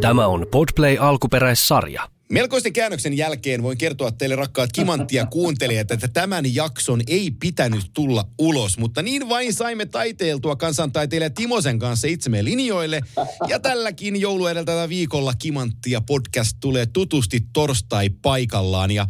[0.00, 2.08] Tämä on Podplay alkuperäissarja.
[2.28, 8.24] Melkoisten käännöksen jälkeen voin kertoa teille rakkaat kimanttia kuuntelijat, että tämän jakson ei pitänyt tulla
[8.38, 13.00] ulos, mutta niin vain saimme taiteiltua kansantaiteilija Timosen kanssa itsemme linjoille.
[13.48, 19.06] Ja tälläkin joulu edeltävä viikolla Kimanttia podcast tulee tutusti torstai paikallaan ja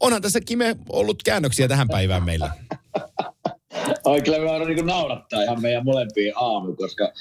[0.00, 2.50] onhan tässä Kime ollut käännöksiä tähän päivään meillä.
[4.04, 7.12] Oi, kyllä me niin naurattaa ihan meidän molempien aamu, koska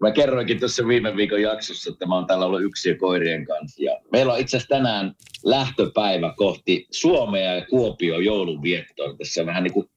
[0.00, 3.82] mä kerroinkin tuossa viime viikon jaksossa, että mä oon täällä ollut yksi koirien kanssa.
[3.82, 9.16] Ja meillä on itse asiassa tänään lähtöpäivä kohti Suomea ja Kuopio joulunviettoa.
[9.18, 9.90] Tässä on vähän niin kuin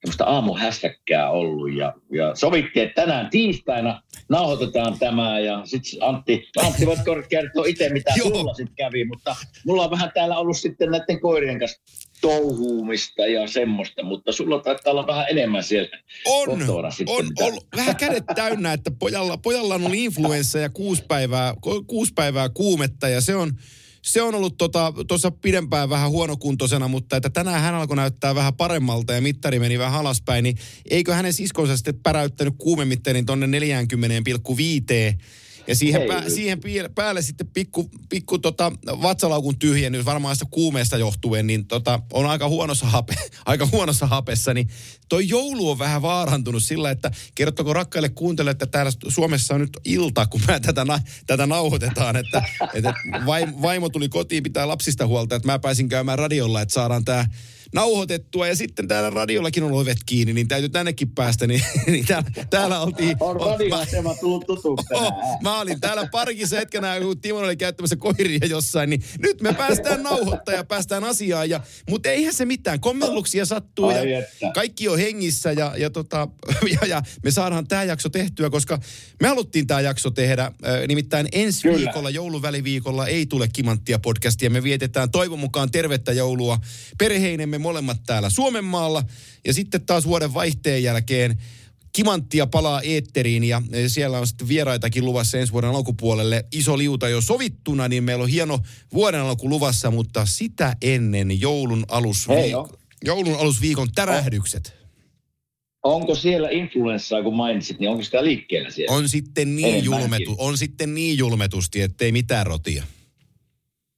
[0.00, 6.86] semmoista aamuhässäkkää ollut ja, ja sovittiin, että tänään tiistaina nauhoitetaan tämä ja sitten Antti, Antti
[6.86, 11.20] voit kertoa itse mitä sulla sitten kävi, mutta mulla on vähän täällä ollut sitten näiden
[11.20, 11.82] koirien kanssa
[12.20, 17.96] touhuumista ja semmoista, mutta sulla taitaa olla vähän enemmän siellä on, on, on, ollut vähän
[17.96, 21.54] kädet täynnä, että pojalla, pojalla on ollut influenssa ja kuusi päivää,
[21.86, 23.52] kuusi päivää kuumetta ja se on,
[24.02, 28.54] se on ollut tuossa tota, pidempään vähän huonokuntoisena, mutta että tänään hän alkoi näyttää vähän
[28.54, 30.56] paremmalta ja mittari meni vähän alaspäin, niin
[30.90, 35.18] eikö hänen siskonsa sitten päräyttänyt kuumemittarin tuonne 40,5
[35.68, 36.60] ja siihen, pää, siihen
[36.94, 42.48] päälle sitten pikku, pikku tota, vatsalaukun tyhjennys varmaan sitä kuumeesta johtuen, niin tota, on aika
[42.48, 43.14] huonossa, hape,
[43.46, 44.54] aika huonossa hapessa.
[44.54, 44.68] Niin
[45.08, 49.78] toi joulu on vähän vaarantunut sillä, että kerrottako rakkaille kuuntele, että täällä Suomessa on nyt
[49.84, 52.42] ilta, kun mä tätä, tätä nauhoitetaan, että,
[52.74, 52.94] että
[53.62, 57.26] vaimo tuli kotiin pitää lapsista huolta, että mä pääsin käymään radiolla, että saadaan tämä
[57.76, 62.30] nauhoitettua ja sitten täällä radiollakin on ovet kiinni, niin täytyy tännekin päästä, niin, niin täällä,
[62.50, 63.16] täällä oltiin...
[63.20, 64.86] On radioasema tullut tutuksi
[65.42, 70.02] Mä olin täällä parikissa hetkenä, kun Timon oli käyttämässä koiria jossain, niin nyt me päästään
[70.02, 71.60] nauhoittaa ja päästään asiaan, ja,
[71.90, 74.50] mutta eihän se mitään, kommelluksia sattuu Ai ja että.
[74.54, 76.28] kaikki on hengissä ja, ja, tota,
[76.80, 78.78] ja, ja me saadaan tämä jakso tehtyä, koska
[79.22, 80.52] me haluttiin tämä jakso tehdä,
[80.88, 81.78] nimittäin ensi Kyllä.
[81.78, 86.58] viikolla, jouluväliviikolla ei tule Kimanttia podcastia, me vietetään toivon mukaan tervettä joulua
[86.98, 89.02] perheinemme molemmat täällä Suomen maalla.
[89.46, 91.36] Ja sitten taas vuoden vaihteen jälkeen
[91.92, 96.44] Kimanttia palaa eetteriin ja siellä on sitten vieraitakin luvassa ensi vuoden alkupuolelle.
[96.52, 98.58] Iso liuta jo sovittuna, niin meillä on hieno
[98.94, 104.74] vuoden alku luvassa, mutta sitä ennen joulun, alusviik- joulun alusviikon tärähdykset.
[105.82, 108.96] Onko siellä influenssaa, kun mainitsit, niin onko sitä liikkeellä siellä?
[108.96, 112.84] On sitten niin, julmetu, on sitten niin julmetusti, ettei mitään rotia.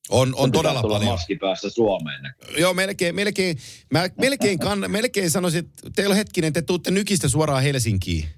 [0.09, 1.05] On, on todella paljon.
[1.05, 2.35] maski päässä Suomeen.
[2.59, 3.59] Joo, melkein, melkein,
[3.91, 8.29] mä melkein, kann, melkein sanoisin, että teillä on hetkinen, te tuutte nykistä suoraan Helsinkiin.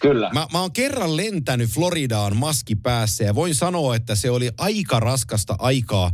[0.00, 0.30] Kyllä.
[0.32, 5.00] Mä, mä oon kerran lentänyt Floridaan maski päässä ja voin sanoa, että se oli aika
[5.00, 6.10] raskasta aikaa,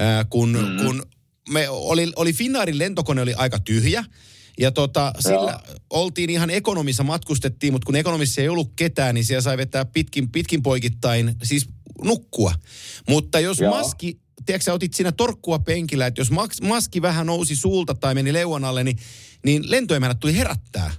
[0.00, 0.86] äh, kun, mm-hmm.
[0.86, 1.02] kun
[1.48, 4.04] me oli, oli Finnairin lentokone oli aika tyhjä.
[4.58, 9.40] Ja tota, sillä oltiin ihan ekonomissa, matkustettiin, mutta kun ekonomissa ei ollut ketään, niin siellä
[9.40, 11.68] sai vetää pitkin, pitkin poikittain, siis
[12.04, 12.54] nukkua.
[13.08, 13.76] Mutta jos Joo.
[13.76, 16.30] maski tiedätkö, otit siinä torkkua penkillä, että jos
[16.62, 18.96] maski vähän nousi suulta tai meni leuan alle, niin,
[19.44, 20.90] niin lentoemännät tuli herättää.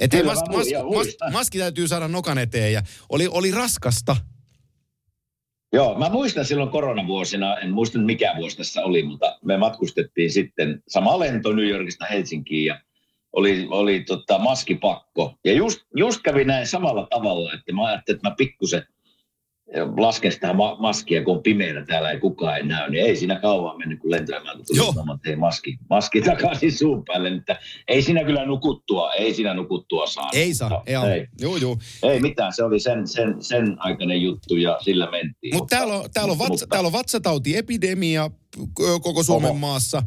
[0.00, 4.16] Että mas, mas, mas, maski täytyy saada nokan eteen ja oli, oli raskasta.
[5.72, 10.82] Joo, mä muistan silloin koronavuosina, en muista mikä vuosi tässä oli, mutta me matkustettiin sitten
[10.88, 12.80] sama lento New Yorkista Helsinkiin ja
[13.32, 15.34] oli, oli tota maskipakko.
[15.44, 18.86] Ja just, just kävi näin samalla tavalla, että mä ajattelin, että mä pikkusen
[19.96, 23.40] lasken sitä ma- maskia, kun on pimeänä täällä ei kukaan ei näy, niin ei siinä
[23.40, 24.78] kauan mennyt, kun lentoemään tuli
[25.14, 27.28] että maski, maski takaisin suun päälle.
[27.28, 30.30] Että ei siinä kyllä nukuttua, ei siinä nukuttua saa.
[30.32, 31.26] Ei saa, no, ei, ei.
[31.40, 31.78] Joo, joo.
[32.02, 35.54] Ei mitään, se oli sen, sen, sen aikainen juttu ja sillä mentiin.
[35.54, 36.66] Mut mutta täällä on, täällä on, vatsa, mutta...
[36.66, 38.30] täällä on vatsatautiepidemia
[39.02, 39.58] koko Suomen Oho.
[39.58, 40.02] maassa.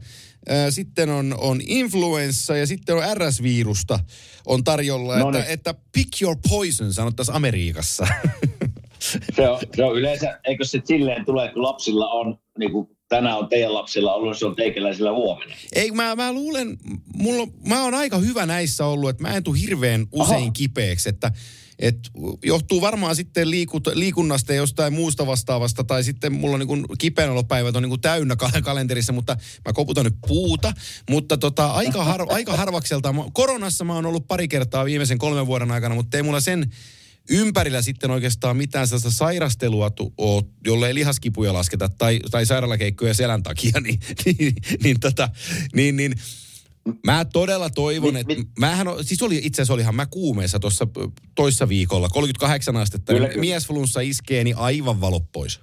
[0.69, 3.99] Sitten on, on influenssa ja sitten on RS-virusta
[4.45, 5.53] on tarjolla, no että, niin.
[5.53, 8.07] että pick your poison, sanottaisiin Amerikassa.
[9.35, 13.37] se, on, se on yleensä, eikö se silleen tule, kun lapsilla on, niin kuin tänään
[13.37, 15.55] on teidän lapsilla ollut, se on teikäläisillä huomenna.
[15.75, 16.77] Ei, mä, mä luulen,
[17.15, 20.51] mulla, mä oon aika hyvä näissä ollut, että mä en tule hirveän usein Aha.
[20.51, 21.31] kipeäksi, että
[21.79, 21.95] et
[22.43, 27.75] johtuu varmaan sitten liikut, liikunnasta ja jostain muusta vastaavasta, tai sitten mulla on niin kipeänolopäivät
[27.75, 30.73] on niin täynnä kalenterissa, mutta mä koputan nyt puuta.
[31.09, 33.15] Mutta tota, aika, har, aika harvakselta.
[33.33, 36.71] Koronassa mä oon ollut pari kertaa viimeisen kolmen vuoden aikana, mutta ei mulla sen
[37.29, 43.43] ympärillä sitten oikeastaan mitään sellaista sairastelua, ole, jolle ei lihaskipuja lasketa tai, tai sairaalakeikkoja selän
[43.43, 44.53] takia, niin, niin,
[44.83, 45.29] niin, tota,
[45.73, 46.13] niin, niin
[47.05, 48.33] Mä todella toivon, että...
[48.59, 50.87] Mähän, siis oli, itse asiassa olihan mä kuumeessa tuossa
[51.35, 53.13] toissa viikolla, 38 astetta.
[53.13, 53.39] Kyllä, kyllä.
[53.39, 55.59] Miesflunssa iskee, niin aivan valo pois.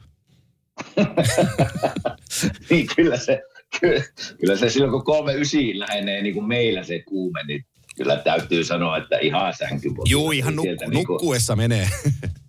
[2.71, 3.43] niin kyllä se,
[3.81, 4.05] kyllä,
[4.41, 7.67] kyllä se silloin kun kolme ysiin lähenee niin kuin meillä se kuume, niin
[7.97, 9.89] kyllä täytyy sanoa, että ihan sänky.
[10.05, 11.89] Joo, ihan nuk- nukkuessa menee.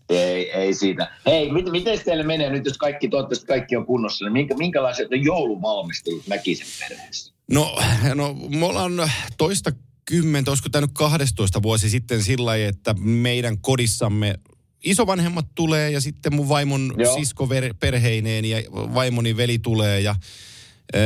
[0.09, 1.11] Ei, ei siitä.
[1.25, 5.07] Hei, mit, miten teille menee nyt, jos kaikki, toivottavasti kaikki on kunnossa, niin minkä, minkälaiset
[5.11, 7.33] on jouluvalmistelut Mäkisen perheessä?
[7.51, 7.79] No,
[8.15, 9.71] no me ollaan toista
[10.05, 14.39] kymmentä, olisiko tämä nyt 12 vuosi sitten sillä lailla, että meidän kodissamme
[14.83, 17.15] isovanhemmat tulee ja sitten mun vaimon Joo.
[17.15, 17.47] sisko
[17.79, 20.15] perheineen ja vaimoni veli tulee ja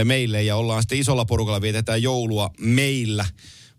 [0.03, 3.25] meille ja ollaan sitten isolla porukalla vietetään joulua meillä.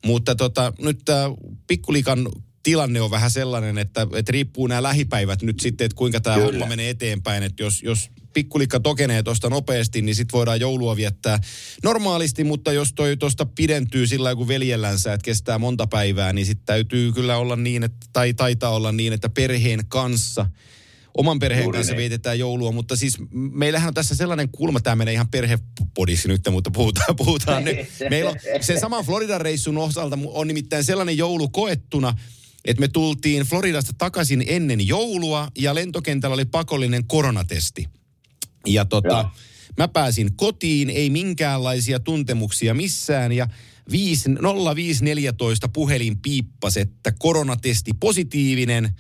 [0.04, 1.30] Mutta tota, nyt tämä
[1.66, 2.28] pikkulikan
[2.62, 6.66] tilanne on vähän sellainen, että, että riippuu nämä lähipäivät nyt sitten, että kuinka tämä homma
[6.66, 7.42] menee eteenpäin.
[7.42, 11.38] Että jos, jos pikkulikka tokenee tuosta nopeasti, niin sitten voidaan joulua viettää
[11.82, 16.66] normaalisti, mutta jos toi tuosta pidentyy sillä kuin veljellänsä, että kestää monta päivää, niin sitten
[16.66, 20.46] täytyy kyllä olla niin, että, tai taitaa olla niin, että perheen kanssa–
[21.18, 21.98] oman perheen Juuri kanssa niin.
[21.98, 26.70] vietetään joulua, mutta siis meillähän on tässä sellainen kulma, tämä menee ihan perhepodissa nyt, mutta
[26.70, 27.76] puhutaan, puhutaan nyt.
[28.10, 32.14] Meillä on se sama Floridan reissun osalta on nimittäin sellainen joulu koettuna,
[32.64, 37.88] että me tultiin Floridasta takaisin ennen joulua ja lentokentällä oli pakollinen koronatesti.
[38.66, 39.30] Ja tota,
[39.78, 43.48] mä pääsin kotiin, ei minkäänlaisia tuntemuksia missään ja
[43.90, 44.30] 5,
[44.74, 48.90] 0514 puhelin piippas, että koronatesti positiivinen,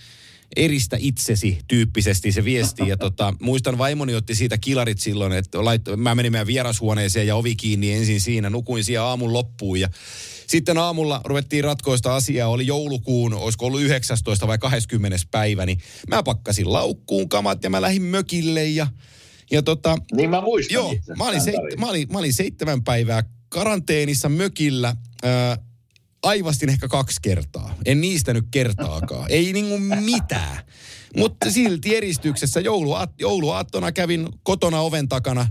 [0.56, 2.88] eristä itsesi tyyppisesti se viesti.
[2.88, 7.36] Ja tota, muistan vaimoni otti siitä kilarit silloin, että lait, mä menin meidän vierashuoneeseen ja
[7.36, 9.88] ovi kiinni ensin siinä, nukuin siellä aamun loppuun ja
[10.46, 15.78] sitten aamulla ruvettiin ratkoista asiaa, oli joulukuun, olisiko ollut 19 vai 20 päivä, niin
[16.08, 18.86] mä pakkasin laukkuun kamat ja mä lähdin mökille ja
[19.50, 23.22] ja tota, niin mä muistan Joo, mä olin, seit, mä, olin, mä olin seitsemän päivää
[23.48, 24.96] karanteenissa mökillä.
[25.22, 25.58] Ää,
[26.22, 27.74] aivastin ehkä kaksi kertaa.
[27.84, 29.26] En niistä nyt kertaakaan.
[29.28, 30.58] Ei niinku mitään.
[31.16, 35.46] Mutta silti eristyksessä jouluaat, jouluaattona kävin kotona oven takana.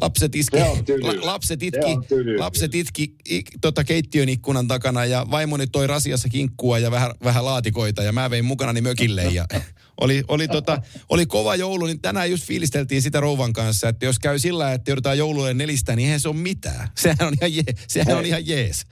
[0.00, 0.56] Lapset iski,
[1.00, 1.96] la, lapset itki,
[2.38, 7.44] lapset itki i, tota keittiön ikkunan takana ja vaimoni toi rasiassa kinkkua ja vähän, vähän
[7.44, 9.46] laatikoita ja mä vein mukanani mökille ja
[10.00, 14.18] oli, oli, tota, oli kova joulu, niin tänään just fiilisteltiin sitä rouvan kanssa, että jos
[14.18, 16.88] käy sillä, että joudutaan joululle nelistä, niin eihän se ole mitään.
[16.96, 18.86] Sehän on ihan, je, sehän on ihan jees.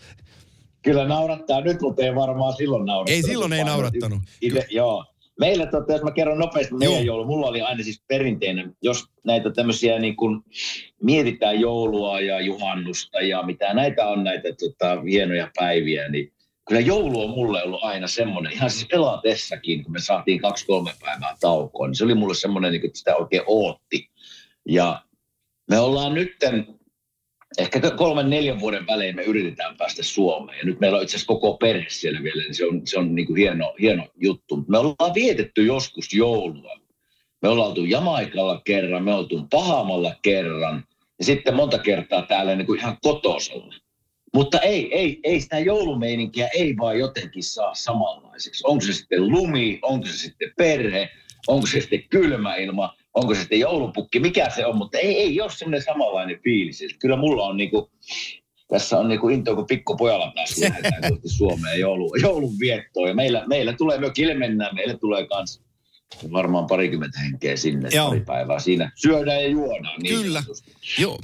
[0.83, 3.25] Kyllä naurattaa nyt, mutta ei varmaan silloin naurattanut.
[3.25, 4.19] Ei silloin ei naurattanut.
[4.41, 5.05] Ite, joo.
[5.41, 9.51] Meillä, totta, jos mä kerron nopeasti meidän joulu, mulla oli aina siis perinteinen, jos näitä
[9.51, 10.41] tämmöisiä niin kuin
[11.03, 16.33] mietitään joulua ja juhannusta ja mitä näitä on näitä tota, hienoja päiviä, niin
[16.69, 21.37] kyllä joulu on mulle ollut aina semmoinen, ihan siis pelatessakin, kun me saatiin kaksi-kolme päivää
[21.41, 24.11] taukoa, niin se oli mulle semmoinen, niin että sitä oikein ootti.
[24.69, 25.03] Ja
[25.71, 26.67] me ollaan nytten
[27.59, 30.59] ehkä kolmen, neljän vuoden välein me yritetään päästä Suomeen.
[30.59, 33.15] Ja nyt meillä on itse asiassa koko perhe siellä vielä, niin se on, se on
[33.15, 34.65] niin kuin hieno, hieno juttu.
[34.69, 36.79] Me ollaan vietetty joskus joulua.
[37.43, 40.85] Me ollaan oltu Jamaikalla kerran, me oltu Pahamalla kerran
[41.19, 43.75] ja sitten monta kertaa täällä niin kuin ihan kotosalla.
[44.35, 48.65] Mutta ei, ei, ei sitä joulumeininkiä ei vaan jotenkin saa samanlaiseksi.
[48.67, 51.09] Onko se sitten lumi, onko se sitten perhe,
[51.47, 55.41] onko se sitten kylmä ilma, onko se sitten joulupukki, mikä se on, mutta ei, ei
[55.41, 56.85] ole semmoinen samanlainen fiilis.
[56.99, 57.91] Kyllä mulla on niinku,
[58.69, 63.09] tässä on niinku into, kun pikkupojalla taas lähdetään kohti Suomeen joulu, joulun viettoon.
[63.09, 65.63] Ja meillä, meillä tulee mökille mennään, meille tulee kans
[66.33, 68.09] varmaan parikymmentä henkeä sinne Joo.
[68.09, 68.93] pari päivää siinä.
[68.95, 70.01] Syödään ja juodaan.
[70.03, 70.43] Niin Kyllä.
[70.99, 71.19] Joo,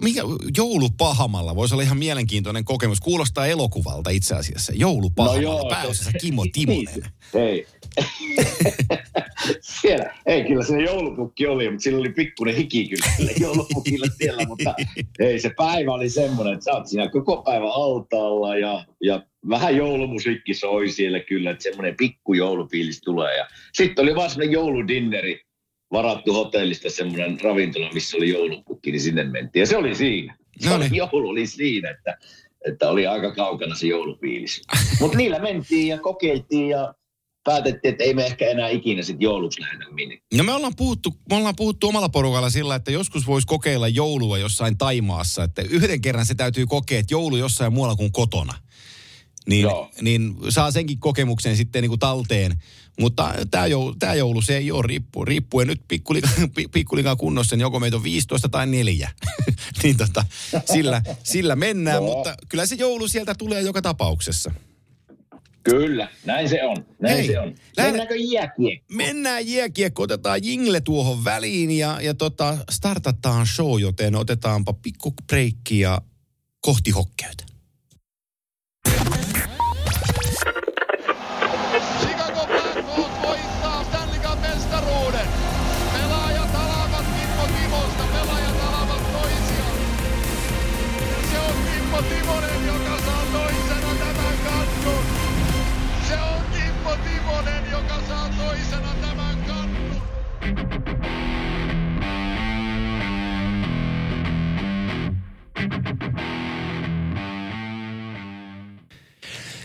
[0.00, 0.22] mikä
[0.56, 3.00] joulupahamalla voisi olla ihan mielenkiintoinen kokemus.
[3.00, 4.72] Kuulostaa elokuvalta itse asiassa.
[4.76, 5.62] Joulupahamalla.
[5.62, 7.12] No Pääosassa Kimo Timonen.
[7.34, 7.66] Hei.
[9.80, 14.74] siellä, ei kyllä se joulupukki oli, mutta sillä oli pikkuinen hiki kyllä joulupukilla siellä, mutta
[15.18, 19.76] ei se päivä oli semmoinen, että sä oot siinä koko päivä altaalla ja, ja vähän
[19.76, 23.36] joulumusiikki soi siellä kyllä, että semmoinen pikku joulupiilis tulee.
[23.36, 25.40] Ja sitten oli vaan semmoinen jouludinneri,
[25.92, 29.60] varattu hotellista semmoinen ravintola, missä oli joulupukki, niin sinne mentiin.
[29.60, 30.36] Ja se oli siinä.
[30.58, 30.90] Se no niin.
[30.90, 32.18] oli, joulu oli siinä, että,
[32.68, 34.62] että oli aika kaukana se joulupiilis.
[35.00, 36.94] Mutta niillä mentiin ja kokeiltiin ja
[37.44, 40.18] päätettiin, että ei me ehkä enää ikinä sitten jouluksi lähdetä minne.
[40.34, 44.38] No me ollaan, puhuttu, me ollaan puhuttu omalla porukalla sillä, että joskus voisi kokeilla joulua
[44.38, 45.44] jossain Taimaassa.
[45.44, 48.54] Että yhden kerran se täytyy kokea, että joulu jossain muualla kuin kotona.
[49.46, 49.66] Niin,
[50.00, 52.62] niin saa senkin kokemuksen sitten niin kuin talteen.
[53.00, 55.80] Mutta tämä joulu, tämä joulu, se ei ole riippu, riippuen nyt
[56.72, 59.10] pikkulikan kunnossa, niin joko meitä on 15 tai neljä.
[59.82, 60.24] niin tota,
[60.72, 62.06] sillä, sillä mennään, no.
[62.06, 64.50] mutta kyllä se joulu sieltä tulee joka tapauksessa.
[65.62, 66.76] Kyllä, näin se on.
[67.00, 67.54] Näin Hei, se on.
[67.76, 68.94] Mennäänkö jääkiekko?
[68.94, 75.80] Mennään jääkiekko, otetaan jingle tuohon väliin ja, ja tota, startataan show, joten otetaanpa pikku breikki
[75.80, 76.00] ja
[76.60, 77.51] kohti hokkeytä.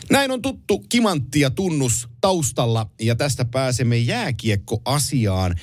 [0.10, 5.56] Näin on tuttu kimantti ja tunnus taustalla ja tästä pääsemme jääkiekkoasiaan.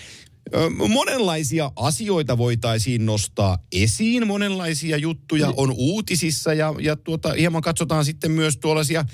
[0.88, 8.30] Monenlaisia asioita voitaisiin nostaa esiin, monenlaisia juttuja on uutisissa ja, ja tuota, hieman katsotaan sitten
[8.30, 9.04] myös tuollaisia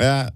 [0.00, 0.26] Äh,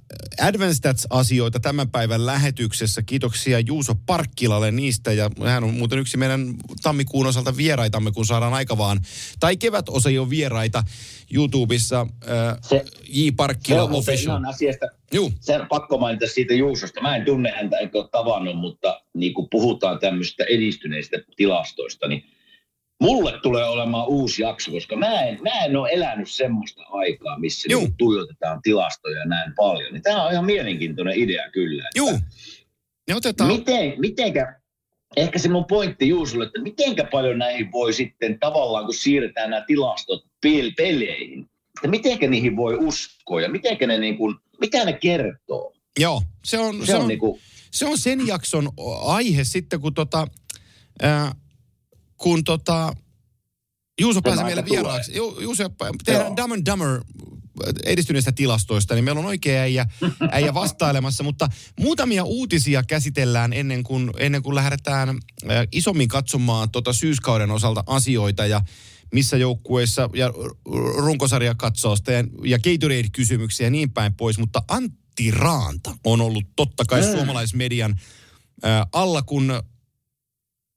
[0.40, 3.02] Advanced asioita tämän päivän lähetyksessä.
[3.02, 8.54] Kiitoksia Juuso Parkkilalle niistä ja hän on muuten yksi meidän tammikuun osalta vieraitamme, kun saadaan
[8.54, 9.00] aika vaan.
[9.40, 10.84] Tai kevät osa jo vieraita
[11.34, 12.06] YouTubessa.
[12.30, 13.28] Äh, se, J.
[13.36, 14.44] Parkkila se on Official.
[14.44, 14.86] asiasta.
[15.14, 15.32] Juu.
[15.40, 17.00] Se on pakko mainita siitä Juusosta.
[17.00, 22.24] Mä en tunne häntä, enkä ole tavannut, mutta niin kuin puhutaan tämmöistä edistyneistä tilastoista, niin
[23.02, 27.68] mulle tulee olemaan uusi jakso, koska mä en, mä en ole elänyt semmoista aikaa, missä
[27.68, 29.92] niin tuijotetaan tilastoja näin paljon.
[29.92, 31.88] Niin tämä on ihan mielenkiintoinen idea kyllä.
[31.94, 32.18] Joo.
[33.08, 33.52] Ne otetaan...
[33.52, 34.60] Miten, mitenkä,
[35.16, 39.64] ehkä se mun pointti Juusulle, että mitenkä paljon näihin voi sitten tavallaan, kun siirretään nämä
[39.66, 40.27] tilastot
[40.76, 41.40] peleihin,
[41.76, 45.72] että mitenkä niihin voi uskoa ja mitenkä ne niin kuin, mitä ne kertoo?
[45.98, 47.40] Joo, se on, se, se on, on, niin kuin...
[47.70, 48.68] se on sen jakson
[49.04, 50.26] aihe sitten, kun tota,
[51.02, 51.34] ää,
[52.16, 52.92] kun tota,
[54.00, 55.16] Juuso pääsi meille vieraaksi.
[55.16, 55.70] Ju, Juuso,
[56.04, 57.00] tehdään Dumb and Dumber
[57.84, 59.86] edistyneistä tilastoista, niin meillä on oikea äijä,
[60.32, 61.48] äijä vastailemassa, mutta
[61.80, 65.16] muutamia uutisia käsitellään ennen kuin, ennen kuin lähdetään äh,
[65.72, 68.60] isommin katsomaan tota syyskauden osalta asioita ja
[69.12, 70.32] missä joukkueissa ja
[70.96, 76.84] runkosarja katsoosta ja, ja Gatorade-kysymyksiä ja niin päin pois, mutta Antti Raanta on ollut totta
[76.84, 77.12] kai mm.
[77.12, 78.00] suomalaismedian
[78.64, 79.52] äh, alla, kun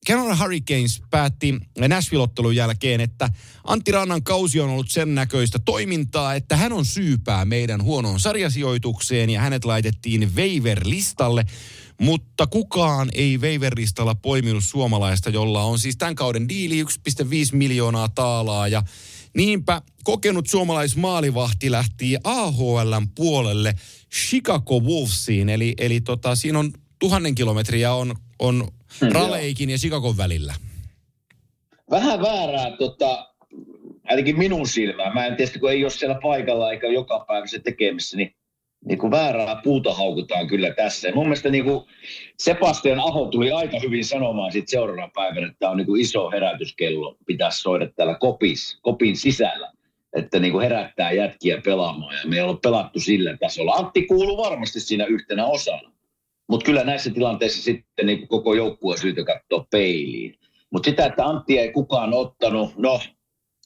[0.08, 1.56] Carolina Hurricanes päätti
[1.88, 3.30] Nashville-ottelun jälkeen, että
[3.64, 9.30] Antti Rannan kausi on ollut sen näköistä toimintaa, että hän on syypää meidän huonoon sarjasijoitukseen
[9.30, 11.46] ja hänet laitettiin waiver-listalle.
[12.01, 16.88] Mutta kukaan ei waiver-listalla poiminut suomalaista, jolla on siis tämän kauden diili 1,5
[17.53, 18.84] miljoonaa taalaa ja
[19.36, 23.74] Niinpä kokenut suomalaismaalivahti lähti AHLn puolelle
[24.13, 28.67] Chicago Wolvesiin, eli, eli tota, siinä on tuhannen kilometriä on, on
[29.00, 29.12] Hmm.
[29.12, 30.53] Raleikin ja Chicagon välillä?
[31.89, 33.34] Vähän väärää, tota,
[34.10, 35.13] ainakin minun silmään.
[35.13, 38.36] Mä en tiedä, kun ei ole siellä paikalla eikä joka päivä se tekemissä, niin,
[38.86, 41.08] niin kuin väärää puuta haukutaan kyllä tässä.
[41.08, 41.86] Ja mun mielestä niin kuin
[42.38, 46.32] Sebastian Aho tuli aika hyvin sanomaan sitten seuraavana päivänä, että tämä on niin kuin iso
[46.32, 49.72] herätyskello, pitäisi soida täällä kopis, kopin sisällä
[50.14, 53.74] että niin kuin herättää jätkiä pelaamaan ja me ei ole pelattu sillä tasolla.
[53.74, 55.92] Antti kuuluu varmasti siinä yhtenä osana.
[56.48, 60.36] Mutta kyllä näissä tilanteissa sitten niin koko joukkue syytä katsoa peiliin.
[60.70, 63.00] Mutta sitä, että Antti ei kukaan ottanut, no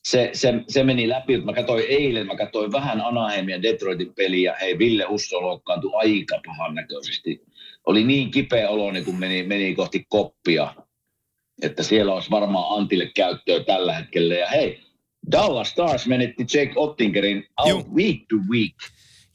[0.06, 1.38] se, se, se meni läpi.
[1.38, 4.56] Mä katsoin eilen, mä katsoin vähän Anaheimin ja Detroitin peliä.
[4.62, 7.46] Hei, Ville Husso loukkaantui aika pahan näköisesti.
[7.86, 10.76] Oli niin kipeä olo, niin kun meni, meni kohti koppia,
[11.62, 14.36] että siellä olisi varmaan Antille käyttöä tällä hetkellä.
[14.36, 14.80] Ja hei,
[15.32, 18.76] Dallas Stars menetti Jake Ottingerin out week to week.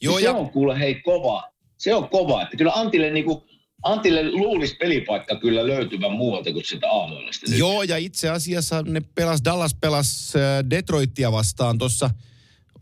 [0.00, 1.42] Joo, ja se on kuule hei kova,
[1.78, 2.42] se on kova.
[2.42, 3.42] Että kyllä Antille, niin kuin,
[3.82, 7.54] Antille luulisi pelipaikka kyllä löytyvän muualta kuin sitä aamuillista.
[7.54, 12.10] Joo, ja itse asiassa ne pelas, Dallas pelas äh, Detroitia vastaan tuossa,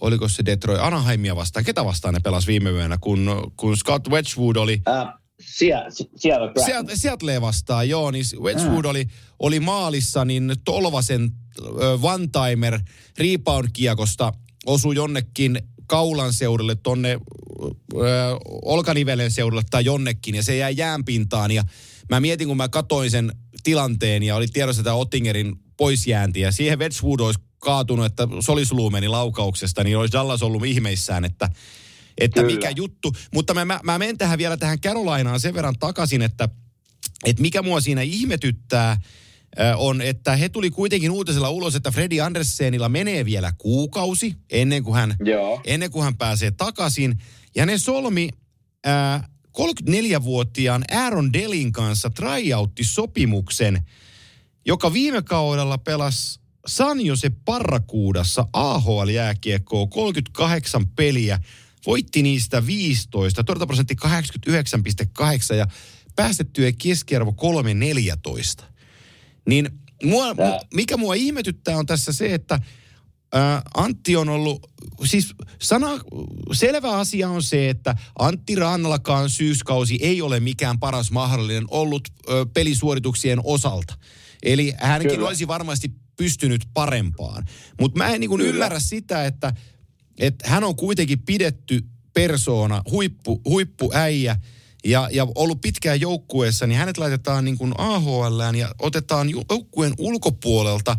[0.01, 4.57] oliko se Detroit, Anaheimia vastaan, ketä vastaan ne pelas viime yönä, kun, kun Scott Wedgwood
[4.57, 4.83] oli...
[4.89, 8.91] Äh, Seattle, Seattle vastaan, joo, niin Wedgwood äh.
[8.91, 9.07] oli,
[9.39, 12.81] oli maalissa, niin Tolvasen äh, one-timer
[13.19, 14.33] rebound-kiekosta
[14.67, 17.19] osui jonnekin kaulan seudulle, tonne ö,
[18.63, 21.51] olkanivelen seudulle tai jonnekin, ja se jäi jäänpintaan.
[21.51, 21.65] Ja
[22.09, 26.79] mä mietin, kun mä katoin sen tilanteen, ja oli tiedossa tämä Ottingerin poisjäänti, ja siihen
[26.79, 31.51] Wedgwood olisi kaatunut, että solisuluu meni laukauksesta, niin olisi Dallas ollut ihmeissään, että
[32.19, 33.13] että mikä juttu.
[33.35, 36.49] Mutta mä, mä, mä menen tähän vielä tähän Carolinaan sen verran takaisin, että,
[37.27, 39.01] että mikä mua siinä ihmetyttää–
[39.77, 44.95] on, että he tuli kuitenkin uutisella ulos, että Freddy Andersenilla menee vielä kuukausi ennen kuin
[44.95, 45.61] hän, Joo.
[45.65, 47.19] Ennen kuin hän pääsee takaisin.
[47.57, 48.29] Ja ne solmi
[48.87, 49.23] äh,
[49.59, 53.83] 34-vuotiaan Aaron Delin kanssa tryout-sopimuksen,
[54.67, 61.41] joka viime kaudella pelasi San Jose Parrakuudassa AHL-jääkiekkoa 38 peliä,
[61.87, 65.67] voitti niistä 15, torjuntaprosentti 89,8 ja
[66.17, 67.35] päästettyä keskiarvo
[68.61, 68.65] 3,14.
[69.49, 69.69] Niin
[70.05, 70.61] mua, Tää.
[70.75, 72.61] mikä mua ihmetyttää on tässä se, että
[73.33, 74.71] ää, Antti on ollut,
[75.05, 75.89] siis sana,
[76.53, 82.47] selvä asia on se, että Antti Rannallakaan syyskausi ei ole mikään paras mahdollinen ollut ö,
[82.55, 83.95] pelisuorituksien osalta.
[84.43, 85.29] Eli hänkin Kyllä.
[85.29, 87.45] olisi varmasti pystynyt parempaan.
[87.81, 89.53] Mutta mä en niin ymmärrä sitä, että,
[90.19, 94.37] että hän on kuitenkin pidetty persoona, huippu, huippuäijä–
[94.85, 100.97] ja, ja ollut pitkään joukkueessa, niin hänet laitetaan niin kuin AHL ja otetaan joukkueen ulkopuolelta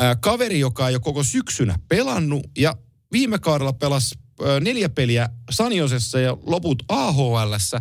[0.00, 2.76] ää, kaveri, joka on jo koko syksynä pelannut ja
[3.12, 4.14] viime kaudella pelasi
[4.60, 7.80] neljä peliä Saniosessa ja loput AHLssä,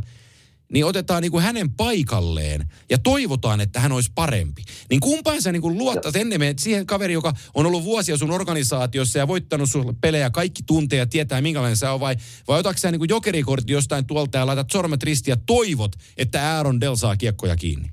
[0.74, 4.64] niin otetaan niin kuin hänen paikalleen ja toivotaan, että hän olisi parempi.
[4.90, 9.20] Niin kumpaan sä niin kuin luottat ennen siihen kaveri, joka on ollut vuosia sun organisaatiossa
[9.20, 12.16] ja voittanut sulle pelejä, kaikki tuntee ja tietää minkälainen se on, vai,
[12.48, 16.56] vai otatko sä niin kuin jokerikortti jostain tuolta ja laitat sormet ristiin ja toivot, että
[16.56, 17.90] Aaron Dell saa kiekkoja kiinni?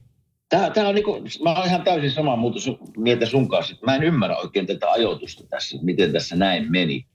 [0.48, 3.76] Tämä, tämä on niin kuin, mä olen ihan täysin sama muuta sun, mieltä sun kanssa.
[3.86, 7.06] Mä en ymmärrä oikein tätä ajoitusta tässä, miten tässä näin meni.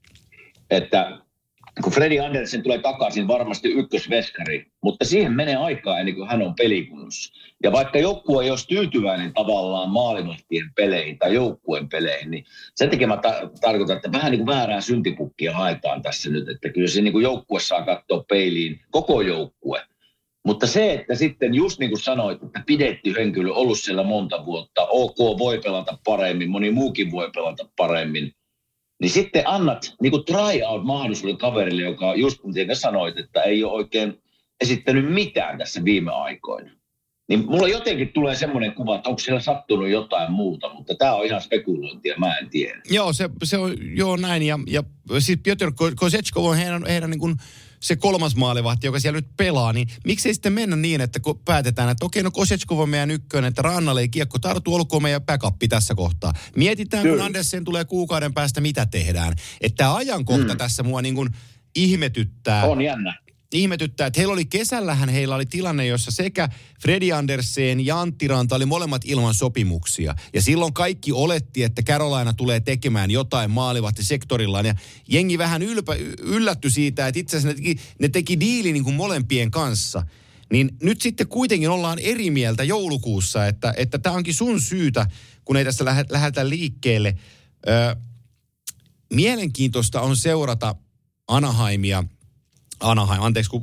[0.69, 1.24] Että
[1.83, 6.55] kun Freddy Andersen tulee takaisin varmasti ykkösveskari, mutta siihen menee aikaa ennen kuin hän on
[6.55, 7.33] pelikunnossa.
[7.63, 13.07] Ja vaikka joukkue ei olisi tyytyväinen tavallaan maalimahtien peleihin tai joukkueen peleihin, niin sen takia
[13.07, 17.01] mä ta- tarkoitan, että vähän niin kuin väärää syntipukkia haetaan tässä nyt, että kyllä se
[17.01, 19.81] niin joukkue saa katsoa peiliin, koko joukkue.
[20.45, 24.87] Mutta se, että sitten just niin kuin sanoit, että pidetty henkilö ollut siellä monta vuotta,
[24.89, 28.31] ok voi pelata paremmin, moni muukin voi pelata paremmin–
[29.01, 33.63] niin sitten annat niin kuin try out mahdollisuuden kaverille, joka just kun sanoit, että ei
[33.63, 34.21] ole oikein
[34.61, 36.71] esittänyt mitään tässä viime aikoina.
[37.29, 41.25] Niin mulla jotenkin tulee semmoinen kuva, että onko siellä sattunut jotain muuta, mutta tämä on
[41.25, 42.81] ihan spekulointia, mä en tiedä.
[42.89, 44.43] Joo, se, se on joo näin.
[44.43, 44.83] Ja, ja
[45.19, 47.35] siis Piotr Kosetskov on heidän, heidän niin kuin
[47.79, 51.89] se kolmas maalivahti, joka siellä nyt pelaa, niin miksei sitten mennä niin, että kun päätetään,
[51.89, 55.55] että okei, no Kosetskov on meidän ykkönen, että Rannalle ei kiekko tartu, olkoon meidän backup
[55.69, 56.33] tässä kohtaa.
[56.55, 57.17] Mietitään, Kyllä.
[57.17, 59.33] kun Andersen tulee kuukauden päästä, mitä tehdään.
[59.61, 60.57] Että tämä ajankohta mm.
[60.57, 61.29] tässä mua niin kuin
[61.75, 62.65] ihmetyttää.
[62.65, 63.24] On jännä
[63.55, 66.49] ihmetyttää, että heillä oli kesällähän heillä oli tilanne, jossa sekä
[66.81, 70.15] Fredi Andersen ja Antti Ranta oli molemmat ilman sopimuksia.
[70.33, 74.65] Ja silloin kaikki oletti, että Carolina tulee tekemään jotain maalivahti sektorillaan.
[74.65, 74.75] Ja
[75.07, 78.95] jengi vähän ylpä, yllätty siitä, että itse asiassa ne teki, ne teki diili niin kuin
[78.95, 80.05] molempien kanssa.
[80.51, 85.07] Niin nyt sitten kuitenkin ollaan eri mieltä joulukuussa, että tämä että onkin sun syytä,
[85.45, 87.17] kun ei tässä lähdetä liikkeelle.
[87.67, 87.95] Ö,
[89.13, 90.75] mielenkiintoista on seurata
[91.27, 92.03] Anaheimia–
[92.79, 93.61] Anaheim, anteeksi, kun,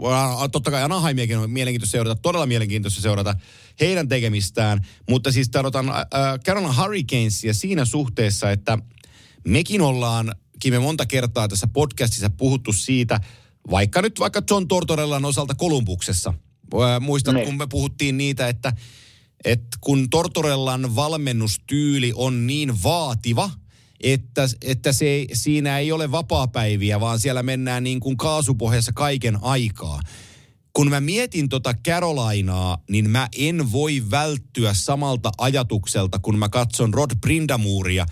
[0.53, 3.35] totta kai Anaheimiakin on mielenkiintoista seurata, todella mielenkiintoista seurata
[3.81, 6.05] heidän tekemistään, mutta siis tarvitaan äh,
[6.47, 8.79] Carolina Hurricanesia siinä suhteessa, että
[9.45, 10.35] mekin ollaan,
[10.71, 13.21] me monta kertaa tässä podcastissa puhuttu siitä,
[13.71, 16.35] vaikka nyt vaikka John Tortorellan osalta Kolumbuksessa.
[16.75, 17.45] Äh, muistat, ne.
[17.45, 18.73] kun me puhuttiin niitä, että,
[19.45, 23.51] että kun Tortorellan valmennustyyli on niin vaativa–
[24.03, 30.01] että, että se, siinä ei ole vapaapäiviä, vaan siellä mennään niin kuin kaasupohjassa kaiken aikaa.
[30.73, 36.95] Kun mä mietin tota Carolinaa, niin mä en voi välttyä samalta ajatukselta, kun mä katson
[36.95, 38.07] Rod Brindamuria.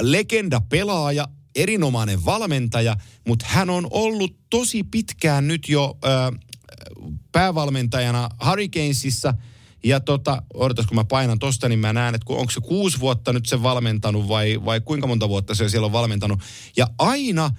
[0.00, 2.96] Legenda pelaaja, erinomainen valmentaja,
[3.28, 6.40] mutta hän on ollut tosi pitkään nyt jo äh,
[7.32, 9.34] päävalmentajana Hurricanesissa–
[9.84, 13.32] ja tota, odotas kun mä painan tosta, niin mä näen, että onko se kuusi vuotta
[13.32, 16.40] nyt se valmentanut vai, vai kuinka monta vuotta se siellä on valmentanut.
[16.76, 17.50] Ja aina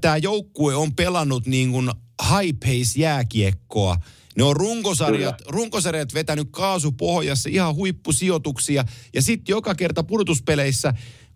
[0.00, 1.90] tämä joukkue on pelannut niin kuin
[2.22, 3.96] high pace jääkiekkoa.
[4.36, 8.84] Ne on runkosarjat, runkosarjat vetänyt kaasupohjassa ihan huippusijoituksia.
[9.14, 10.94] Ja sitten joka kerta pudotuspeleissä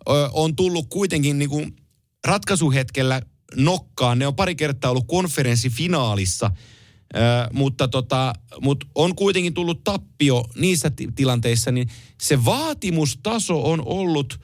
[0.09, 1.77] ö, on tullut kuitenkin niin kuin
[2.27, 3.23] ratkaisuhetkellä
[3.57, 4.19] nokkaan.
[4.19, 6.51] Ne on pari kertaa ollut konferenssifinaalissa–
[7.53, 11.89] mutta, tota, mutta on kuitenkin tullut tappio niissä t- tilanteissa, niin
[12.21, 14.41] se vaatimustaso on ollut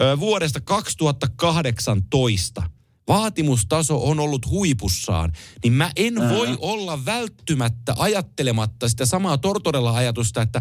[0.00, 2.62] ö, vuodesta 2018.
[3.08, 5.32] Vaatimustaso on ollut huipussaan,
[5.64, 6.36] niin mä en uh-huh.
[6.36, 10.60] voi olla välttymättä ajattelematta sitä samaa Tortorella ajatusta, että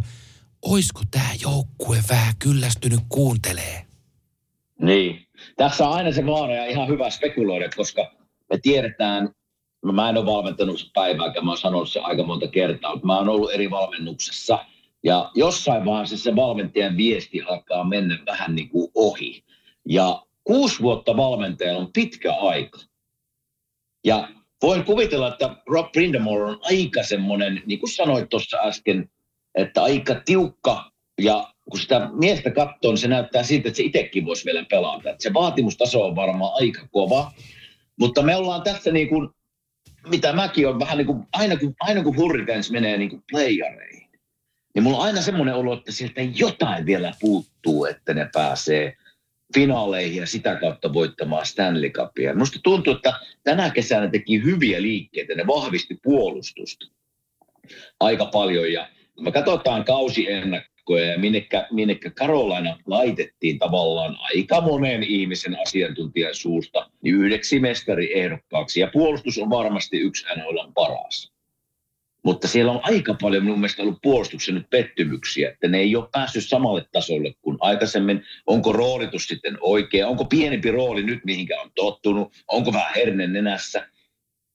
[0.62, 3.86] oisko tämä joukkue vähän kyllästynyt kuuntelee.
[4.82, 5.26] Niin.
[5.58, 8.12] Tässä on aina se vaara ja ihan hyvä spekuloida, koska
[8.50, 9.30] me tiedetään
[9.86, 13.18] No mä en ole valmentanut päivääkään, mä oon sanonut se aika monta kertaa, mutta mä
[13.18, 14.66] oon ollut eri valmennuksessa.
[15.04, 19.44] Ja jossain vaiheessa se valmentajan viesti alkaa mennä vähän niin kuin ohi.
[19.90, 22.80] Ja kuusi vuotta valmentaja on pitkä aika.
[24.06, 24.30] Ja
[24.62, 29.10] voin kuvitella, että Rob Brindamore on aika semmoinen, niin kuin sanoit tuossa äsken,
[29.56, 34.26] että aika tiukka ja kun sitä miestä katsoo, niin se näyttää siltä, että se itsekin
[34.26, 35.10] voisi vielä pelata.
[35.10, 37.32] Että se vaatimustaso on varmaan aika kova.
[38.00, 39.30] Mutta me ollaan tässä niin kuin
[40.10, 44.10] mitä mäkin on vähän niin kuin, aina kun, aina kun Hurricanes menee niin kuin playereihin,
[44.74, 48.98] niin mulla on aina semmoinen olo, että sieltä jotain vielä puuttuu, että ne pääsee
[49.54, 52.36] finaaleihin ja sitä kautta voittamaan Stanley Cupia.
[52.36, 53.14] Musta tuntuu, että
[53.44, 56.86] tänä kesänä teki hyviä liikkeitä, ne vahvisti puolustusta
[58.00, 64.62] aika paljon ja kun me katsotaan kausiennakkoja, viikkoja ja minnekä, minnekä Carolina laitettiin tavallaan aika
[64.62, 68.80] monen ihmisen asiantuntijan suusta niin yhdeksi mestariehdokkaaksi.
[68.80, 71.32] Ja puolustus on varmasti yksi NHL paras.
[72.26, 76.08] mutta siellä on aika paljon mun mielestä ollut puolustuksen nyt pettymyksiä, että ne ei ole
[76.12, 78.24] päässyt samalle tasolle kuin aikaisemmin.
[78.48, 80.08] Onko roolitus sitten oikea?
[80.08, 82.34] Onko pienempi rooli nyt, mihinkä on tottunut?
[82.48, 83.88] Onko vähän herne nenässä?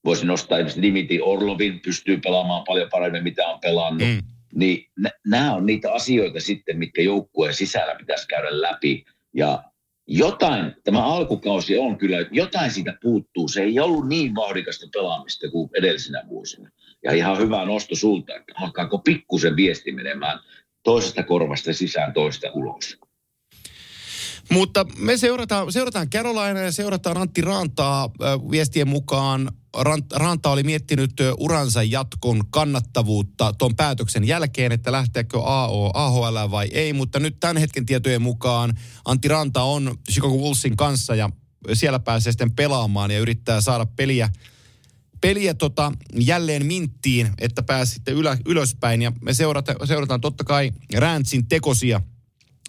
[0.05, 4.09] Voisi nostaa esimerkiksi Dimitri Orlovin, pystyy pelaamaan paljon paremmin, mitä on pelannut.
[4.09, 4.40] Mm.
[4.55, 4.91] Niin
[5.27, 9.05] nämä on niitä asioita sitten, mitkä joukkueen sisällä pitäisi käydä läpi.
[9.35, 9.65] Ja
[10.07, 13.49] jotain, tämä alkukausi on kyllä, jotain siitä puuttuu.
[13.49, 16.71] Se ei ollut niin vauhdikasta pelaamista kuin edellisenä vuosina.
[17.05, 20.41] Ja ihan hyvä nosto sulta, että alkaako pikkusen viesti menemään
[20.83, 22.99] toisesta korvasta sisään toista ulos.
[24.51, 28.11] Mutta me seurataan, seurataan Carolina ja seurataan Antti Rantaa
[28.51, 29.53] viestien mukaan.
[30.15, 36.93] Ranta oli miettinyt uransa jatkon kannattavuutta tuon päätöksen jälkeen, että lähteekö AO, AHL vai ei,
[36.93, 41.31] mutta nyt tämän hetken tietojen mukaan Antti Ranta on Chicago Bullsin kanssa ja
[41.73, 44.29] siellä pääsee sitten pelaamaan ja yrittää saada peliä,
[45.21, 50.73] peliä tota, jälleen minttiin, että pääsi sitten ylä, ylöspäin ja me seurata, seurataan totta kai
[50.97, 52.01] Rantsin tekosia.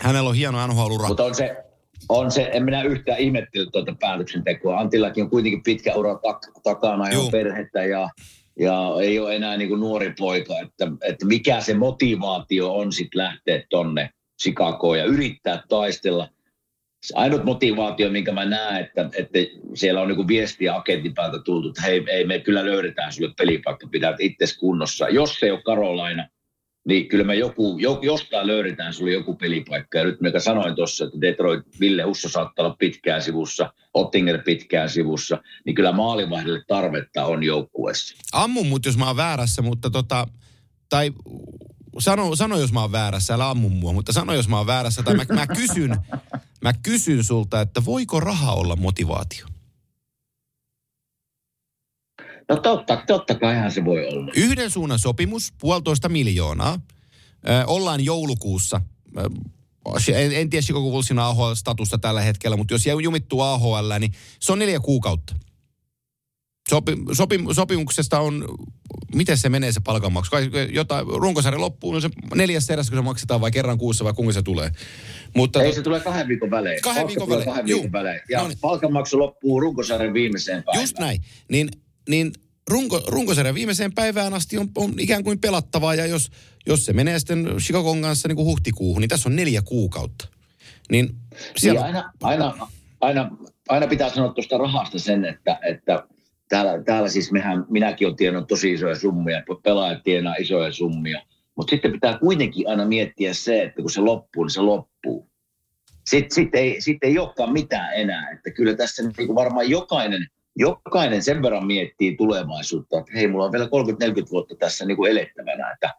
[0.02, 1.08] Hänellä on hieno NHL-ura.
[1.08, 1.71] Mutta on se,
[2.10, 4.80] on se, en minä yhtään ihmettely tuota päätöksentekoa.
[4.80, 8.10] Antillakin on kuitenkin pitkä ura tak- takana ja perhettä ja,
[8.60, 10.60] ja ei ole enää niin kuin nuori poika.
[10.60, 14.10] Että, että mikä se motivaatio on sitten lähteä tonne
[14.42, 16.30] Chicagoon ja yrittää taistella.
[17.04, 19.40] Se ainut motivaatio, minkä mä näen, että, että
[19.74, 23.88] siellä on niin viestiä agentin päältä tultu, että hei, ei, me kyllä löydetään sulle pelipaikka,
[23.88, 25.10] pidät itse kunnossa.
[25.10, 26.28] Jos se ei ole Karolaina,
[26.88, 29.98] niin kyllä me joku, jostain löydetään sulle joku pelipaikka.
[29.98, 34.90] Ja nyt mikä sanoin tuossa, että Detroit, Ville Husso saattaa olla pitkään sivussa, Ottinger pitkään
[34.90, 38.16] sivussa, niin kyllä maalivahdille tarvetta on joukkueessa.
[38.34, 40.28] Ammun mut, jos mä oon väärässä, mutta tota,
[40.90, 41.12] tai
[42.00, 45.04] sano, sano jos mä oon väärässä, älä ammu mua, mutta sano jos mä oon väärässä,
[45.04, 45.96] tai mä, mä kysyn,
[46.62, 49.51] mä kysyn sulta, että voiko raha olla motivaatio?
[52.50, 54.32] No totta, totta kaihan se voi olla.
[54.36, 56.80] Yhden suunnan sopimus, puolitoista miljoonaa.
[57.50, 58.82] Ö, ollaan joulukuussa.
[59.18, 59.30] Ö,
[60.14, 64.60] en, en tiedä Chicago Bullsin AHL-statusta tällä hetkellä, mutta jos jumittuu AHL, niin se on
[64.60, 65.36] neljä kuukautta.
[66.70, 68.46] Sopi, sopi, sopimuksesta on,
[69.16, 70.32] miten se menee se palkanmaksu?
[70.32, 74.14] Kai jotain, runkosarja loppuu, no se neljäs eräs, kun se maksetaan vai kerran kuussa vai
[74.14, 74.72] kuinka se tulee.
[75.36, 75.76] Mutta Ei, to...
[75.76, 76.82] se tulee kahden viikon välein.
[76.82, 78.22] Kahden viikon välein, kahden viikon välein.
[78.30, 78.58] Ja no niin.
[78.62, 80.84] palkanmaksu loppuu runkosarjan viimeiseen päivään.
[80.84, 81.22] Just näin.
[81.50, 81.70] Niin
[82.10, 82.32] niin
[82.70, 86.32] runko, runkosarjan viimeiseen päivään asti on, on ikään kuin pelattavaa, ja jos,
[86.66, 90.28] jos se menee sitten Chicagon kanssa niin kuin huhtikuuhun, niin tässä on neljä kuukautta.
[90.92, 91.16] Niin
[91.58, 91.82] siellä...
[91.82, 92.68] Niin aina, aina,
[93.02, 93.32] aina,
[93.70, 96.04] aina pitää sanoa tuosta rahasta sen, että, että
[96.50, 101.22] täällä, täällä siis mehän, minäkin olen tiennyt tosi isoja summia, pelaajat tienaa isoja summia,
[101.58, 105.32] mutta sitten pitää kuitenkin aina miettiä se, että kun se loppuu, niin se loppuu.
[106.10, 108.32] Sitten sit ei, sit ei olekaan mitään enää.
[108.32, 110.28] Että kyllä tässä niin varmaan jokainen–
[110.62, 113.70] jokainen sen verran miettii tulevaisuutta, että hei, mulla on vielä 30-40
[114.32, 115.94] vuotta tässä niin kuin elettävänä, että,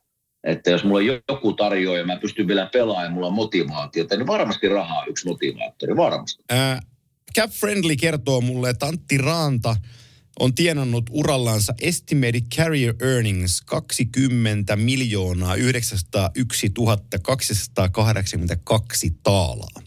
[0.44, 4.16] että jos mulla on joku tarjoaa ja mä pystyn vielä pelaamaan ja mulla on motivaatiota,
[4.16, 6.44] niin varmasti rahaa on yksi motivaattori, varmasti.
[6.51, 6.81] Ää,
[7.38, 9.77] Cap Friendly kertoo mulle, että Antti Raanta
[10.40, 16.72] on tienannut urallansa estimated carrier earnings 20 miljoonaa 901
[17.22, 19.83] 282 taalaa.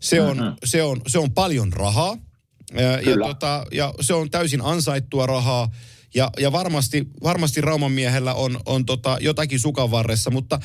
[0.00, 0.56] Se on, mm-hmm.
[0.64, 2.16] se, on, se on paljon rahaa.
[2.74, 5.70] Ja, ja, tota, ja se on täysin ansaittua rahaa.
[6.14, 10.60] Ja, ja varmasti, varmasti Rauman miehellä on, on tota jotakin sukan varressa, mutta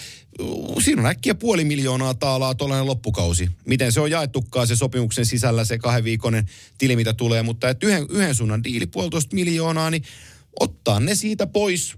[0.84, 3.50] siinä on äkkiä puoli miljoonaa taalaa tuollainen loppukausi.
[3.66, 7.44] Miten se on jaettukaan se sopimuksen sisällä se kahden viikonen tili, mitä tulee.
[7.44, 10.04] Mutta että yhden, yhden suunnan diili, puolitoista miljoonaa, niin
[10.60, 11.96] ottaa ne siitä pois,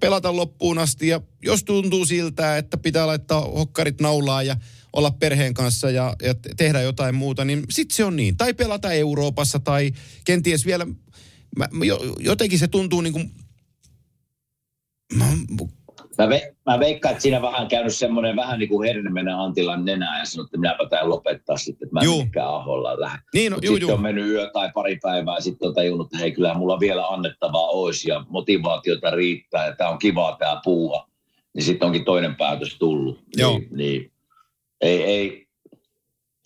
[0.00, 1.08] pelata loppuun asti.
[1.08, 4.56] Ja jos tuntuu siltä, että pitää laittaa hokkarit naulaa ja
[4.92, 8.36] olla perheen kanssa ja, ja tehdä jotain muuta, niin sitten se on niin.
[8.36, 9.92] Tai pelata Euroopassa tai
[10.24, 10.86] kenties vielä,
[11.56, 11.68] mä,
[12.18, 13.30] jotenkin se tuntuu niin kuin,
[15.18, 15.24] mä,
[16.18, 19.84] Mä, ve, mä veikkaan, että siinä vähän käynyt semmoinen vähän niin kuin herne mennä Antilan
[19.84, 23.18] nenään ja sanoi, että minäpä tämän lopettaa sitten, että mä en mikään aholla lähde.
[23.34, 23.96] Niin, no, juu, sitten juu.
[23.96, 27.06] on mennyt yö tai pari päivää ja sitten on tajunnut, että hei kyllä mulla vielä
[27.06, 31.08] annettavaa olisi ja motivaatiota riittää ja tämä on kivaa tämä puua.
[31.54, 33.22] Niin sitten onkin toinen päätös tullut.
[33.36, 33.58] Joo.
[33.58, 34.11] Niin, niin
[34.82, 35.46] ei, ei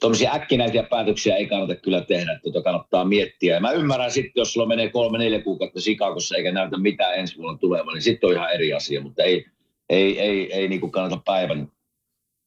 [0.00, 3.54] tuommoisia äkkinäisiä päätöksiä ei kannata kyllä tehdä, että tuota kannattaa miettiä.
[3.54, 7.36] Ja mä ymmärrän sitten, jos sulla menee kolme, neljä kuukautta Sikakossa eikä näytä mitään ensi
[7.36, 9.46] vuonna tulevan, niin sitten on ihan eri asia, mutta ei,
[9.88, 11.68] ei, ei, ei niin kuin kannata päivän,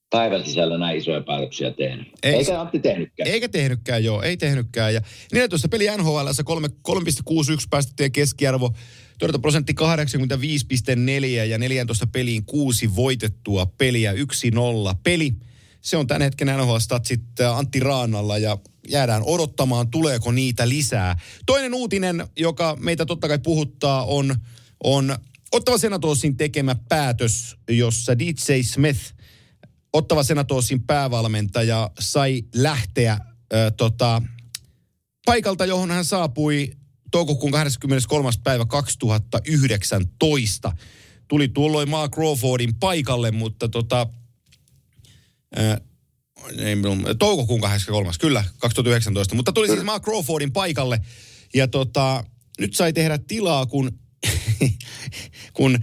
[0.09, 2.05] päivän sisällä näin isoja päätöksiä tehdä.
[2.23, 3.29] Ei, eikä Antti tehnytkään.
[3.29, 4.93] Eikä tehnytkään, joo, ei tehnytkään.
[4.93, 5.01] Ja
[5.33, 8.73] 14 peli NHL 3,61 päästettyjen keskiarvo,
[9.41, 14.15] prosentti 85,4 ja 14 peliin kuusi voitettua peliä, 1-0
[15.03, 15.31] peli
[15.81, 17.23] se on tämän hetken NHL-statsit
[17.55, 18.57] Antti Raanalla ja
[18.89, 21.19] jäädään odottamaan, tuleeko niitä lisää.
[21.45, 24.35] Toinen uutinen, joka meitä totta kai puhuttaa, on,
[24.83, 25.17] on
[25.51, 28.99] Ottava Senatorsin tekemä päätös, jossa DJ Smith,
[29.93, 33.19] Ottava Senatorsin päävalmentaja, sai lähteä äh,
[33.77, 34.21] tota,
[35.25, 36.71] paikalta, johon hän saapui
[37.11, 38.29] toukokuun 23.
[38.43, 40.71] päivä 2019.
[41.27, 44.07] Tuli tuolloin Mark Crawfordin paikalle, mutta tota,
[45.55, 45.81] ää,
[46.57, 46.75] ei,
[47.19, 48.11] toukokuun 23.
[48.19, 49.35] kyllä, 2019.
[49.35, 51.01] Mutta tuli siis Mark Crawfordin paikalle
[51.53, 52.23] ja tota,
[52.59, 53.99] nyt sai tehdä tilaa, kun,
[55.53, 55.79] kun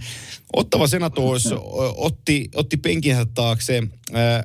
[0.53, 1.43] ottava senators
[1.95, 4.43] otti, otti penkinsä taakse ää,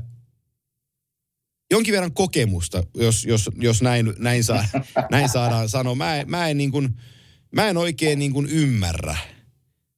[1.72, 4.64] jonkin verran kokemusta, jos, jos, jos näin, näin, saa,
[5.10, 5.94] näin saadaan sanoa.
[5.94, 7.00] Mä, en, mä en, niin kuin,
[7.52, 9.16] mä en oikein niin kuin ymmärrä.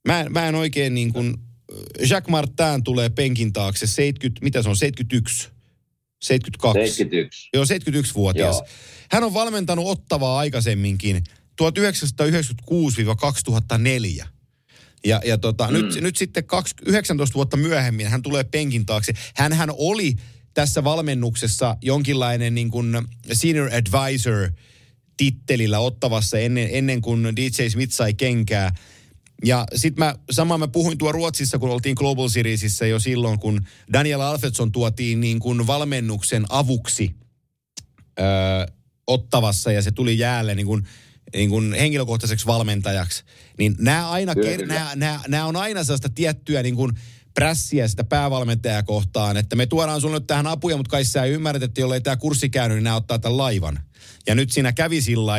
[0.08, 1.34] Mä, mä en oikein niin kuin,
[2.00, 5.48] Jacques Martin tulee penkin taakse 70, mitä se on, 71?
[6.22, 6.80] 72.
[6.80, 7.48] 71.
[7.54, 8.56] Joo, 71-vuotias.
[8.56, 8.66] Joo.
[9.10, 11.24] Hän on valmentanut Ottavaa aikaisemminkin
[11.62, 14.26] 1996-2004.
[15.04, 15.72] Ja, ja tota, mm.
[15.72, 19.12] nyt, nyt sitten 20, 19 vuotta myöhemmin hän tulee penkin taakse.
[19.34, 20.16] Hänhän oli
[20.54, 24.50] tässä valmennuksessa jonkinlainen niin kuin senior advisor
[25.16, 28.74] tittelillä ottavassa ennen, ennen kuin DJ Smith sai kenkää.
[29.44, 33.60] Ja sitten mä, sama mä puhuin tuo Ruotsissa, kun oltiin Global Seriesissä jo silloin, kun
[33.92, 37.14] Daniel Alfredson tuotiin niin kuin valmennuksen avuksi
[38.20, 38.26] öö,
[39.06, 40.86] ottavassa ja se tuli jäälle niin kuin,
[41.34, 43.24] niin kuin henkilökohtaiseksi valmentajaksi.
[43.58, 44.32] Niin nämä aina,
[44.66, 46.92] nämä, nämä, nämä on aina sellaista tiettyä niin kuin
[47.34, 51.62] prässiä sitä päävalmentajaa kohtaan, että me tuodaan sulle nyt tähän apuja, mutta kai sä ymmärrät,
[51.62, 53.80] että jollei tämä kurssi käynyt, niin nämä ottaa tämän laivan.
[54.26, 55.32] Ja nyt siinä kävi sillä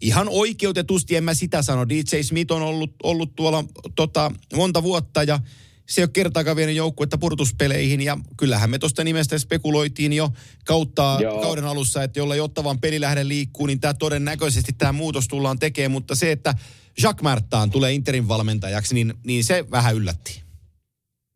[0.00, 1.88] ihan oikeutetusti, en mä sitä sano.
[1.88, 5.38] DJ Smith on ollut, ollut tuolla tota, monta vuotta ja
[5.86, 10.28] se ei ole kertaakaan vienyt joukkuetta purtuspeleihin ja kyllähän me tuosta nimestä spekuloitiin jo
[10.64, 11.40] kautta Joo.
[11.40, 15.92] kauden alussa, että jollei ottavan peli lähde liikkuu, niin tämä todennäköisesti tämä muutos tullaan tekemään,
[15.92, 16.54] mutta se, että
[17.02, 20.46] Jacques Martin tulee Interin valmentajaksi, niin, niin se vähän yllätti.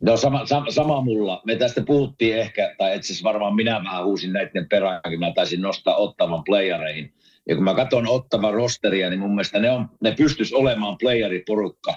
[0.02, 1.42] No sama, sama, sama mulla.
[1.44, 5.32] Me tästä puhuttiin ehkä, tai itse asiassa varmaan minä vähän huusin näiden perään, kun mä
[5.34, 7.12] taisin nostaa ottavan playereihin.
[7.48, 11.94] Ja kun mä katson ottavan rosteria, niin mun mielestä ne, on, ne pystys olemaan playeriporukka,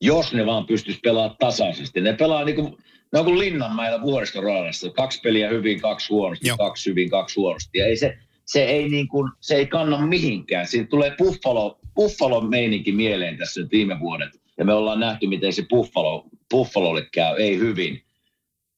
[0.00, 2.00] jos ne vaan pystys pelaamaan tasaisesti.
[2.00, 2.76] Ne pelaa niin kuin,
[3.12, 4.90] ne on kuin Linnanmäellä vuoristoradassa.
[4.90, 6.56] Kaksi peliä hyvin, kaksi huonosti, Joo.
[6.56, 7.78] kaksi hyvin, kaksi huonosti.
[7.78, 10.66] Ja ei se, se, ei niin kuin, se ei kanna mihinkään.
[10.66, 14.40] Siitä tulee Buffalo, Buffalo meininki mieleen tässä nyt viime vuodet.
[14.58, 18.02] Ja me ollaan nähty, miten se Buffalo Buffalolle käy, ei hyvin.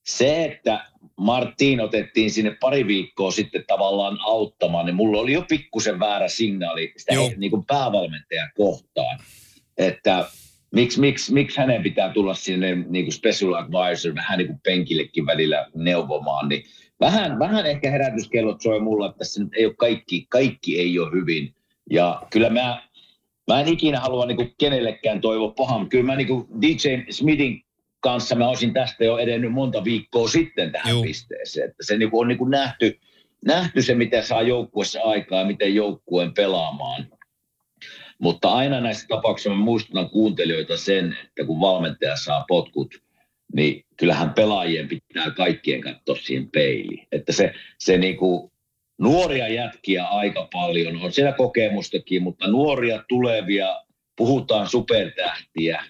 [0.06, 6.00] Se, että Martin otettiin sinne pari viikkoa sitten tavallaan auttamaan, niin mulla oli jo pikkusen
[6.00, 9.18] väärä signaali sitä niin kuin päävalmentajan kohtaan.
[9.78, 10.24] Että
[10.74, 15.26] miksi, miksi, miksi hänen pitää tulla sinne niin kuin special advisor vähän niin kuin penkillekin
[15.26, 16.64] välillä neuvomaan, niin
[17.00, 21.12] vähän, vähän ehkä herätyskellot soi mulla, että tässä nyt ei ole kaikki, kaikki ei ole
[21.12, 21.54] hyvin.
[21.90, 22.82] Ja kyllä mä
[23.48, 27.64] Mä en ikinä halua niin kenellekään toivoa pahaa, kyllä mä niin DJ Smithin
[28.02, 31.02] kanssa mä olisin tästä jo edennyt monta viikkoa sitten tähän Joo.
[31.02, 31.70] pisteeseen.
[31.70, 33.00] Että se niin on niin nähty,
[33.46, 37.06] nähty se, mitä saa joukkuessa aikaa ja miten joukkueen pelaamaan.
[38.18, 42.94] Mutta aina näissä tapauksissa mä muistutan kuuntelijoita sen, että kun valmentaja saa potkut,
[43.54, 47.06] niin kyllähän pelaajien pitää kaikkien katsoa siihen peiliin.
[47.12, 48.52] Että se, se niin kuin
[48.98, 53.82] nuoria jätkiä aika paljon, on siellä kokemustakin, mutta nuoria tulevia,
[54.16, 55.84] puhutaan supertähtiä,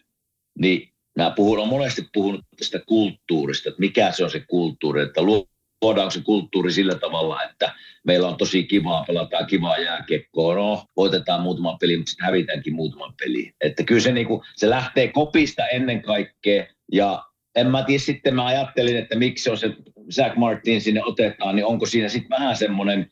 [0.59, 5.23] niin nämä puhun, on monesti puhunut tästä kulttuurista, että mikä se on se kulttuuri, että
[5.23, 7.75] luodaanko se kulttuuri sillä tavalla, että
[8.07, 13.15] meillä on tosi kivaa, pelataan kivaa jääkiekkoa, no voitetaan muutama peli, mutta sitten hävitäänkin muutaman
[13.25, 13.53] peli.
[13.61, 16.67] Että kyllä se, niinku, se lähtee kopista ennen kaikkea.
[16.93, 17.25] Ja
[17.57, 19.77] en mä tiedä sitten, mä ajattelin, että miksi on se
[20.11, 23.11] Zach Martin sinne otetaan, niin onko siinä sitten vähän semmoinen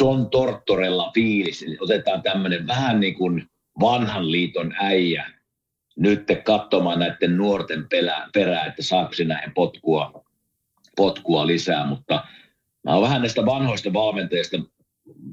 [0.00, 3.46] John Tortorella fiilis, eli otetaan tämmöinen vähän niin kuin
[3.80, 5.39] vanhan liiton äijä
[6.00, 7.86] nyt katsomaan näiden nuorten
[8.32, 10.24] perää, että saako se näihin potkua,
[10.96, 12.24] potkua lisää, mutta
[12.84, 14.56] mä oon vähän näistä vanhoista valmentajista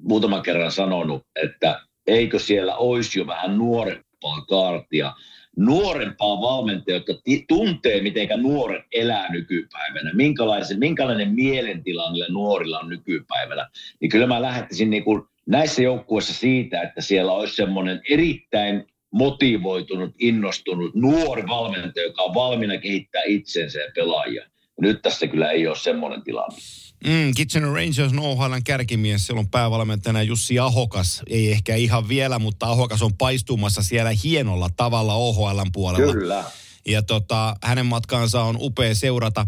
[0.01, 5.13] muutaman kerran sanonut, että eikö siellä olisi jo vähän nuorempaa kaartia,
[5.57, 7.13] nuorempaa valmentajaa, jotka
[7.47, 14.41] tuntee, miten nuoret elää nykypäivänä, minkälainen, minkälainen mielentila niillä nuorilla on nykypäivänä, niin kyllä mä
[14.41, 22.05] lähtisin niin kuin näissä joukkueissa siitä, että siellä olisi semmoinen erittäin motivoitunut, innostunut nuori valmentaja,
[22.05, 24.45] joka on valmiina kehittää itsensä ja pelaajia.
[24.81, 26.57] Nyt tässä kyllä ei ole semmoinen tilanne.
[27.05, 29.25] Mm, Kitchener Rangers on OHLn kärkimies.
[29.25, 31.21] Siellä on päävalmentajana Jussi Ahokas.
[31.29, 36.13] Ei ehkä ihan vielä, mutta Ahokas on paistumassa siellä hienolla tavalla OHLn puolella.
[36.13, 36.43] Kyllä.
[36.87, 39.45] Ja tota, hänen matkaansa on upea seurata.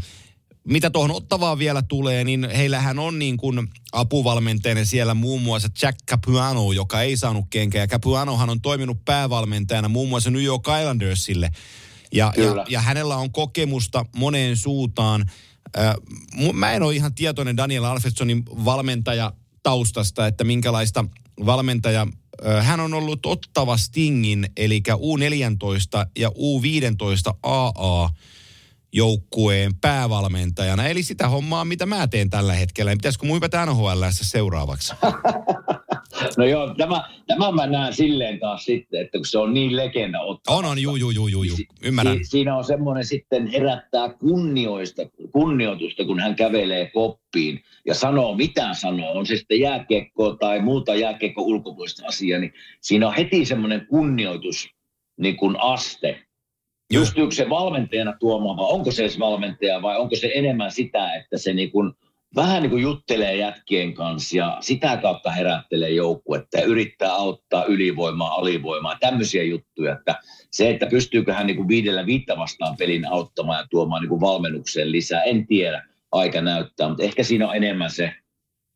[0.70, 5.98] Mitä tuohon ottavaan vielä tulee, niin heillähän on niin kuin apuvalmentajana siellä muun muassa Jack
[6.10, 7.88] Capuano, joka ei saanut kenkää.
[7.88, 11.52] Capuanohan on toiminut päävalmentajana muun muassa New York Islandersille.
[12.12, 15.26] Ja, ja, ja hänellä on kokemusta moneen suuntaan.
[15.78, 15.96] Äh,
[16.54, 21.06] mä en ole ihan tietoinen Daniel Alfredsonin valmentaja taustasta, että minkälaista
[21.46, 22.08] valmentaja
[22.62, 28.10] hän on ollut ottava Stingin, eli U14 ja U15 AA
[28.94, 30.88] joukkueen päävalmentajana.
[30.88, 32.92] Eli sitä hommaa, mitä mä teen tällä hetkellä.
[32.92, 34.94] Pitäisikö mun hypätä NHL seuraavaksi?
[36.38, 40.20] No joo, tämä, tämä mä näen silleen taas sitten, että kun se on niin legenda
[40.20, 40.56] ottaa.
[40.56, 41.58] On, on, juu, juu, juu, juu, juu.
[41.84, 42.18] ymmärrän.
[42.18, 48.74] Si, siinä on semmoinen sitten herättää kunnioista, kunnioitusta, kun hän kävelee koppiin ja sanoo mitä
[48.74, 53.88] sanoo, on se sitten jääkiekko tai muuta jääkiekko ulkopuolista asiaa, niin siinä on heti semmoinen
[53.88, 54.70] kunnioitus
[55.18, 56.26] niin kuin aste.
[56.94, 61.38] Pystyykö se valmentajana tuomaan vai onko se edes valmentaja vai onko se enemmän sitä, että
[61.38, 61.94] se niin kuin–
[62.36, 68.34] vähän niin kuin juttelee jätkien kanssa ja sitä kautta herättelee joukkuetta ja yrittää auttaa ylivoimaa,
[68.34, 69.94] alivoimaa, tämmöisiä juttuja.
[69.94, 70.16] Että
[70.52, 74.22] se, että pystyykö hän niin kuin viidellä viittä vastaan pelin auttamaan ja tuomaan niin kuin
[74.22, 78.14] valmennukseen lisää, en tiedä, aika näyttää, mutta ehkä siinä on enemmän se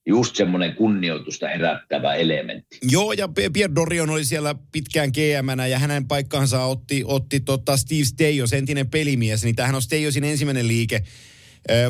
[0.06, 2.78] just semmoinen kunnioitusta herättävä elementti.
[2.82, 8.04] Joo, ja Pierre Dorion oli siellä pitkään gm ja hänen paikkaansa otti, otti tota Steve
[8.04, 11.04] Steyos, entinen pelimies, niin tämähän on Steyosin ensimmäinen liike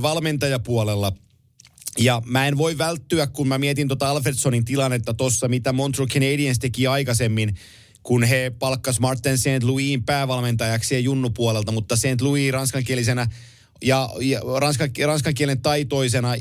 [0.01, 1.11] valmentajapuolella–
[1.97, 6.59] ja mä en voi välttyä, kun mä mietin tota Alfredsonin tilannetta tossa, mitä Montreal Canadiens
[6.59, 7.55] teki aikaisemmin,
[8.03, 9.63] kun he palkkas Martin St.
[9.63, 12.21] Louisin päävalmentajaksi ja junnupuolelta, mutta St.
[12.21, 13.27] Louis ranskankielisenä
[13.81, 16.35] ja, ja ranskan, ranskan kielen taitoisena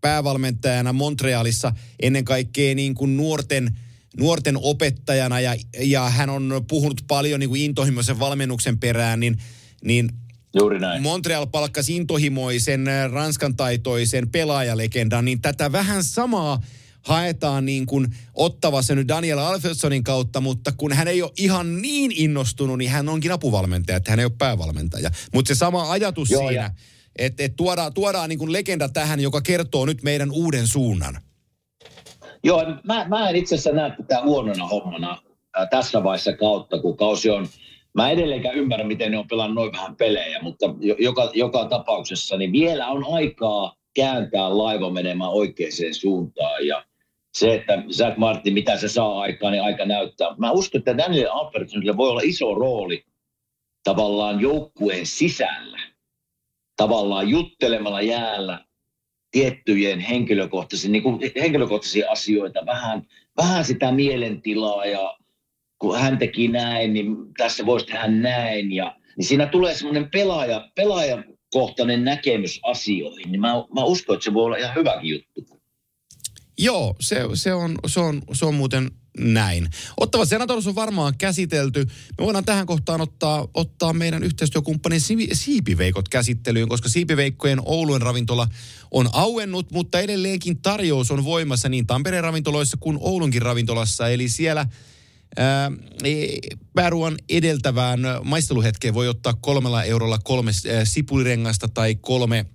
[0.00, 3.78] päävalmentajana Montrealissa ennen kaikkea niin kuin nuorten,
[4.18, 9.38] nuorten opettajana ja, ja hän on puhunut paljon niin kuin intohimoisen valmennuksen perään, niin,
[9.84, 10.10] niin
[10.58, 11.02] Juuri näin.
[11.02, 16.60] Montreal palkkasi intohimoisen äh, ranskan taitoisen pelaajalegendan, niin tätä vähän samaa
[17.02, 22.12] haetaan niin kuin ottavassa nyt Daniel Alfredsonin kautta, mutta kun hän ei ole ihan niin
[22.14, 25.10] innostunut, niin hän onkin apuvalmentaja, että hän ei ole päävalmentaja.
[25.34, 26.74] Mutta se sama ajatus Joo, siinä,
[27.18, 31.14] että et tuodaan, tuodaan niin kuin legenda tähän, joka kertoo nyt meidän uuden suunnan.
[32.44, 35.10] Joo, mä, mä en itse asiassa näe tätä huonona hommana
[35.58, 37.48] äh, tässä vaiheessa kautta, kun kausi on
[37.94, 40.66] Mä edelleenkään ymmärrä, miten ne on pelannut noin vähän pelejä, mutta
[40.98, 46.66] joka, joka tapauksessa niin vielä on aikaa kääntää laiva menemään oikeaan suuntaan.
[46.66, 46.84] Ja
[47.34, 50.34] se, että Zach Martin, mitä se saa aikaan, niin aika näyttää.
[50.36, 53.04] Mä uskon, että Daniel Alfredsonille voi olla iso rooli
[53.84, 55.80] tavallaan joukkueen sisällä.
[56.78, 58.64] Tavallaan juttelemalla jäällä
[59.30, 65.18] tiettyjen henkilökohtaisia, niin kuin henkilökohtaisia asioita, vähän, vähän sitä mielentilaa ja
[65.78, 68.72] kun hän teki näin, niin tässä voisi tehdä näin.
[68.72, 73.32] Ja, niin siinä tulee semmoinen pelaaja, pelaajakohtainen näkemys asioihin.
[73.32, 75.58] Niin mä, mä uskon, että se voi olla ihan hyväkin juttu.
[76.58, 79.70] Joo, se, se, on, se, on, se on muuten näin.
[79.96, 81.84] Ottava Senators on varmaan käsitelty.
[82.18, 85.00] Me voidaan tähän kohtaan ottaa, ottaa meidän yhteistyökumppanin
[85.32, 88.48] Siipiveikot käsittelyyn, koska Siipiveikkojen Oulun ravintola
[88.90, 94.08] on auennut, mutta edelleenkin tarjous on voimassa niin Tampereen ravintoloissa kuin Oulunkin ravintolassa.
[94.08, 94.66] Eli siellä–
[96.74, 100.52] pääruoan edeltävään maisteluhetkeen voi ottaa kolmella eurolla kolme
[100.84, 102.46] sipulirengasta tai kolme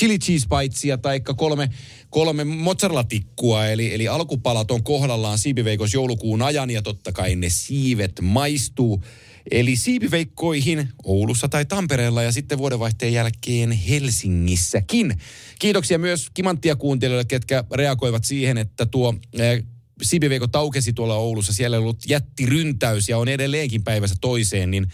[0.00, 1.70] chili cheese paitsia tai kolme,
[2.10, 8.12] kolme mozzarella-tikkua, eli, eli alkupalat on kohdallaan siipiveikos joulukuun ajan ja totta kai ne siivet
[8.22, 9.02] maistuu.
[9.50, 15.20] Eli siipiveikkoihin Oulussa tai Tampereella ja sitten vuodenvaihteen jälkeen Helsingissäkin.
[15.58, 19.14] Kiitoksia myös kimanttia kuuntelijoille, ketkä reagoivat siihen, että tuo
[20.02, 21.52] Sibiveiko taukesi tuolla Oulussa.
[21.52, 24.86] Siellä on ollut jättiryntäys ja on edelleenkin päivässä toiseen, niin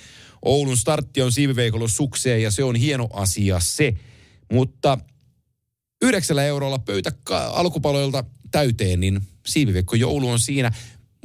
[0.43, 3.95] Oulun startti on Siiviveikolla sukseen ja se on hieno asia se.
[4.53, 4.99] Mutta
[6.03, 10.73] yhdeksällä eurolla pöytä alkupaloilta täyteen, niin Siiviveikko joulu on siinä.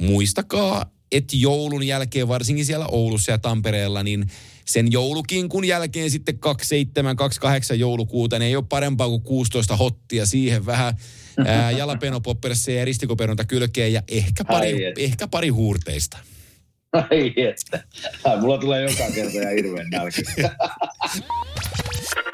[0.00, 4.26] Muistakaa, että joulun jälkeen, varsinkin siellä Oulussa ja Tampereella, niin
[4.64, 10.66] sen joulukinkun jälkeen sitten 27, 28 joulukuuta, niin ei ole parempaa kuin 16 hottia siihen
[10.66, 10.94] vähän
[11.78, 16.18] jalapeenopopperesia ja ristikoperunta kylkeen ja ehkä pari, ehkä pari huurteista.
[16.92, 17.84] Ai että.
[18.40, 20.22] Mulla tulee joka kerta ja hirveän nälkä.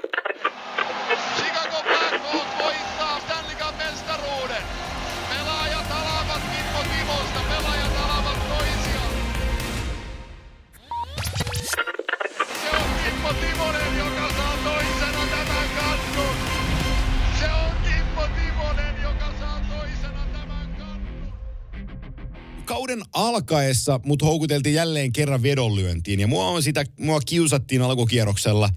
[22.64, 28.70] kauden alkaessa mut houkuteltiin jälleen kerran vedonlyöntiin ja mua, on sitä, mua kiusattiin alkukierroksella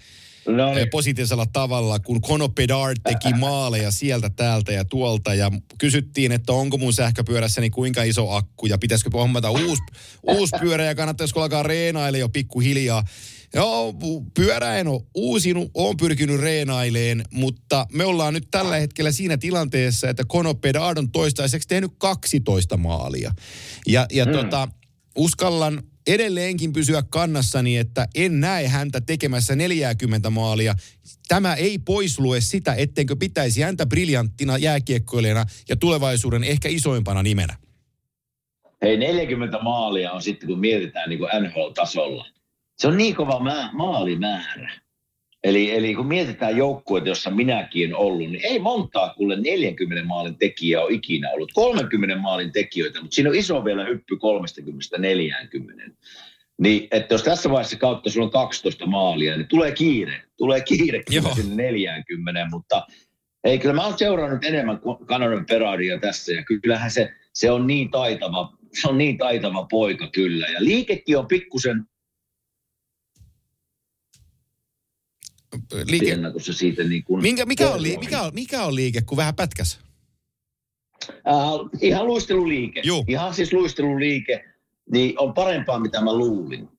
[0.48, 0.90] no niin.
[0.90, 5.34] positiivisella tavalla, kun Kono Pedard teki maaleja sieltä, täältä ja tuolta.
[5.34, 9.84] Ja kysyttiin, että onko mun sähköpyörässäni kuinka iso akku ja pitäisikö hommata uusi,
[10.38, 13.04] uusi pyörä ja kannattaisiko alkaa reenaille jo pikkuhiljaa.
[13.54, 13.96] Joo,
[14.34, 20.10] pyörä en ole uusinut, olen pyrkinyt reenaileen, mutta me ollaan nyt tällä hetkellä siinä tilanteessa,
[20.10, 23.32] että Kono Pedard on toistaiseksi tehnyt 12 maalia.
[23.88, 24.32] Ja, ja mm.
[24.32, 24.68] tota,
[25.18, 30.76] uskallan edelleenkin pysyä kannassani, että en näe häntä tekemässä 40 maalia.
[31.28, 37.56] Tämä ei poislue sitä, ettenkö pitäisi häntä briljanttina jääkiekkoilijana ja tulevaisuuden ehkä isoimpana nimenä.
[38.82, 42.37] Hei, 40 maalia on sitten, kun mietitään niin kuin NHL-tasolla.
[42.78, 44.72] Se on niin kova mä, maalimäärä.
[45.44, 50.82] Eli, eli kun mietitään joukkueita, jossa minäkin ollut, niin ei montaa kuule 40 maalin tekijää
[50.82, 51.52] ole ikinä ollut.
[51.54, 54.16] 30 maalin tekijöitä, mutta siinä on iso vielä hyppy
[55.90, 55.92] 30-40.
[56.62, 60.22] Niin, että jos tässä vaiheessa kautta sulla on 12 maalia, niin tulee kiire.
[60.38, 61.02] Tulee kiire
[61.36, 62.88] sinne 40, mutta
[63.44, 67.92] ei, kyllä mä oon seurannut enemmän Kanadan Peradia tässä ja kyllähän se, se on niin
[67.92, 70.48] taitava, se on niin taitava poika kyllä.
[70.48, 71.86] Ja liikekin on pikkusen
[75.86, 76.18] liike...
[76.38, 79.36] se siitä niin kuin Minkä, mikä, on, li, mikä, on, mikä on liike, kun vähän
[79.36, 79.80] pätkäs?
[81.10, 82.82] Uh, ihan luisteluliike.
[82.84, 83.06] Juh.
[83.08, 84.46] Ihan siis luisteluliike,
[84.92, 86.70] niin on parempaa, mitä mä luulin.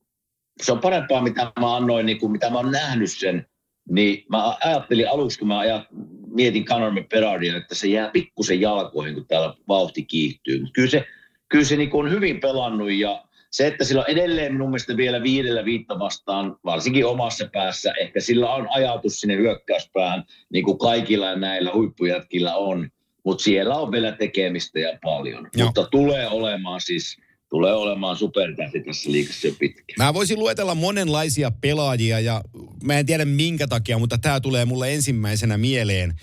[0.63, 3.47] Se on parempaa, mitä mä annoin, niin kuin, mitä mä oon nähnyt sen.
[3.91, 5.87] Niin mä ajattelin aluksi, kun mä ajat,
[6.27, 10.61] mietin Conor McBerardia, että se jää pikkusen jalkoihin, kun täällä vauhti kiihtyy.
[10.61, 11.07] Mutta kyllä se,
[11.49, 15.23] kyllä se niin on hyvin pelannut ja se, että sillä on edelleen minun mielestä vielä
[15.23, 21.37] viidellä viitta vastaan, varsinkin omassa päässä, ehkä sillä on ajatus sinne hyökkäyspäähän, niin kuin kaikilla
[21.37, 22.91] näillä huippujätkillä on,
[23.25, 25.49] mutta siellä on vielä tekemistä ja paljon.
[25.57, 25.67] Joo.
[25.67, 27.17] Mutta tulee olemaan siis
[27.51, 30.07] tulee olemaan supertähti tässä liikassa jo pitkään.
[30.07, 32.43] Mä voisin luetella monenlaisia pelaajia ja
[32.85, 36.15] mä en tiedä minkä takia, mutta tämä tulee mulle ensimmäisenä mieleen.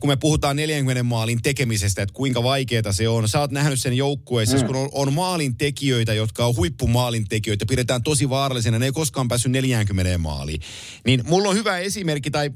[0.00, 3.28] Kun me puhutaan 40 maalin tekemisestä, että kuinka vaikeaa se on.
[3.28, 4.66] Sä oot nähnyt sen joukkueessa, mm.
[4.66, 9.28] kun on, on maalin tekijöitä, jotka on huippumaalin tekijöitä, pidetään tosi vaarallisena, ne ei koskaan
[9.28, 10.60] päässyt 40 maaliin.
[11.06, 12.50] Niin mulla on hyvä esimerkki, tai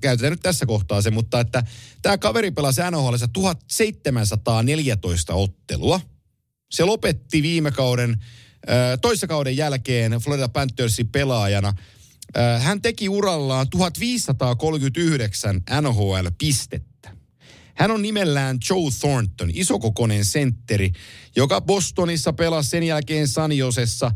[0.00, 1.62] käytetään nyt tässä kohtaa se, mutta että
[2.02, 6.00] tämä kaveri pelasi NHL 1714 ottelua.
[6.70, 8.16] Se lopetti viime kauden,
[9.00, 11.74] toissa kauden jälkeen Florida Panthersin pelaajana–
[12.60, 16.92] hän teki urallaan 1539 NHL-pistettä.
[17.74, 20.92] Hän on nimellään Joe Thornton, isokokoinen sentteri,
[21.36, 24.14] joka Bostonissa pelasi sen jälkeen Saniosessa, äh,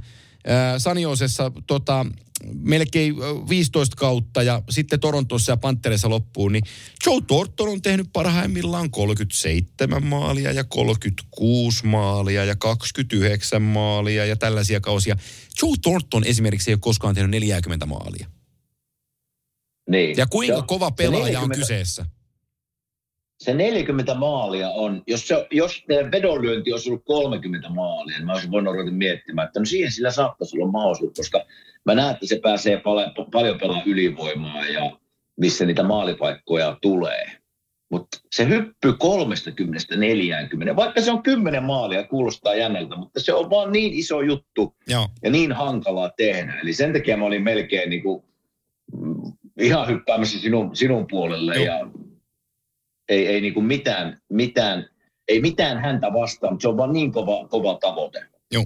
[0.79, 2.07] Saniosessa tota,
[2.55, 3.17] melkein
[3.49, 6.65] 15 kautta ja sitten Torontossa ja Panterissa loppuun, niin
[7.07, 14.81] Joe Thornton on tehnyt parhaimmillaan 37 maalia ja 36 maalia ja 29 maalia ja tällaisia
[14.81, 15.17] kausia.
[15.63, 18.27] Joe Thornton esimerkiksi ei ole koskaan tehnyt 40 maalia.
[19.89, 20.17] Niin.
[20.17, 22.07] Ja kuinka se, kova pelaaja 40, on kyseessä?
[23.39, 28.33] Se 40 maalia on, jos, se, jos teidän vedonlyönti olisi ollut 30 maalia, niin mä
[28.33, 31.47] olisin voinut ruveta miettimään, että no siihen sillä saattaisi olla mahdollisuus, koska
[31.85, 34.99] mä näen, että se pääsee paljon, paljon pelaa ylivoimaa ja
[35.37, 37.46] missä niitä maalipaikkoja tulee.
[37.91, 38.93] Mutta se hyppy
[40.73, 44.77] 30-40, vaikka se on 10 maalia, kuulostaa jännältä, mutta se on vaan niin iso juttu
[44.89, 45.09] Joo.
[45.23, 46.61] ja niin hankalaa tehdä.
[46.63, 48.25] Eli sen takia mä olin melkein niin kuin,
[48.93, 51.65] mm, ihan hyppäämässä sinun, sinun puolelle Joo.
[51.65, 51.91] ja
[53.09, 54.89] ei, ei niin kuin mitään, mitään,
[55.29, 58.27] ei mitään häntä vastaan, mutta se on vaan niin kova, kova tavoite.
[58.53, 58.65] Joo.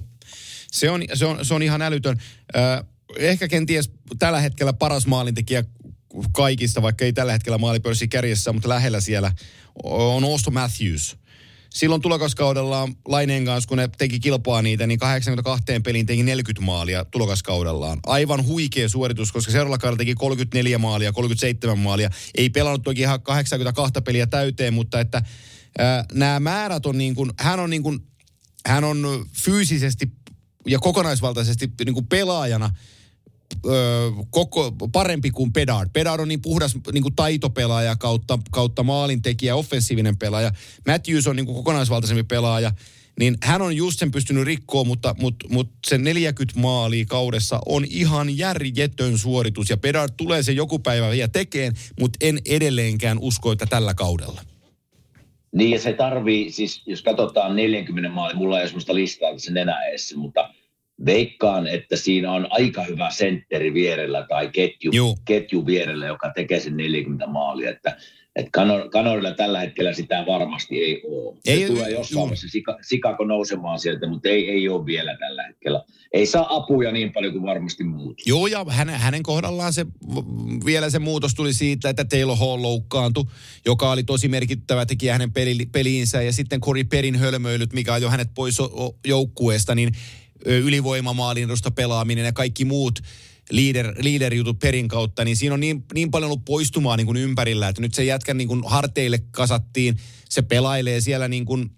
[0.71, 2.17] Se on, se on, se on ihan älytön.
[2.55, 2.83] Äh,
[3.17, 5.63] ehkä kenties tällä hetkellä paras maalintekijä
[6.31, 9.31] kaikista, vaikka ei tällä hetkellä maalipörssi kärjessä, mutta lähellä siellä,
[9.83, 11.17] on Osto Matthews.
[11.69, 17.05] Silloin tulokaskaudellaan Laineen kanssa, kun ne teki kilpaa niitä, niin 82 peliin teki 40 maalia
[17.05, 17.99] tulokaskaudellaan.
[18.05, 22.09] Aivan huikea suoritus, koska seuraavalla kaudella teki 34 maalia, 37 maalia.
[22.35, 27.31] Ei pelannut toki ihan 82 peliä täyteen, mutta että äh, nämä määrät on niin kuin,
[27.39, 27.99] hän on niin kuin,
[28.65, 30.11] hän on fyysisesti
[30.67, 32.69] ja kokonaisvaltaisesti niin kuin pelaajana–
[33.65, 35.89] ö, koko, parempi kuin Pedard.
[35.93, 40.51] Pedard on niin puhdas niin kuin taitopelaaja kautta, kautta maalintekijä, offensiivinen pelaaja.
[40.87, 42.71] Matthews on niin kuin kokonaisvaltaisempi pelaaja.
[43.19, 47.85] Niin hän on just sen pystynyt rikkoon, mutta, mutta, mutta se 40 maalia kaudessa on
[47.89, 49.69] ihan järjetön suoritus.
[49.69, 54.41] Ja Pedard tulee se joku päivä vielä tekeen, mutta en edelleenkään usko, että tällä kaudella.
[55.55, 59.51] Niin ja se tarvii, siis jos katsotaan 40 maalia, mulla ei ole sellaista listaa se
[59.51, 60.49] nenä eessä, mutta
[61.05, 64.91] veikkaan, että siinä on aika hyvä sentteri vierellä tai ketju,
[65.25, 67.69] ketju vierellä, joka tekee sen 40 maalia.
[67.69, 67.97] Että
[68.35, 68.47] et
[68.91, 71.37] Kanorilla tällä hetkellä sitä varmasti ei ole.
[71.45, 75.43] Se ei, tulee jossain vaiheessa Sika, Sikako nousemaan sieltä, mutta ei, ei ole vielä tällä
[75.43, 75.83] hetkellä.
[76.13, 78.21] Ei saa apuja niin paljon kuin varmasti muut.
[78.25, 79.85] Joo, ja hänen, hänen kohdallaan se,
[80.65, 83.25] vielä se muutos tuli siitä, että Taylor Hall loukkaantui,
[83.65, 86.21] joka oli tosi merkittävä tekijä hänen peli, peliinsä.
[86.21, 88.57] Ja sitten Cory Perin hölmöilyt, mikä jo hänet pois
[89.07, 89.91] joukkueesta, niin
[90.45, 92.99] ylivoimamaalin pelaaminen ja kaikki muut–
[93.51, 97.67] leader, leader-jutut perin kautta, niin siinä on niin, niin paljon ollut poistumaa niin kuin ympärillä,
[97.67, 99.97] että nyt se jätkän niin kuin harteille kasattiin,
[100.29, 101.71] se pelailee siellä niin kuin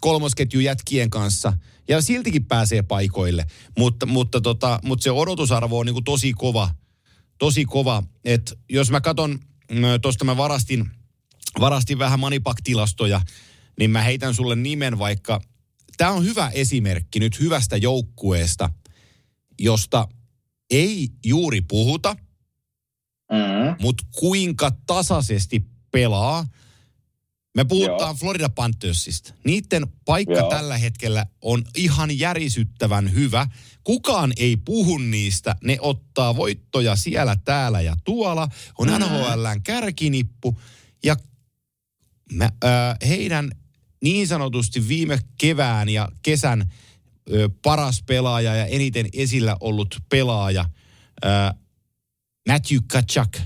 [0.00, 1.52] kolmosketju jätkien kanssa
[1.88, 3.46] ja siltikin pääsee paikoille,
[3.78, 6.74] mutta, mutta, tota, mutta se odotusarvo on niin kuin tosi kova,
[7.38, 9.38] tosi kova, että jos mä katson,
[10.02, 10.90] tuosta mä varastin,
[11.60, 13.20] varastin vähän manipak-tilastoja,
[13.78, 15.40] niin mä heitän sulle nimen vaikka,
[15.98, 18.70] tämä on hyvä esimerkki nyt hyvästä joukkueesta,
[19.58, 20.08] josta
[20.70, 22.16] ei juuri puhuta,
[23.32, 23.76] mm.
[23.80, 26.46] mutta kuinka tasaisesti pelaa.
[27.56, 28.14] Me puhutaan Joo.
[28.14, 29.34] Florida Panthersista.
[29.44, 30.50] Niiden paikka Joo.
[30.50, 33.46] tällä hetkellä on ihan järisyttävän hyvä.
[33.84, 35.56] Kukaan ei puhu niistä.
[35.64, 38.48] Ne ottaa voittoja siellä, täällä ja tuolla.
[38.78, 38.94] On mm.
[38.94, 40.60] NHLn kärkinippu.
[41.04, 41.16] Ja
[42.32, 43.50] mä, äh, heidän
[44.02, 46.64] niin sanotusti viime kevään ja kesän–
[47.62, 50.64] paras pelaaja ja eniten esillä ollut pelaaja
[52.48, 53.38] Matthew Kachak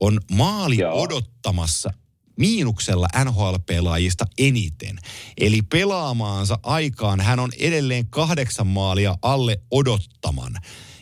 [0.00, 1.02] on maali Joo.
[1.02, 1.90] odottamassa
[2.36, 4.98] miinuksella NHL-pelaajista eniten.
[5.38, 10.52] Eli pelaamaansa aikaan hän on edelleen kahdeksan maalia alle odottaman.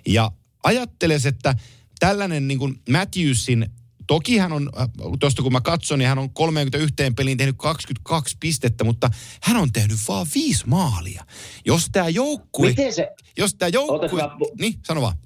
[0.06, 1.54] Ja ajatteles, että
[1.98, 3.70] tällainen niin kuin Matthewsin
[4.10, 4.88] Toki hän on, äh,
[5.20, 9.10] tuosta kun mä katson, niin hän on 31 peliin tehnyt 22 pistettä, mutta
[9.42, 11.24] hän on tehnyt vaan viisi maalia.
[11.66, 12.68] Jos tämä joukkue...
[12.68, 13.08] Miten se...
[13.38, 14.22] Jos tämä joukkue...
[14.22, 14.36] Mä...
[14.60, 15.16] Niin, sano vaan.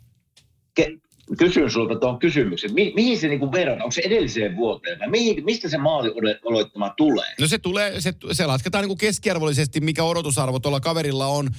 [0.74, 0.92] Ke,
[1.38, 2.74] kysyn sulta tuon kysymyksen.
[2.74, 3.82] Mi- mihin se niinku verrataan?
[3.82, 6.08] Onko se edelliseen vuoteen vai mihin, mistä se maali
[6.48, 7.34] aloittama tulee?
[7.40, 11.50] No se tulee, se, se lasketaan niinku keskiarvollisesti, mikä odotusarvo tuolla kaverilla on.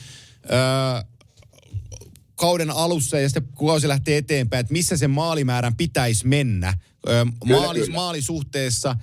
[0.52, 0.58] Öö,
[2.36, 6.74] kauden alussa ja sitten kun kausi lähtee eteenpäin, että missä sen maalimäärän pitäisi mennä
[7.06, 7.93] kyllä, maali, kyllä.
[7.93, 8.95] maalisuhteessa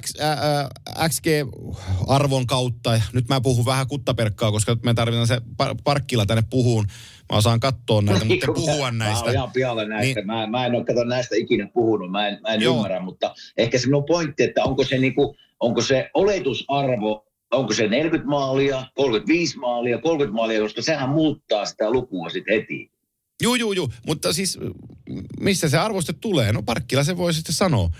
[0.00, 3.00] X, ä, ä, XG-arvon kautta.
[3.12, 6.86] Nyt mä puhun vähän kuttaperkkaa, koska me tarvitaan se par- parkkila tänne puhuun.
[7.32, 9.32] Mä osaan katsoa näitä, mutta puhua näistä.
[9.32, 10.20] Mä ihan näistä.
[10.20, 10.26] Niin.
[10.26, 13.78] Mä, mä en ole kato näistä ikinä puhunut, mä en, mä en ymmärrä, mutta ehkä
[13.78, 19.58] se on pointti, että onko se, niinku, onko se oletusarvo onko se 40 maalia, 35
[19.58, 22.90] maalia, 30 maalia, koska sehän muuttaa sitä lukua sitten heti.
[23.42, 23.88] Joo, joo, joo.
[24.06, 24.58] Mutta siis
[25.40, 26.52] missä se arvoste tulee?
[26.52, 27.90] No parkkilla se voi sitten sanoa.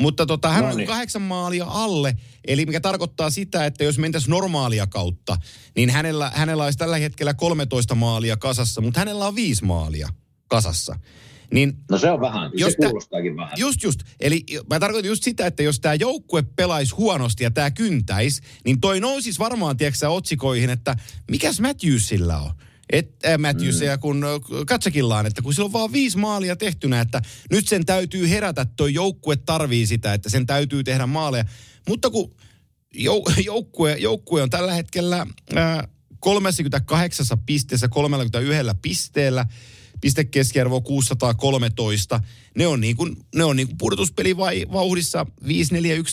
[0.00, 0.80] Mutta tota, hän no niin.
[0.80, 5.36] on kahdeksan maalia alle, eli mikä tarkoittaa sitä, että jos mentäisiin normaalia kautta,
[5.76, 10.08] niin hänellä, hänellä olisi tällä hetkellä 13 maalia kasassa, mutta hänellä on viisi maalia
[10.48, 10.98] kasassa.
[11.52, 13.52] Niin, no se on vähän, jos se kuulostaakin vähän.
[13.56, 17.70] Just just, eli mä tarkoitan just sitä, että jos tämä joukkue pelaisi huonosti ja tämä
[17.70, 20.96] kyntäisi, niin toi nousisi varmaan, tiedätkö otsikoihin, että
[21.30, 22.52] mikäs Matthewsilla on?
[22.90, 24.00] Et, äh, Matthewsia mm.
[24.00, 24.24] kun
[24.66, 28.94] katsakillaan, että kun sillä on vaan viisi maalia tehtynä, että nyt sen täytyy herätä, toi
[28.94, 31.44] joukkue tarvii sitä, että sen täytyy tehdä maaleja.
[31.88, 32.34] Mutta kun
[32.94, 35.26] jou, joukkue, joukkue on tällä hetkellä
[35.56, 35.88] äh,
[36.20, 39.46] 38 pisteessä 31 pisteellä,
[40.02, 42.20] pistekeskiarvo 613.
[42.54, 45.46] Ne on niin kuin, ne on niin kuin pudotuspeli vai, vauhdissa 5-4-1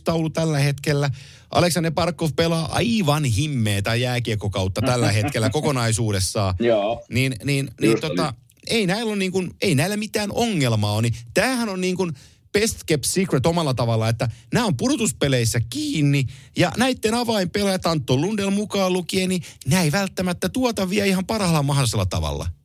[0.04, 1.10] taulu tällä hetkellä.
[1.52, 6.56] Aleksander Parkov pelaa aivan himmeetä jääkiekkokautta tällä hetkellä kokonaisuudessaan.
[6.60, 7.04] Joo.
[7.10, 8.34] Niin, niin, niin tota,
[8.68, 11.02] ei näillä, on niin kuin, ei näillä mitään ongelmaa ole.
[11.02, 12.14] Niin tämähän on niin kuin
[12.52, 16.26] best kept secret omalla tavalla, että nämä on pudotuspeleissä kiinni
[16.58, 21.64] ja näiden avainpelaajat Antto Lundell mukaan lukien, niin nämä ei välttämättä tuota vielä ihan parhaalla
[21.64, 22.59] mahdollisella tavalla.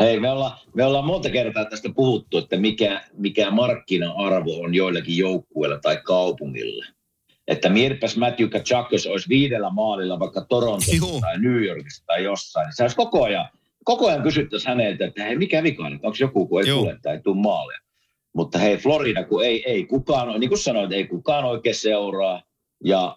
[0.00, 5.16] Hei, me ollaan, me ollaan monta kertaa tästä puhuttu, että mikä, mikä markkina-arvo on joillakin
[5.16, 6.84] joukkueilla tai kaupungilla.
[7.48, 11.20] Että mietipäs Matthew Kachakos olisi viidellä maalilla vaikka Torontossa Juhu.
[11.20, 12.64] tai New Yorkissa tai jossain.
[12.64, 13.48] Niin se olisi koko ajan,
[13.84, 16.82] koko ajan kysyttäisiin häneltä, että hei, mikä vika nyt, onko joku, kun ei Juhu.
[16.82, 17.78] tule tai ei tule maalia.
[18.34, 22.42] Mutta hei, Florida, kun ei, ei kukaan, niin kuin sanoit, ei kukaan oikein seuraa.
[22.84, 23.16] Ja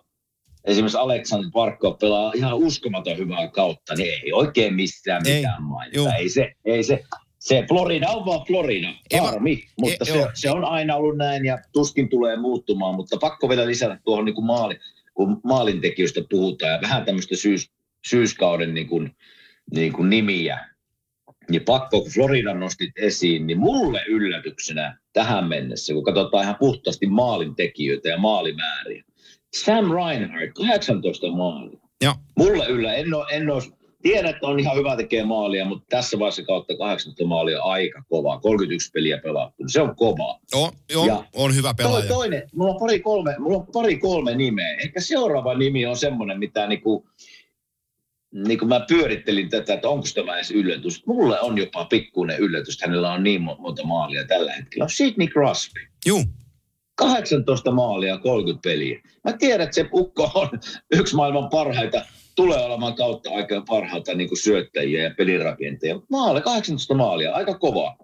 [0.69, 6.15] esimerkiksi Aleksander Parkko pelaa ihan uskomaton hyvää kautta, niin ei oikein missään mitään mainita.
[6.15, 7.03] Ei se, ei se,
[7.39, 12.09] se Florida on vaan Florida, harmi, mutta se, se, on aina ollut näin ja tuskin
[12.09, 14.77] tulee muuttumaan, mutta pakko vielä lisätä tuohon niin kuin maali,
[15.13, 17.71] kun maalintekijöistä puhutaan ja vähän tämmöistä syys,
[18.07, 19.15] syyskauden niin kuin,
[19.73, 20.69] niin kuin nimiä,
[21.49, 27.07] niin pakko, kun Florida nostit esiin, niin mulle yllätyksenä tähän mennessä, kun katsotaan ihan puhtaasti
[27.07, 29.03] maalintekijöitä ja maalimääriä,
[29.53, 31.79] Sam Reinhardt, 18 maalia.
[32.01, 32.13] Joo.
[32.37, 33.63] Mulle yllä, en ole, en ole
[34.01, 38.39] tiedän, että on ihan hyvä tekee maalia, mutta tässä vaiheessa kautta 18 maalia aika kova.
[38.39, 39.63] 31 peliä pelattu.
[39.67, 40.39] Se on kova.
[40.53, 42.07] On, on, ja on hyvä pelaaja.
[42.07, 44.77] Toinen, mulla on pari kolme, mulla on pari kolme nimeä.
[44.83, 47.09] Ehkä seuraava nimi on semmoinen, mitä niinku,
[48.31, 51.05] niin kuin mä pyörittelin tätä, että onko tämä edes yllätys.
[51.05, 54.83] Mulle on jopa pikkuinen yllätys, että hänellä on niin monta maalia tällä hetkellä.
[54.83, 55.79] On Sidney Crosby.
[56.05, 56.23] Juu.
[56.99, 59.01] 18 maalia, 30 peliä.
[59.23, 60.49] Mä tiedän, että se ukko on
[60.91, 65.99] yksi maailman parhaita, tulee olemaan kautta aika parhaita niin kuin syöttäjiä ja pelirakentajia.
[66.09, 67.97] Maali, 18 maalia, aika kova.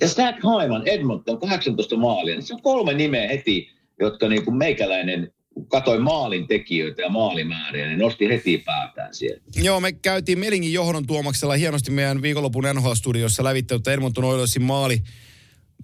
[0.00, 2.34] Ja Stack Hyman, Edmonton, 18 maalia.
[2.34, 3.68] Niin se on kolme nimeä heti,
[4.00, 5.32] jotka niin kuin meikäläinen
[5.68, 9.42] katsoin maalin tekijöitä ja maalimääriä, niin nosti heti päätään siellä.
[9.62, 15.02] Joo, me käytiin Melingin johdon tuomaksella hienosti meidän viikonlopun NHL-studiossa lävittä, että Edmonton Oilersin maali,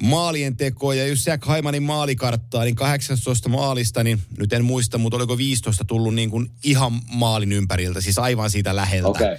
[0.02, 5.16] maalien tekoa ja jos Jack Haimanin maalikarttaa, niin 18 maalista, niin nyt en muista, mutta
[5.16, 9.08] oliko 15 tullut niin kuin ihan maalin ympäriltä, siis aivan siitä läheltä.
[9.08, 9.36] Okay.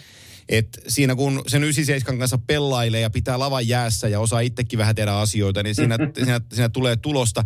[0.50, 4.96] Et siinä kun sen 97 kanssa pelailee ja pitää lavan jäässä ja osaa itsekin vähän
[4.96, 7.44] tehdä asioita, niin siinä, siinä, siinä tulee tulosta.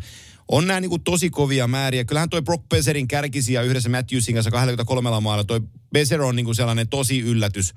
[0.48, 2.06] On nämä niin tosi kovia määriä.
[2.06, 5.44] Kyllähän toi Brock Beserin kärkisiä yhdessä Matthewsin kanssa 23 maalla.
[5.44, 5.62] Toi
[5.94, 7.74] Beser on niin sellainen tosi yllätys.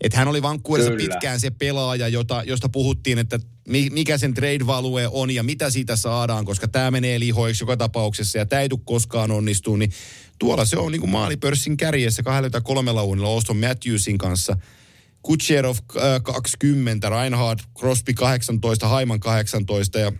[0.00, 3.38] Että hän oli Vancouverissa pitkään se pelaaja, jota, josta puhuttiin, että
[3.68, 8.38] mikä sen trade value on ja mitä siitä saadaan, koska tämä menee lihoiksi joka tapauksessa
[8.38, 9.76] ja tämä ei tule koskaan onnistuu.
[9.76, 9.92] Niin
[10.38, 14.56] tuolla se on niin kuin maalipörssin kärjessä 23 uunilla Auston Matthewsin kanssa.
[15.22, 20.12] Kucherov äh, 20, Reinhard Crosby 18, Haiman 18 ja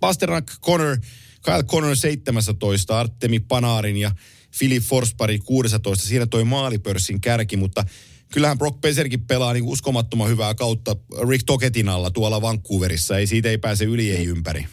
[0.00, 0.96] Pasternak Connor,
[1.44, 4.10] Kyle Connor 17, Artemi Panarin ja
[4.58, 6.06] Philip Forspari 16.
[6.06, 7.84] Siinä toi maalipörssin kärki, mutta
[8.32, 10.96] kyllähän Brock Peserkin pelaa niin uskomattoman hyvää kautta
[11.28, 13.18] Rick Toketin alla tuolla Vancouverissa.
[13.18, 14.66] Ei siitä ei pääse yli ei ympäri.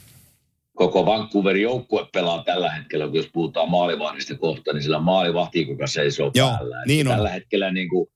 [0.75, 6.31] Koko Vancouverin joukkue pelaa tällä hetkellä, jos puhutaan maalivahdista kohta, niin sillä maalivahti, kuka seisoo
[6.35, 6.83] Joo, päällä.
[6.85, 7.13] Niin on.
[7.13, 8.07] Tällä hetkellä, niin kuin,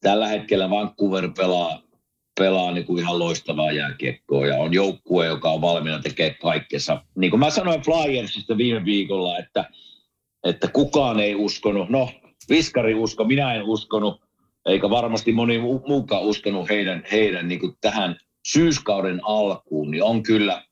[0.00, 1.82] tällä hetkellä Vancouver pelaa
[2.38, 7.02] pelaa niin kuin ihan loistavaa jääkiekkoa ja on joukkue, joka on valmiina tekemään kaikkensa.
[7.16, 9.70] Niin kuin mä sanoin Flyersista viime viikolla, että,
[10.44, 12.10] että kukaan ei uskonut, no
[12.48, 14.20] Viskari usko, minä en uskonut,
[14.68, 15.58] eikä varmasti moni
[15.88, 18.16] muukaan uskonut heidän, heidän niin kuin tähän
[18.46, 20.62] syyskauden alkuun, niin on kyllä,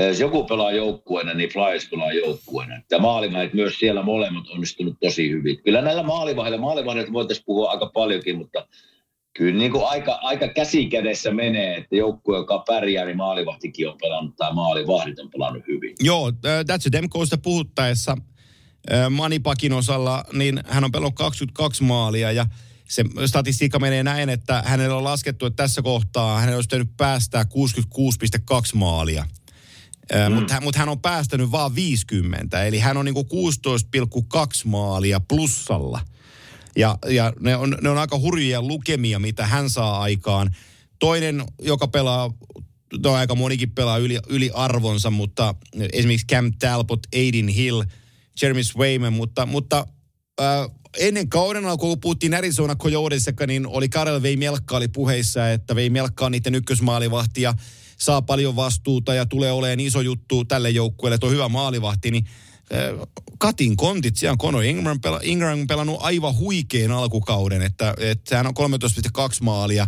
[0.00, 2.82] jos joku pelaa joukkueena, niin Flyers pelaa joukkueena.
[2.90, 5.62] Ja maalivahdet myös siellä molemmat onnistunut tosi hyvin.
[5.62, 8.66] Kyllä näillä maalivahdeilla, maalivahdeilla voitaisiin puhua aika paljonkin, mutta
[9.36, 13.98] kyllä niin kuin aika, aika käsi kädessä menee, että joukkue, joka pärjää, niin maalivahtikin on
[14.02, 15.94] pelannut tai maalivahdit on pelannut hyvin.
[16.00, 18.16] Joo, That's Demkoista puhuttaessa
[19.10, 22.46] Manipakin osalla, niin hän on pelannut 22 maalia ja
[22.92, 27.42] se statistiikka menee näin, että hänellä on laskettu, että tässä kohtaa hänellä olisi täytynyt päästää
[27.42, 27.48] 66,2
[28.74, 29.26] maalia.
[30.28, 30.34] Mm.
[30.34, 36.00] Mutta mut hän on päästänyt vain 50, eli hän on niinku 16,2 maalia plussalla–
[36.76, 40.50] ja, ja ne, on, ne on aika hurjia lukemia, mitä hän saa aikaan.
[40.98, 42.32] Toinen, joka pelaa,
[43.02, 45.54] no aika monikin pelaa yli, yli arvonsa, mutta
[45.92, 47.82] esimerkiksi Cam Talbot, Aiden Hill,
[48.42, 49.86] Jeremy Swayman, mutta, mutta
[50.40, 50.46] äh,
[50.98, 56.26] ennen kauden alkua, kun puhuttiin Arizona Coyotesissa, niin oli Karel Veimelkka oli puheissa, että Veimelkka
[56.26, 57.54] on niiden ykkösmaalivahti ja
[57.98, 62.26] saa paljon vastuuta ja tulee olemaan iso juttu tälle joukkueelle, että on hyvä maalivahti, niin
[63.38, 68.46] Katin kontit, siellä on Conor Ingram, pela, Ingram pelannut aivan huikean alkukauden, että, että hän
[68.46, 68.54] on
[69.18, 69.86] 13,2 maalia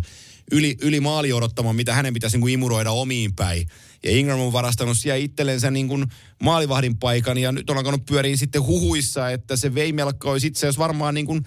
[0.53, 3.69] yli, yli maali odottamaan, mitä hänen pitäisi niin imuroida omiin päin.
[4.05, 6.05] Ja Ingram on varastanut siellä itsellensä niin kuin
[6.43, 10.83] maalivahdin paikan ja nyt on alkanut pyöriin sitten huhuissa, että se Veimelkka olisi itse asiassa
[10.83, 11.43] varmaan niin kuin,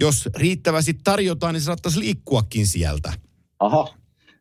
[0.00, 3.12] jos riittävästi tarjotaan, niin se saattaisi liikkuakin sieltä.
[3.60, 3.88] Aha,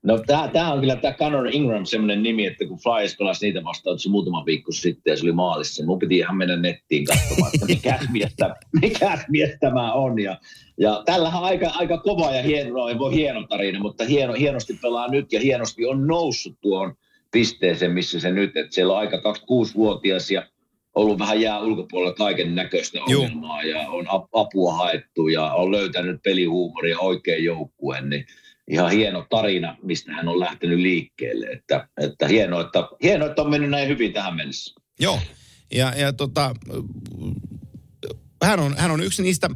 [0.04, 0.20] No
[0.54, 4.10] tämä on kyllä tämä Conor Ingram semmoinen nimi, että kun Flyers pelasi niitä vastaan se
[4.10, 8.00] muutama viikko sitten ja se oli maalissa, mun piti ihan mennä nettiin katsomaan, että mikä
[8.12, 8.36] mies,
[8.82, 10.20] mikä tämä on.
[10.20, 10.38] Ja,
[10.78, 15.08] ja tällähän on aika, aika kova ja hieno, voi hieno tarina, mutta hieno, hienosti pelaa
[15.08, 16.96] nyt ja hienosti on noussut tuon
[17.32, 20.48] pisteeseen, missä se nyt, että siellä on aika 26-vuotias ja
[20.96, 27.00] ollut vähän jää ulkopuolella kaiken näköistä ongelmaa ja on apua haettu ja on löytänyt pelihuumoria
[27.00, 28.26] oikein joukkueen, niin
[28.68, 31.46] ihan hieno tarina, mistä hän on lähtenyt liikkeelle.
[31.46, 34.76] Että, että hienoa, että, hienoa, että on mennyt näin hyvin tähän mennessä.
[35.00, 35.20] Joo,
[35.74, 36.56] ja, ja tota,
[38.44, 39.50] hän, on, hän on yksi niistä,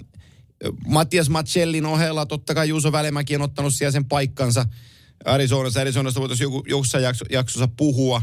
[0.88, 4.66] Mattias Matsellin ohella, totta kai Juuso Välimäki on ottanut siellä sen paikkansa
[5.26, 5.82] Arizonassa.
[5.82, 8.22] Arizonasta voitaisiin joku, jossain jakso, jaksossa puhua,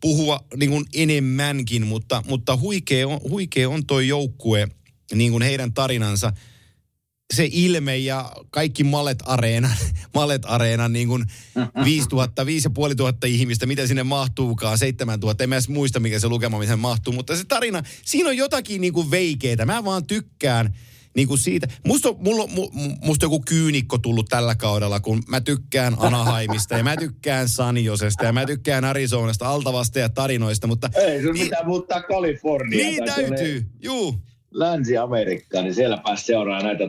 [0.00, 4.68] puhua niin kuin enemmänkin, mutta, mutta huikea, on, huikea on toi joukkue,
[5.14, 6.32] niin kuin heidän tarinansa–
[7.34, 9.70] se ilme ja kaikki Mallet Areena,
[10.14, 11.24] Mallet Areena niin kuin
[11.84, 16.78] 5000, 5500 ihmistä, mitä sinne mahtuukaan, 7000, en mä edes muista mikä se lukema, mihin
[16.78, 19.66] mahtuu, mutta se tarina, siinä on jotakin niin kuin veikeitä.
[19.66, 20.74] Mä vaan tykkään
[21.18, 21.68] niin kuin siitä.
[21.86, 22.70] Musta, mulla, mu,
[23.04, 28.32] musta joku kyynikko tullut tällä kaudella, kun mä tykkään Anaheimista ja mä tykkään Sanjosesta ja
[28.32, 30.90] mä tykkään Arizonasta, Altavasta ja tarinoista, mutta...
[30.94, 32.86] Ei sun pitää muuttaa Kaliforniaan.
[32.86, 34.14] Niin täytyy, juu.
[34.50, 36.84] Länsi-Amerikkaan, niin siellä pääsi seuraamaan näitä,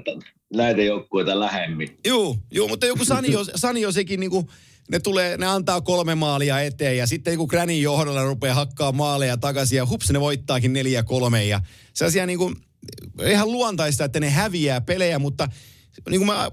[0.54, 1.98] näitä joukkueita lähemmin.
[2.06, 4.50] Joo, joo mutta joku Sanjos, Sanjosekin niinku,
[4.92, 9.38] ne tulee, ne antaa kolme maalia eteen ja sitten kun Granny johdolla rupeaa hakkaa maaleja
[9.38, 11.62] takaisin ja hups, ne voittaakin neljä kolme ja
[11.94, 12.54] sellaisia niinku,
[13.30, 15.48] ihan luontaista, että ne häviää pelejä, mutta
[16.10, 16.52] niin kuin mä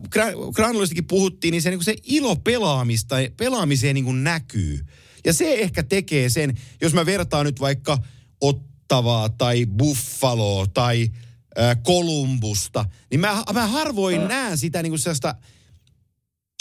[0.55, 4.81] Granulistakin puhuttiin, niin se, niin kuin se ilo pelaamista, pelaamiseen niin kuin näkyy.
[5.25, 7.99] Ja se ehkä tekee sen, jos mä vertaan nyt vaikka
[8.41, 11.11] Ottavaa tai Buffaloa tai
[11.59, 14.29] äh, Kolumbusta, niin mä, mä harvoin äh.
[14.29, 15.35] näen sitä niin kuin sellaista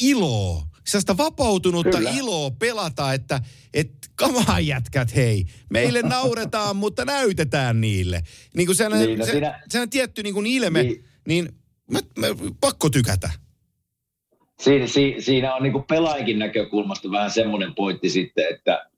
[0.01, 2.09] iloa, sellaista vapautunutta Kyllä.
[2.09, 3.41] iloa pelata, että
[3.73, 8.21] et, kamaa jätkät hei, meille nauretaan, mutta näytetään niille.
[8.55, 9.61] Niin kuin sellainen, niin, no se, siinä...
[9.69, 11.49] sellainen tietty niin kuin ilme, niin, niin
[11.91, 12.27] mä, mä,
[12.61, 13.29] pakko tykätä.
[14.59, 18.89] Siinä, si, siinä on niin kuin pelaajankin näkökulmasta vähän semmoinen pointti sitten, että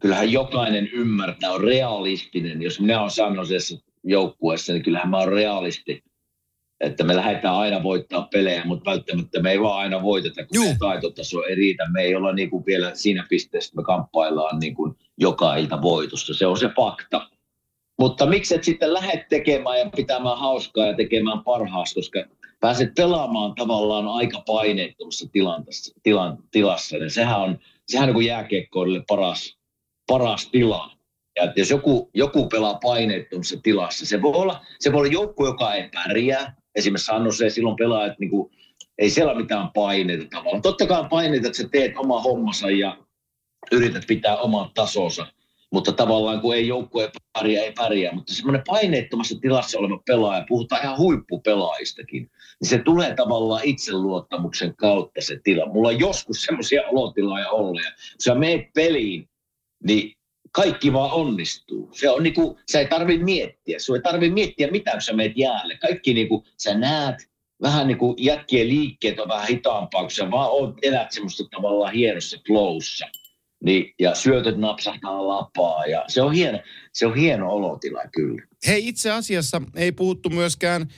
[0.00, 2.62] kyllähän jokainen ymmärtää, on realistinen.
[2.62, 6.02] Jos minä olen Sannosessa joukkueessa, niin kyllähän mä oon realisti
[6.80, 10.76] että me lähdetään aina voittaa pelejä, mutta välttämättä me ei vaan aina voiteta, kun Juh.
[10.78, 11.90] taitotaso ei riitä.
[11.92, 15.82] Me ei olla niin kuin vielä siinä pisteessä, että me kamppaillaan niin kuin joka ilta
[15.82, 16.34] voitosta.
[16.34, 17.30] Se on se fakta.
[17.98, 22.24] Mutta miksi et sitten lähde tekemään ja pitämään hauskaa ja tekemään parhaasta, koska
[22.60, 26.96] pääset pelaamaan tavallaan aika paineettomassa tilassa, tilan, tilassa.
[26.96, 27.58] Niin sehän on,
[27.88, 29.58] sehän on kuin jääkiekkoille paras,
[30.06, 30.90] paras tila.
[31.36, 35.46] Ja että jos joku, joku pelaa paineettomassa tilassa, se voi olla, se voi olla joukku,
[35.46, 38.50] joka ei pärjää, esimerkiksi Sanno se silloin pelaajat, niin kuin,
[38.98, 40.62] ei siellä mitään paineita tavallaan.
[40.62, 42.98] Totta kai paineita, että sä teet oma hommansa ja
[43.72, 45.26] yrität pitää oman tasonsa,
[45.72, 50.82] mutta tavallaan kun ei joukkue pärjää, ei pärjää, mutta semmoinen paineettomassa tilassa oleva pelaaja, puhutaan
[50.82, 55.66] ihan huippupelaajistakin, niin se tulee tavallaan itseluottamuksen kautta se tila.
[55.66, 59.28] Mulla on joskus semmoisia olotiloja ollut, ja kun sä meet peliin,
[59.84, 60.17] niin
[60.58, 61.90] kaikki vaan onnistuu.
[61.92, 63.78] Se on niinku, sä ei tarvi miettiä.
[63.78, 65.76] Sun ei tarvi miettiä kun sä meet jäälle.
[65.76, 67.16] Kaikki niinku, sä näet,
[67.62, 71.92] vähän niin kuin jätkien liikkeet on vähän hitaampaa, kun sä vaan oot, elät semmoista tavallaan
[71.92, 73.06] hienossa flowssa.
[73.64, 76.58] Niin, ja syötöt napsahtaa lapaa ja se on hieno,
[76.92, 78.42] se on hieno olotila kyllä.
[78.66, 80.88] Hei itse asiassa ei puhuttu myöskään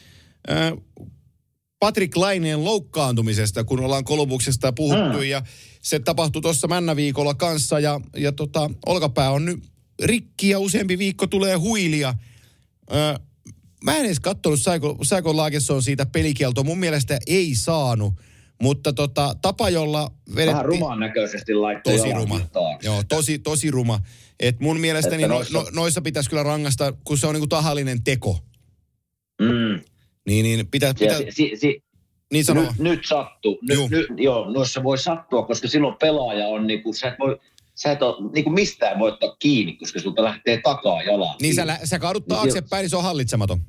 [0.50, 0.72] äh,
[1.78, 5.22] Patrick Laineen loukkaantumisesta, kun ollaan Kolumbuksesta puhuttu mm.
[5.22, 5.42] ja
[5.80, 9.64] se tapahtui tuossa Männäviikolla kanssa ja, ja tota, olkapää on nyt
[10.02, 12.14] rikki ja useampi viikko tulee huilia.
[12.92, 13.14] Öö,
[13.84, 16.64] mä en edes katsonut, saiko, saiko Laagesson siitä pelikieltoa.
[16.64, 18.14] Mun mielestä ei saanut.
[18.62, 20.52] Mutta tota, tapa, jolla vedettiin...
[20.52, 22.40] Vähän rumaan näköisesti laittoi Tosi ruma.
[22.52, 22.88] Taakse.
[22.88, 24.00] Joo, tosi, tosi ruma.
[24.40, 25.58] Et mun mielestäni no, noissa...
[25.58, 28.38] No, noissa pitäisi kyllä rangasta, kun se on niinku tahallinen teko.
[29.40, 29.80] Mm.
[30.26, 30.94] Niin, niin pitää...
[30.94, 31.18] pitää...
[31.18, 31.82] Si, si, si,
[32.32, 32.64] niin sanoo.
[32.64, 33.58] Nyt, nyt sattuu.
[33.62, 33.90] Nyt, Juh.
[33.90, 37.40] nyt, joo, noissa voi sattua, koska silloin pelaaja on niin kuin, sä et voi,
[37.74, 41.34] sä et ole niin kuin mistään voi ottaa kiinni, koska sulta lähtee takaa jalan.
[41.42, 43.60] Niin sä, sä kaadut niin taaksepäin, niin se on hallitsematon.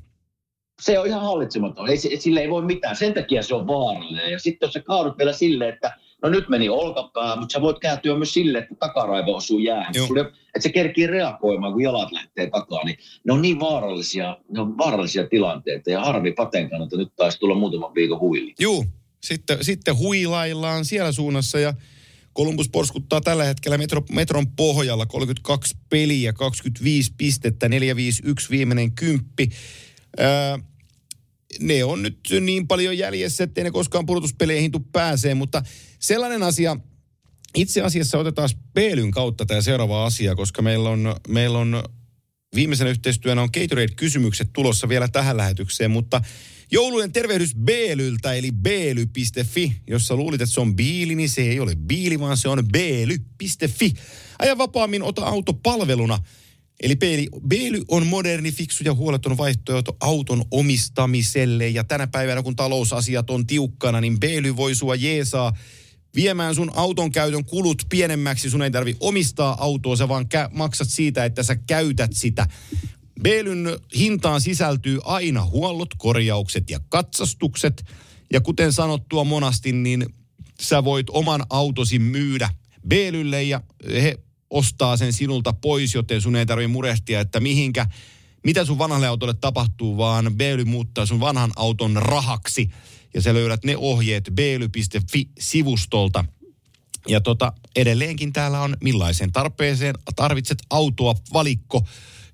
[0.82, 1.88] Se on ihan hallitsematon.
[1.88, 2.96] Ei, sille ei voi mitään.
[2.96, 4.32] Sen takia se on vaarallinen.
[4.32, 7.78] Ja sitten jos sä kaadut vielä silleen, että no nyt meni olkapää, mutta sä voit
[7.78, 9.94] kääntyä myös sille, että takaraivo osuu jäähän.
[10.06, 12.84] Sulle, että se kerkii reagoimaan, kun jalat lähtee takaa.
[12.84, 15.90] Niin ne on niin vaarallisia, ne on vaarallisia tilanteita.
[15.90, 18.54] Ja harvi paten kannalta nyt taisi tulla muutaman viikon huili.
[18.58, 18.84] Joo,
[19.22, 21.74] sitten, sitten huilaillaan siellä suunnassa ja
[22.36, 27.70] Columbus porskuttaa tällä hetkellä metro, metron pohjalla 32 peliä, 25 pistettä, 4-5-1
[28.50, 29.48] viimeinen kymppi.
[30.20, 30.26] Öö,
[31.60, 35.62] ne on nyt niin paljon jäljessä, ettei ne koskaan pudotuspeleihin tule pääsee, mutta
[35.98, 36.76] sellainen asia,
[37.56, 41.82] itse asiassa otetaan Peelyn kautta tämä seuraava asia, koska meillä on, meillä on
[42.54, 46.20] viimeisen yhteistyönä on Gatorade-kysymykset tulossa vielä tähän lähetykseen, mutta
[46.72, 49.76] joulujen tervehdys Beelyltä, eli beely.fi.
[49.86, 53.92] Jos luulit, että se on biili, niin se ei ole biili, vaan se on beely.fi.
[54.38, 56.18] Aja vapaammin, ota auto palveluna–
[56.82, 56.96] Eli
[57.48, 61.68] Beely on moderni, fiksu ja huoleton vaihtoehto auton omistamiselle.
[61.68, 65.52] Ja tänä päivänä, kun talousasiat on tiukkana, niin Beely voi sua jeesaa
[66.14, 68.50] viemään sun auton käytön kulut pienemmäksi.
[68.50, 72.46] Sun ei tarvi omistaa autoa, sä vaan kä- maksat siitä, että sä käytät sitä.
[73.22, 77.84] Beelyn hintaan sisältyy aina huollot, korjaukset ja katsastukset.
[78.32, 80.06] Ja kuten sanottua monasti, niin
[80.60, 82.50] sä voit oman autosi myydä
[82.88, 83.62] Beelylle ja
[84.02, 84.18] he
[84.52, 87.86] ostaa sen sinulta pois, joten sun ei tarvitse murehtia, että mihinkä,
[88.44, 92.70] mitä sun vanhalle autolle tapahtuu, vaan Beely muuttaa sun vanhan auton rahaksi.
[93.14, 96.24] Ja sä löydät ne ohjeet beely.fi-sivustolta.
[97.08, 101.84] Ja tota, edelleenkin täällä on millaiseen tarpeeseen tarvitset autoa valikko,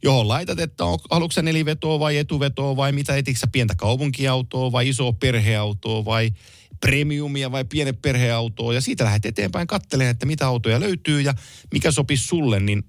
[0.03, 5.13] johon laitat, että on, haluatko nelivetoa vai etuvetoa vai mitä etiksä pientä kaupunkiautoa vai isoa
[5.13, 6.31] perheautoa vai
[6.81, 11.35] premiumia vai piene perheautoa ja siitä lähdet eteenpäin katselemaan, että mitä autoja löytyy ja
[11.73, 12.83] mikä sopisi sulle, niin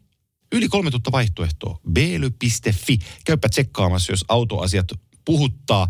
[0.52, 1.80] yli 3000 vaihtoehtoa.
[1.92, 3.00] Beely.fi.
[3.26, 4.88] Käypä tsekkaamassa, jos autoasiat
[5.26, 5.88] puhuttaa.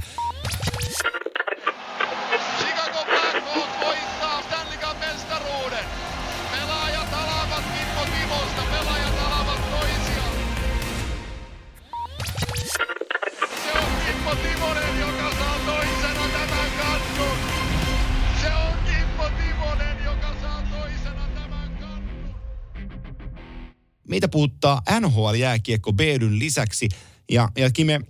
[24.09, 26.89] Meitä puhuttaa NHL-jääkiekko Beedyn lisäksi.
[27.31, 28.01] Ja, ja Kime,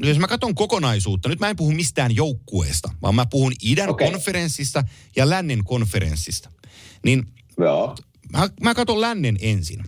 [0.00, 4.10] jos mä katson kokonaisuutta, nyt mä en puhu mistään joukkueesta, vaan mä puhun idän okay.
[4.10, 4.84] konferenssista
[5.16, 6.50] ja lännen konferenssista.
[7.04, 7.26] Niin
[7.58, 7.96] Joo.
[8.32, 9.84] Mä, mä katson lännen ensin.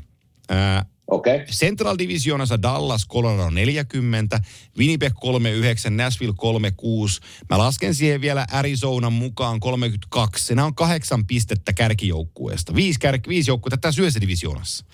[0.48, 1.44] Ää, Okay.
[1.46, 4.40] Central Divisionassa Dallas, Colorado 40,
[4.78, 7.20] Winnipeg 39, Nashville 36.
[7.50, 10.54] Mä lasken siihen vielä Arizonan mukaan 32.
[10.54, 12.74] Nämä on kahdeksan pistettä kärkijoukkueesta.
[12.74, 14.84] Viisi, kär, viisi joukkuetta tässä yhdessä divisionassa.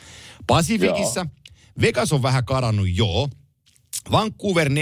[0.46, 1.26] Pasifikissa
[1.80, 3.28] Vegas on vähän karannut, joo.
[4.10, 4.72] Vancouver 4-4,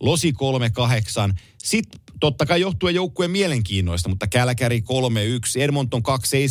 [0.00, 1.34] Losi 3-8.
[1.58, 6.02] Sitten totta kai johtuen joukkueen mielenkiinnoista, mutta Kälkäri 3-1, Edmonton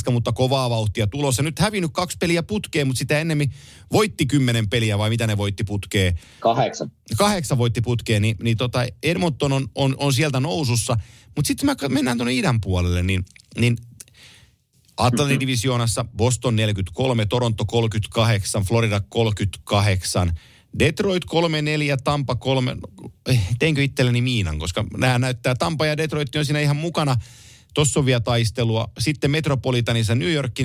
[0.08, 1.44] 2-7, mutta kovaa vauhtia tulossa.
[1.44, 3.54] Nyt hävinnyt kaksi peliä putkeen, mutta sitä ennemmin
[3.92, 6.20] voitti kymmenen peliä vai mitä ne voitti putkeen?
[6.40, 6.92] Kahdeksan.
[7.18, 10.98] Kahdeksan voitti putkeen, niin, niin tota Edmonton on, on, on sieltä nousussa.
[11.36, 13.26] Mutta sitten me mennään tuonne idän puolelle, niin,
[13.60, 13.78] niin
[14.98, 20.34] Atlantin divisioonassa Boston 43, Toronto 38, Florida 38,
[20.80, 22.78] Detroit 3-4, Tampa 3,
[23.30, 27.16] eh, teinkö itselleni miinan, koska nämä näyttää, Tampa ja Detroit on siinä ihan mukana.
[27.74, 28.90] Tuossa on vielä taistelua.
[29.00, 30.64] Sitten Metropolitanissa New York 4-3,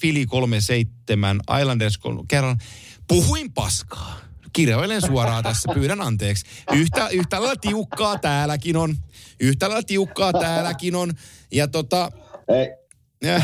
[0.00, 2.58] Philly 3-7, Islanders 3, kerran.
[3.08, 4.20] Puhuin paskaa.
[4.52, 6.46] Kirjoilen suoraan tässä, pyydän anteeksi.
[6.72, 8.96] Yhtä, yhtä lailla tiukkaa täälläkin on.
[9.40, 11.12] Yhtä lailla tiukkaa täälläkin on.
[11.52, 12.12] Ja tota...
[12.48, 12.68] Ei.
[13.22, 13.42] Ja,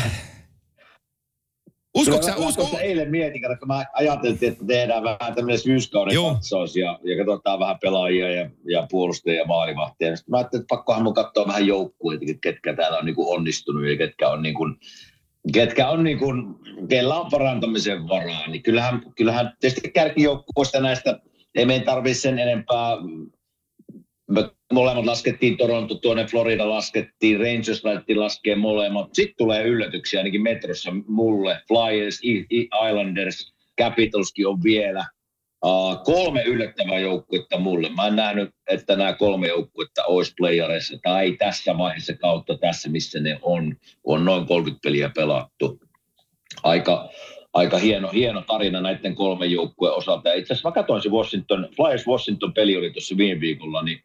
[1.95, 2.35] Uskotko sä?
[2.35, 2.69] Usko...
[2.73, 7.59] Mä eilen mietin, kun mä ajateltiin, että tehdään vähän tämmöinen syyskauden katsaus ja, ja katsotaan
[7.59, 10.15] vähän pelaajia ja, ja puolustajia ja maalivahtia.
[10.15, 13.89] Sitten mä ajattelin, että pakkohan mun katsoa vähän joukkueita, ketkä täällä on niin kuin onnistunut
[13.89, 14.75] ja ketkä on niin kuin,
[15.53, 16.55] ketkä on niin kuin,
[16.89, 18.47] kellä on parantamisen varaa.
[18.47, 21.19] Niin kyllähän, kyllähän tietysti kärkijoukkueista näistä
[21.55, 22.91] ei meidän tarvitse sen enempää
[24.27, 29.09] me molemmat laskettiin Toronto, tuonne Florida laskettiin, Rangers laitettiin laskea molemmat.
[29.13, 31.61] Sitten tulee yllätyksiä ainakin metrossa mulle.
[31.67, 32.19] Flyers,
[32.49, 35.05] Islanders, Capitalskin on vielä.
[35.65, 37.89] Uh, kolme yllättävää joukkuetta mulle.
[37.89, 43.19] Mä en nähnyt, että nämä kolme joukkuetta olisi playareissa tai tässä vaiheessa kautta tässä, missä
[43.19, 43.75] ne on.
[44.03, 45.79] On noin 30 peliä pelattu.
[46.63, 47.09] Aika,
[47.53, 50.33] aika hieno, hieno tarina näiden kolmen joukkueen osalta.
[50.33, 54.03] itse asiassa mä katsoin se Washington, Flyers Washington peli oli tuossa viime viikolla, niin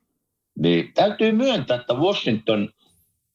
[0.59, 2.69] niin täytyy myöntää, että Washington,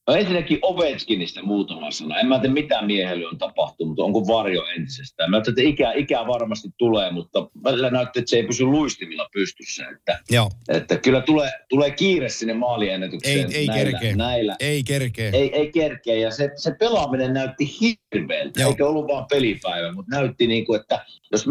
[0.07, 2.19] no ensinnäkin Ovechkinistä muutama sana.
[2.19, 5.31] En mä tiedä, mitä miehelle on tapahtunut, onko varjo entisestään.
[5.31, 9.85] Mä että ikä, ikä varmasti tulee, mutta välillä näyttää, että se ei pysy luistimilla pystyssä.
[9.89, 10.51] Että, Joo.
[10.67, 13.37] että kyllä tulee, tulee kiire sinne maaliennätykseen.
[13.51, 14.15] Ei, ei näillä, kerkeä.
[14.15, 14.55] Näillä.
[14.59, 15.29] Ei kerkeä.
[15.33, 16.15] Ei, ei kerkeä.
[16.15, 18.61] Ja se, se pelaaminen näytti hirveältä.
[18.61, 18.69] Joo.
[18.69, 21.45] Eikä ollut vaan pelipäivä, mutta näytti niin kuin, että jos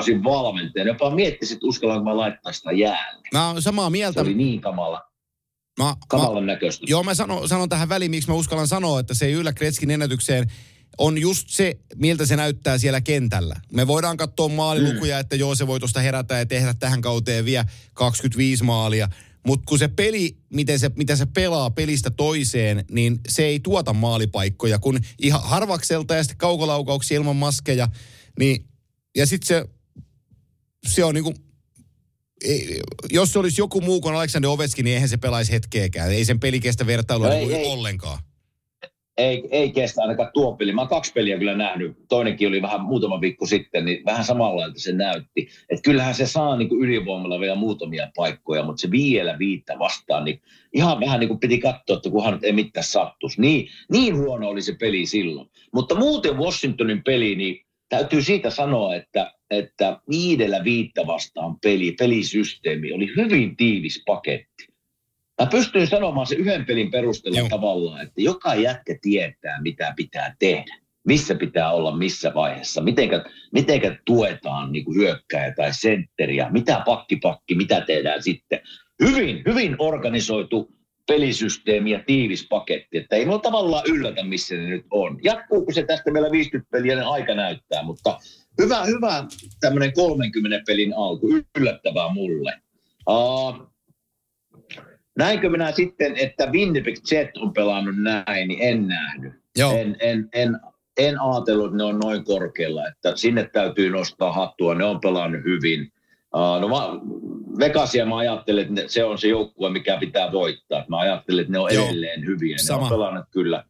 [0.00, 3.28] olisin valmentaja, jopa miettisit, että uskallanko mä laittaa sitä jäälle.
[3.32, 4.20] Mä oon samaa Se mieltä.
[4.20, 5.07] oli niin kamala.
[5.78, 6.86] Mä, kamalan näköistä.
[6.88, 9.90] Joo, mä sanon, sanon tähän väliin, miksi mä uskallan sanoa, että se ei yllä Kretskin
[9.90, 10.46] ennätykseen
[10.98, 13.56] on just se, miltä se näyttää siellä kentällä.
[13.72, 15.20] Me voidaan katsoa maalilukuja, mm.
[15.20, 17.64] että joo, se voi tuosta herätä ja tehdä tähän kauteen vielä
[17.94, 19.08] 25 maalia.
[19.46, 23.92] Mutta kun se peli, miten se, mitä se pelaa pelistä toiseen, niin se ei tuota
[23.92, 24.78] maalipaikkoja.
[24.78, 27.88] Kun ihan harvakselta ja sitten kaukolaukauksia ilman maskeja,
[28.38, 28.64] niin
[29.16, 29.68] ja sitten se,
[30.88, 31.34] se on niinku
[32.44, 32.80] ei,
[33.10, 36.12] jos se olisi joku muu kuin Aleksander Ovechkin, niin eihän se pelaisi hetkeäkään.
[36.12, 37.66] Ei sen peli kestä vertailua No ei, ei.
[37.66, 38.18] ollenkaan.
[39.18, 40.72] Ei, ei kestä ainakaan tuo peli.
[40.72, 41.96] Mä oon kaksi peliä kyllä nähnyt.
[42.08, 45.48] Toinenkin oli vähän muutama viikko sitten, niin vähän samanlailta se näytti.
[45.70, 50.24] Että kyllähän se saa niin kuin ylivoimalla vielä muutamia paikkoja, mutta se vielä viittä vastaan,
[50.24, 53.40] niin ihan vähän niin kuin piti katsoa, että kunhan nyt ei mitään sattuisi.
[53.40, 55.48] Niin, niin huono oli se peli silloin.
[55.72, 62.92] Mutta muuten Washingtonin peli, niin täytyy siitä sanoa, että, että viidellä viittä vastaan peli, pelisysteemi
[62.92, 64.68] oli hyvin tiivis paketti.
[65.40, 67.48] Mä pystyn sanomaan se yhden pelin perusteella Joo.
[67.48, 70.76] tavallaan, että joka jätkä tietää, mitä pitää tehdä.
[71.06, 72.82] Missä pitää olla missä vaiheessa.
[72.82, 76.50] Mitenkä, mitenkä tuetaan niin kuin hyökkäjä tai sentteriä.
[76.50, 78.60] Mitä pakki pakki, mitä tehdään sitten.
[79.04, 80.77] Hyvin, hyvin organisoitu
[81.08, 82.98] pelisysteemi ja tiivis paketti.
[82.98, 85.18] Että ei mua tavallaan yllätä, missä ne nyt on.
[85.22, 88.18] Jatkuuko se tästä vielä 50 peliä, niin aika näyttää, mutta
[88.62, 89.24] hyvä, hyvä
[89.60, 91.28] tämmöinen 30 pelin alku,
[91.58, 92.54] yllättävää mulle.
[93.08, 93.72] Uh,
[95.18, 99.32] näinkö minä sitten, että Winnipeg Jet on pelannut näin, niin en nähnyt.
[99.58, 99.72] Joo.
[99.72, 100.60] En, en, en,
[100.98, 105.44] en ajatellut, että ne on noin korkealla, että sinne täytyy nostaa hattua, ne on pelannut
[105.44, 105.92] hyvin.
[106.32, 106.76] No mä,
[107.58, 110.84] Vegasia mä ajattelin, että se on se joukkue, mikä pitää voittaa.
[110.88, 111.84] Mä ajattelin, että ne on Joo.
[111.84, 112.54] edelleen hyviä.
[112.54, 112.82] Ne Sama.
[112.82, 113.64] on pelannut kyllä.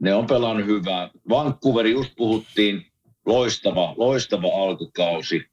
[0.00, 1.10] Ne on pelannut hyvää.
[1.28, 2.86] Vancouver just puhuttiin,
[3.26, 5.52] loistava, loistava alkukausi.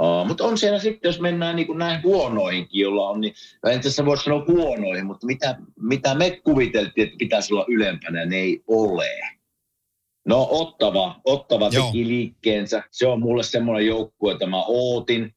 [0.00, 3.34] Uh, mutta on siellä sitten, jos mennään niin kuin näin huonoihinkin, jolla on, niin
[3.66, 8.36] en tässä voi sanoa huonoihin, mutta mitä, mitä me kuviteltiin, että pitäisi olla ylempänä, ne
[8.36, 9.08] ei ole.
[10.26, 12.82] No Ottava, Ottava teki liikkeensä.
[12.90, 15.34] Se on mulle semmoinen joukkue, että mä ootin.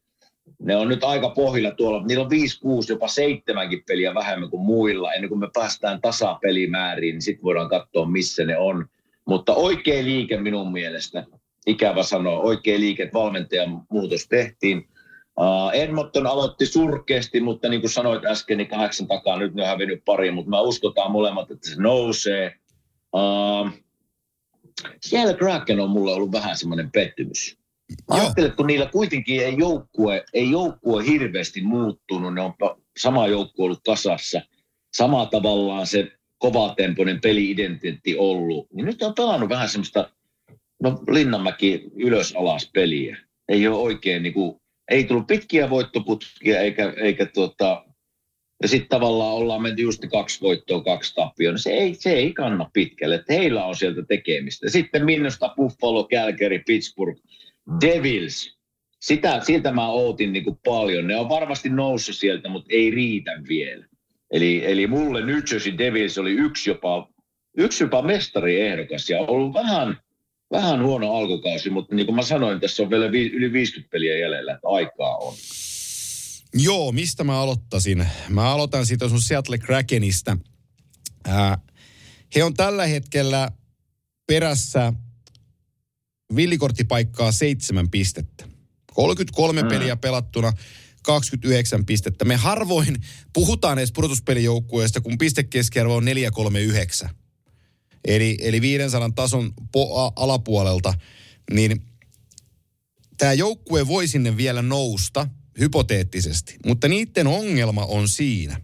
[0.60, 2.04] Ne on nyt aika pohjilla tuolla.
[2.04, 5.14] Niillä on 5, 6, jopa seitsemänkin peliä vähemmän kuin muilla.
[5.14, 8.86] Ennen kuin me päästään tasapelimääriin, niin sitten voidaan katsoa, missä ne on.
[9.26, 11.24] Mutta oikea liike minun mielestä
[11.68, 14.90] ikävä sanoa, oikea liike, valmentajan muutos tehtiin.
[15.40, 19.68] Uh, Edmonton aloitti surkeasti, mutta niin kuin sanoit äsken, niin kahdeksan takaa nyt ne on
[19.68, 22.54] hävinnyt pari, mutta mä uskotaan molemmat, että se nousee.
[23.14, 23.70] Uh,
[25.02, 27.59] siellä Kraken on mulle ollut vähän semmoinen pettymys.
[28.08, 32.54] Ajattelen, että kun niillä kuitenkin ei joukkue, ei joukkue hirveästi muuttunut, ne on
[33.00, 34.42] sama joukkue ollut kasassa,
[34.94, 40.10] sama tavallaan se kovatempoinen peli-identiteetti ollut, niin nyt on pelannut vähän semmoista
[40.84, 43.18] No Linnanmäki ylös alas peliä.
[43.50, 44.62] Ei ole oikein niin kuin,
[44.92, 47.86] ei tullut pitkiä voittoputkia eikä, eikä tuota,
[48.62, 51.52] ja sitten tavallaan ollaan menty just kaksi voittoa, kaksi tappioa.
[51.52, 54.70] No se ei, se ei kanna pitkälle, että heillä on sieltä tekemistä.
[54.70, 57.22] Sitten Minnosta Buffalo, Calgary, Pittsburgh,
[57.82, 58.58] Devils.
[59.00, 61.08] Sitä, siltä mä ootin niin kuin paljon.
[61.08, 63.86] Ne on varmasti noussut sieltä, mutta ei riitä vielä.
[64.32, 67.10] Eli, eli mulle New Jersey Devils oli yksi jopa,
[67.58, 69.98] yksi jopa mestariehdokas ja ollut vähän–
[70.52, 74.18] vähän huono alkukausi, mutta niin kuin mä sanoin, tässä on vielä vi- yli 50 peliä
[74.18, 75.34] jäljellä, että aikaa on.
[76.54, 78.08] Joo, mistä mä aloittaisin?
[78.30, 80.38] Mä aloitan siitä sun Seattle Krakenista.
[81.28, 81.58] Ää,
[82.36, 83.50] he on tällä hetkellä
[84.28, 84.94] perässä
[86.36, 88.48] villikorttipaikkaa seitsemän pistettä.
[88.94, 89.70] 33 mm.
[89.70, 90.54] peliä pelattuna,
[91.04, 92.26] 29 pistettä.
[92.26, 92.98] Me harvoin
[93.34, 97.10] puhutaan edes pudotuspelijoukkueesta, kun pistekeskiarvo on 439
[98.06, 100.94] eli, eli 500 tason po- alapuolelta,
[101.54, 101.82] niin
[103.18, 105.28] tämä joukkue voi sinne vielä nousta
[105.60, 108.62] hypoteettisesti, mutta niiden ongelma on siinä,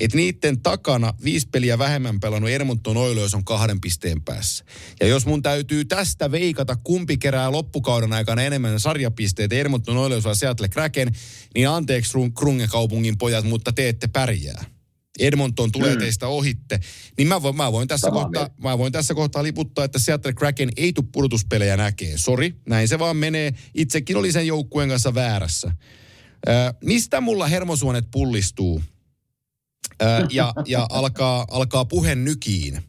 [0.00, 4.64] että niiden takana viisi peliä vähemmän pelannut Edmonton Oilers on kahden pisteen päässä.
[5.00, 10.36] Ja jos mun täytyy tästä veikata, kumpi kerää loppukauden aikana enemmän sarjapisteitä, Edmonton Oilers vai
[10.36, 11.12] Seattle Kraken,
[11.54, 14.64] niin anteeksi Krungekaupungin pojat, mutta te ette pärjää.
[15.18, 15.98] Edmonton tulee mm.
[15.98, 16.80] teistä ohitte,
[17.18, 20.70] niin mä voin, mä voin, tässä, kohtaa, mä voin tässä kohtaa liputtaa, että Seattle Kraken
[20.76, 22.18] ei tule pudotuspelejä näkee.
[22.18, 23.54] Sori, näin se vaan menee.
[23.74, 25.72] Itsekin oli sen joukkueen kanssa väärässä.
[26.84, 28.82] Mistä mulla hermosuonet pullistuu
[30.30, 32.82] ja, ja alkaa, alkaa puhen nykiin,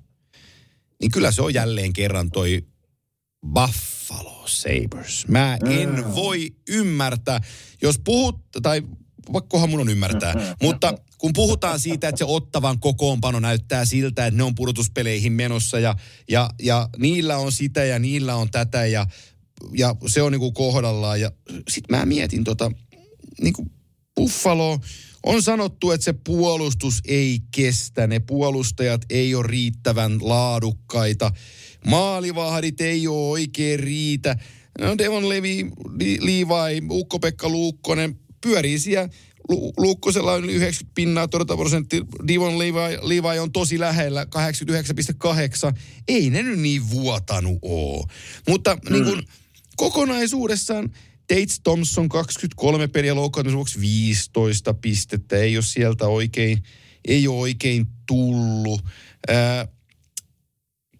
[1.02, 2.66] niin kyllä se on jälleen kerran toi
[3.54, 5.28] Buffalo Sabres.
[5.28, 6.04] Mä en mm.
[6.16, 7.42] voi ymmärtää,
[7.82, 8.82] jos puhut, tai
[9.32, 10.34] pakkohan mun on ymmärtää,
[10.64, 15.80] mutta kun puhutaan siitä, että se ottavan kokoonpano näyttää siltä, että ne on pudotuspeleihin menossa
[15.80, 15.96] ja,
[16.30, 19.08] ja, ja niillä on sitä ja niillä on tätä ja,
[19.78, 21.22] ja se on niinku kohdallaan.
[21.22, 21.32] Ja
[21.70, 22.72] sit mä mietin tota,
[23.42, 23.66] niinku
[24.16, 24.80] Buffalo,
[25.24, 31.32] on sanottu, että se puolustus ei kestä, ne puolustajat ei ole riittävän laadukkaita,
[31.86, 34.36] maalivahdit ei ole oikein riitä.
[34.80, 35.66] No Devon Levi,
[36.20, 39.10] Levi, Ukko-Pekka Luukkonen pyörii siellä
[39.78, 42.02] Luukkosella on 90 pinnaa, todeta prosentti.
[42.28, 45.80] Divon Levi, Levi on tosi lähellä, 89,8.
[46.08, 48.08] Ei ne nyt niin vuotanut oo.
[48.48, 48.94] Mutta mm.
[48.94, 49.24] niin kun,
[49.76, 50.90] kokonaisuudessaan
[51.30, 55.38] Tates Thompson 23 peliä loukkaantumisen 15 pistettä.
[55.38, 56.64] Ei ole sieltä oikein,
[57.08, 58.82] ei ole oikein tullut.
[59.28, 59.68] Ää,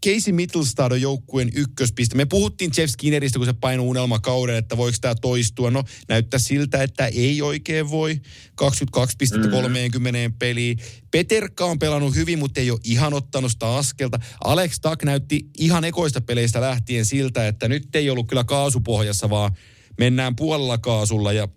[0.06, 2.16] Casey Mittelstad on joukkueen ykköspiste.
[2.16, 5.72] Me puhuttiin Jeff Skinneristä, kun se painoi unelmakauden, että voiko tämä toistua.
[5.72, 8.22] No, näyttää siltä, että ei oikein voi.
[8.56, 9.54] 22 pistettä mm.
[9.54, 10.78] 30 peliin.
[11.12, 14.20] Peterka on pelannut hyvin, mutta ei ole ihan ottanut sitä askelta.
[14.44, 19.52] Alex Tak näytti ihan ekoista peleistä lähtien siltä, että nyt ei ollut kyllä kaasupohjassa, vaan
[20.00, 21.48] mennään puolella kaasulla ja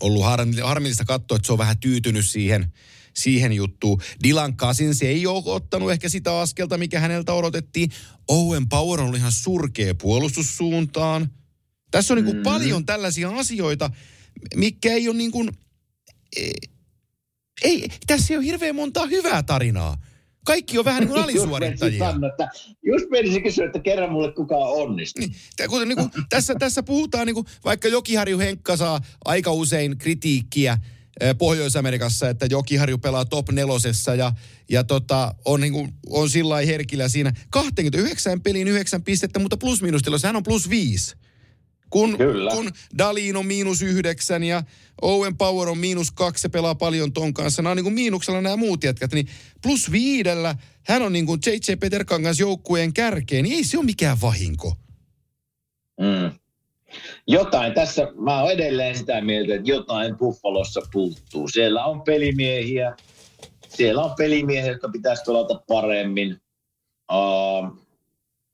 [0.00, 0.24] ollut
[0.62, 2.66] harmillista katsoa, että se on vähän tyytynyt siihen–
[3.14, 4.00] siihen juttuun.
[4.24, 7.90] Dylan Cousins ei ole ottanut ehkä sitä askelta, mikä häneltä odotettiin.
[8.28, 11.30] Owen Power on ollut ihan surkea puolustussuuntaan.
[11.90, 12.42] Tässä on niin kuin mm.
[12.42, 13.90] paljon tällaisia asioita,
[14.54, 15.50] mikä ei ole niin kuin,
[17.62, 19.96] ei, tässä ei ole hirveän montaa hyvää tarinaa.
[20.44, 22.10] Kaikki on vähän niin kuin alisuorittajia.
[22.10, 22.48] Just, että,
[22.82, 25.20] just menisin kysyä, että kerran mulle kukaan onnistu.
[25.20, 25.34] Niin,
[25.68, 30.78] kuten, niin kuin, tässä, tässä puhutaan, niin kuin, vaikka Jokiharju Henkka saa aika usein kritiikkiä
[31.38, 34.32] Pohjois-Amerikassa, että Jokiharju pelaa top nelosessa ja,
[34.68, 37.32] ja tota, on, niin kuin, on sillä herkillä siinä.
[37.50, 41.16] 29 peliin 9 pistettä, mutta plus miinustilossa hän on plus 5.
[41.94, 42.50] Kun, Kyllä.
[42.50, 44.62] kun Dalin on miinus yhdeksän ja
[45.02, 47.62] Owen Power on miinus kaksi, se pelaa paljon ton kanssa.
[47.62, 49.12] Nämä on niin kuin miinuksella nämä muut jätkät.
[49.12, 49.28] Niin
[49.62, 50.54] plus viidellä
[50.86, 51.76] hän on niin kuin J.J.
[51.80, 54.76] Peterkan kanssa joukkueen kärkeen, niin ei se ole mikään vahinko.
[56.00, 56.38] Mm.
[57.26, 61.48] Jotain tässä, mä oon edelleen sitä mieltä, että jotain Buffalossa puuttuu.
[61.48, 62.96] Siellä on pelimiehiä,
[63.68, 66.40] siellä on pelimiehiä, jotka pitäisi pelata paremmin.
[67.12, 67.83] Uh,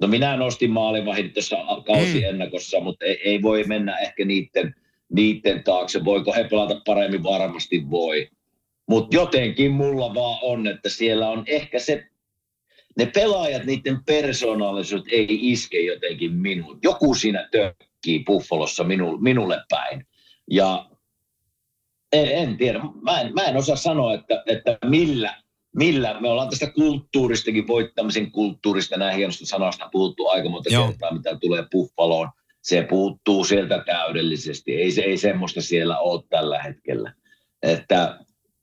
[0.00, 2.84] No minä nostin maalivahit tuossa kausiennakossa, mm.
[2.84, 4.74] mutta ei, ei voi mennä ehkä niiden,
[5.12, 6.04] niiden taakse.
[6.04, 7.22] Voiko he pelata paremmin?
[7.22, 8.28] Varmasti voi.
[8.88, 12.06] Mutta jotenkin mulla vaan on, että siellä on ehkä se,
[12.98, 16.78] ne pelaajat, niiden persoonallisuudet ei iske jotenkin minuun.
[16.82, 20.06] Joku siinä tökkii Buffalossa minu, minulle päin.
[20.50, 20.90] Ja
[22.12, 25.39] en, en tiedä, mä en, mä en osaa sanoa, että, että millä,
[25.76, 30.88] millä, me ollaan tästä kulttuuristakin, voittamisen kulttuurista, näin hienosta sanasta puhuttu aika monta Joo.
[30.88, 32.28] kertaa, mitä tulee Buffaloon.
[32.62, 34.74] Se puuttuu sieltä täydellisesti.
[34.74, 37.12] Ei, se, ei semmoista siellä ole tällä hetkellä.
[37.62, 38.18] Että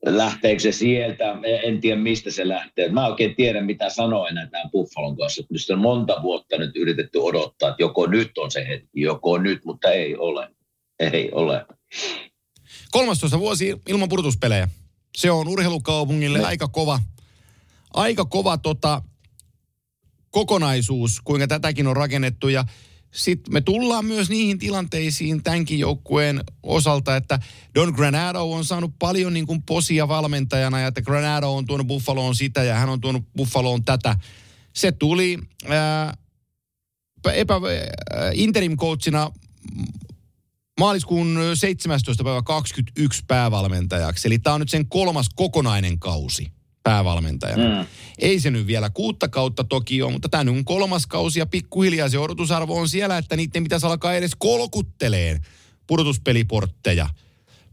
[0.06, 2.90] lähteekö se sieltä, en tiedä mistä se lähtee.
[2.90, 5.44] Mä oikein tiedän mitä sanoa enää tämän Buffalon kanssa.
[5.50, 9.66] Nyt on monta vuotta nyt yritetty odottaa, että joko nyt on se hetki, joko nyt,
[9.66, 10.50] mutta ei ole.
[11.00, 11.66] Ei ole.
[12.92, 14.68] 13 vuosi ilman purtuspelejä.
[15.18, 16.46] Se on urheilukaupungille no.
[16.46, 17.00] aika kova,
[17.94, 19.02] aika kova tota,
[20.32, 22.50] kokonaisuus, kuinka tätäkin on rakennettu.
[22.50, 22.66] Ja
[23.12, 27.40] sitten me tullaan myös niihin tilanteisiin tämänkin joukkueen osalta, että
[27.76, 32.36] Don Granado on saanut paljon niin kuin posia valmentajana ja että Granado on tuonut Buffaloon
[32.36, 34.16] sitä ja hän on tuonut Buffaloon tätä.
[34.76, 36.18] Se tuli ää,
[37.34, 39.32] epä, ää, interim coachina
[40.80, 42.24] maaliskuun 17.
[42.24, 44.28] päivä 21 päävalmentajaksi.
[44.28, 46.52] Eli tämä on nyt sen kolmas kokonainen kausi
[46.84, 47.82] päävalmentajana.
[47.82, 47.88] Mm.
[48.20, 52.10] Ei se nyt vielä kuutta kautta toki ole, mutta tämä on kolmas kausi ja pikkuhiljaa
[52.10, 55.42] se odotusarvo on siellä, että niiden pitäisi alkaa edes kolkutteleen
[55.88, 57.10] pudotuspeliportteja.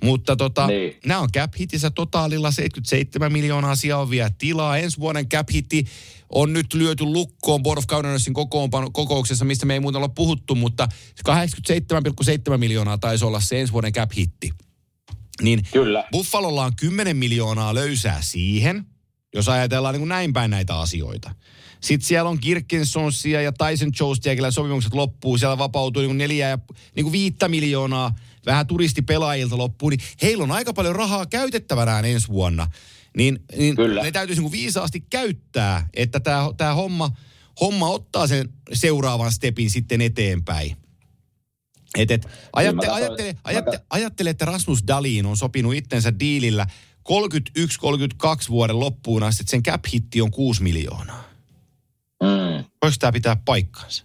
[0.02, 0.96] Mutta tota, niin.
[1.06, 4.78] nämä on cap hitissä totaalilla 77 miljoonaa, siellä on vielä tilaa.
[4.78, 5.84] Ensi vuoden cap hitti
[6.34, 8.34] on nyt lyöty lukkoon Board of Governorsin
[8.92, 10.88] kokouksessa, mistä me ei muuten olla puhuttu, mutta
[11.28, 14.50] 87,7 miljoonaa taisi olla se ensi vuoden cap hitti.
[15.42, 16.04] Niin Kyllä.
[16.12, 18.84] Buffalolla on 10 miljoonaa löysää siihen,
[19.34, 21.34] jos ajatellaan niin kuin näin päin näitä asioita.
[21.80, 25.38] Sitten siellä on Kirkensonsia ja Tyson Joestia, kellä sopimukset loppuu.
[25.38, 26.58] Siellä vapautuu niin kuin neljä ja
[26.96, 28.14] niin kuin viittä miljoonaa
[28.46, 29.90] vähän turistipelaajilta loppuu.
[29.90, 32.68] Niin heillä on aika paljon rahaa käytettävänään ensi vuonna.
[33.16, 34.02] Niin, niin Kyllä.
[34.02, 37.10] ne täytyisi niin viisaasti käyttää, että tämä, tämä homma,
[37.60, 40.76] homma ottaa sen seuraavan stepin sitten eteenpäin.
[41.98, 46.66] Et, et, ajatte, ajattele, ajattele, ajattele, että Rasmus Dalin on sopinut itsensä diilillä
[47.08, 51.24] 31-32 vuoden loppuun asti, että sen cap-hitti on 6 miljoonaa.
[52.22, 52.64] Mm.
[52.82, 54.04] Voiko tämä pitää paikkansa?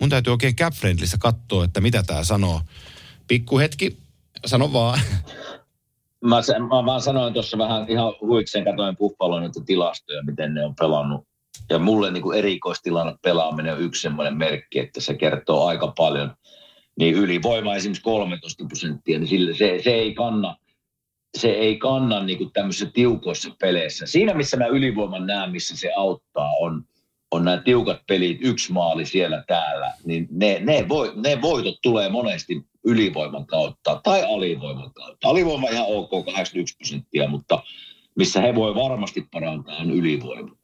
[0.00, 0.74] Mun täytyy oikein cap
[1.18, 2.62] katsoa, että mitä tämä sanoo.
[3.28, 3.98] Pikku hetki,
[4.46, 5.00] sano vaan.
[6.24, 6.36] Mä,
[6.68, 11.26] mä vaan sanoin tuossa vähän ihan huikseen, katoin Buffalon näitä tilastoja, miten ne on pelannut.
[11.70, 16.34] Ja mulle niin kuin erikoistilanne pelaaminen on yksi semmoinen merkki, että se kertoo aika paljon.
[16.98, 20.56] Niin ylivoima esimerkiksi 13 prosenttia, niin sille, se, se ei kanna,
[21.38, 24.06] se ei kanna niin tämmöisissä tiukoissa peleissä.
[24.06, 26.84] Siinä, missä mä ylivoiman näen, missä se auttaa, on,
[27.30, 32.08] on nämä tiukat pelit, yksi maali siellä täällä, niin ne, ne, voi, ne voitot tulee
[32.08, 35.28] monesti ylivoiman kautta tai alivoiman kautta.
[35.28, 37.62] Alivoima ihan ok, 81 prosenttia, mutta
[38.16, 40.56] missä he voi varmasti parantaa on ylivoima.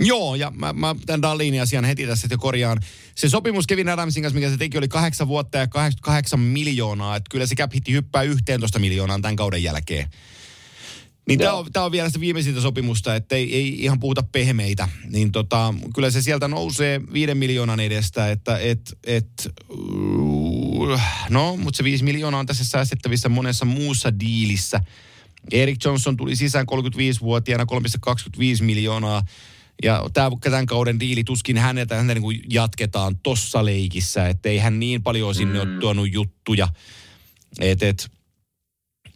[0.00, 2.78] Joo, ja mä, mä tämän Dalinin asian heti tässä jo korjaan.
[3.14, 7.16] Se sopimus Kevin Adamsin kanssa, mikä se teki, oli kahdeksan vuotta ja 88 miljoonaa.
[7.16, 10.08] Että kyllä se cap hitti hyppää 11 miljoonaan tämän kauden jälkeen.
[11.28, 14.88] Niin tämä on, tää on vielä sitä viimeisintä sopimusta, että ei, ei ihan puhuta pehmeitä.
[15.10, 19.48] Niin tota, kyllä se sieltä nousee viiden miljoonan edestä, että et, et,
[21.30, 24.80] no, mutta se viisi miljoonaa on tässä säästettävissä monessa muussa diilissä.
[25.52, 27.64] Erik Johnson tuli sisään 35-vuotiaana
[28.10, 29.22] 3,25 miljoonaa.
[29.82, 34.58] Ja tämä, tämän kauden diili tuskin häneltä, häntä niin kuin jatketaan tossa leikissä, että ei
[34.58, 35.70] hän niin paljon sinne mm.
[35.70, 36.68] ole tuonut juttuja.
[37.60, 38.10] Et, et,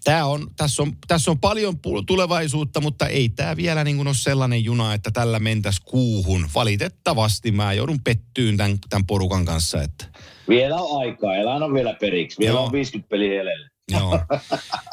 [0.04, 4.14] Tää on, tässä, on, tässä on paljon tulevaisuutta, mutta ei tämä vielä niin kuin ole
[4.14, 6.50] sellainen juna, että tällä mentäs kuuhun.
[6.54, 9.82] Valitettavasti mä joudun pettyyn tämän, tämän porukan kanssa.
[9.82, 10.11] Että...
[10.48, 12.38] Vielä on aikaa, elän on vielä periksi.
[12.38, 12.64] Vielä Joo.
[12.64, 13.68] on 50 peliä edellä.
[13.90, 14.20] Joo.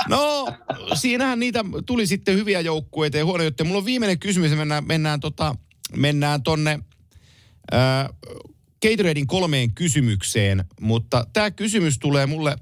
[0.10, 0.48] No,
[0.94, 5.56] siinähän niitä tuli sitten hyviä joukkueita ja huonoja Mulla on viimeinen kysymys, mennään, mennään, tota,
[5.96, 6.80] mennään tonne
[7.74, 8.10] äh,
[8.82, 12.56] Gatoradein kolmeen kysymykseen, mutta tämä kysymys tulee mulle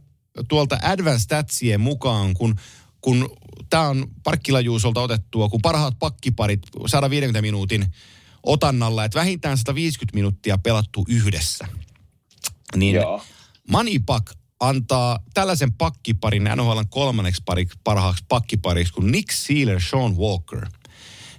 [0.47, 2.55] tuolta Advanced Statsien mukaan, kun,
[3.01, 3.29] kun
[3.69, 7.85] tämä on Parkkilajuusolta otettua, kun parhaat pakkiparit 150 minuutin
[8.43, 11.67] otannalla, että vähintään 150 minuuttia pelattu yhdessä.
[12.75, 13.21] Niin Joo.
[13.69, 20.67] Moneypack antaa tällaisen pakkiparin NHL kolmanneksi pariksi, parhaaksi pakkipariksi kuin Nick Sealer, Sean Walker.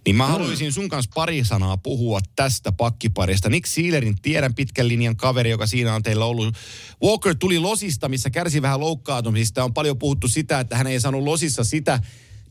[0.06, 0.30] Niin mä mm.
[0.30, 3.50] haluaisin sun kanssa pari sanaa puhua tästä pakkiparista.
[3.50, 6.54] Nick Sealerin tiedän pitkän linjan kaveri, joka siinä on teillä ollut.
[7.02, 9.64] Walker tuli losista, missä kärsi vähän loukkaantumisista.
[9.64, 12.00] On paljon puhuttu sitä, että hän ei saanut losissa sitä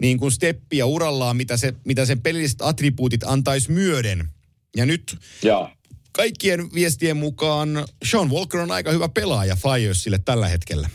[0.01, 4.29] niin kuin steppiä urallaan, mitä, se, mitä sen pelilliset attribuutit antaisi myöden.
[4.75, 5.69] Ja nyt ja.
[6.18, 7.69] Kaikkien viestien mukaan
[8.06, 10.89] Sean Walker on aika hyvä pelaaja Flyersille tällä hetkellä.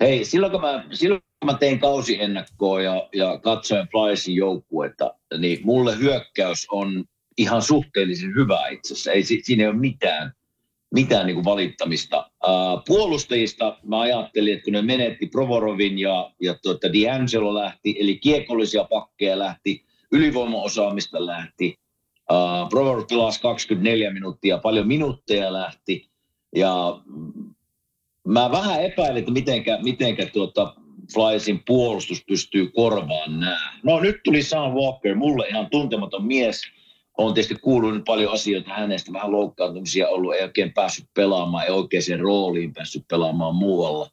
[0.00, 5.60] Hei, silloin kun mä, silloin kun mä tein kausiennakkoa ja, ja katsoin Flyersin joukkuetta, niin
[5.64, 7.04] mulle hyökkäys on
[7.38, 9.12] ihan suhteellisen hyvä itse asiassa.
[9.12, 10.32] Ei, siinä ei ole mitään,
[10.94, 12.30] mitään niin kuin valittamista.
[12.46, 18.18] Uh, puolustajista mä ajattelin, että kun ne menetti Provorovin ja, ja tuota D'Angelo lähti, eli
[18.18, 21.81] kiekollisia pakkeja lähti, ylivoimaosaamista lähti,
[22.32, 26.10] Uh, pelasi 24 minuuttia, paljon minuutteja lähti.
[26.56, 27.02] Ja
[28.28, 30.74] mä vähän epäilin, että mitenkä, mitenkä tuota
[31.14, 33.72] Flyersin puolustus pystyy korvaan nämä.
[33.82, 36.62] No nyt tuli Sam Walker, mulle ihan tuntematon mies.
[37.18, 42.20] on tietysti kuullut paljon asioita hänestä, vähän loukkaantumisia ollut, ei oikein päässyt pelaamaan, ei oikein
[42.20, 44.10] rooliin päässyt pelaamaan muualla.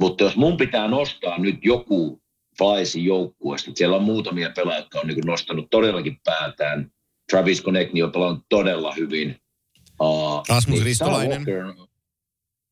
[0.00, 2.20] Mutta jos mun pitää nostaa nyt joku
[2.58, 6.90] Flyersin joukkueesta, siellä on muutamia pelaajia, jotka on niin nostanut todellakin päätään–
[7.30, 9.36] Travis Konechny on pelannut todella hyvin.
[10.00, 11.38] Uh, Rasmus niin Ristolainen.
[11.38, 11.86] Walker,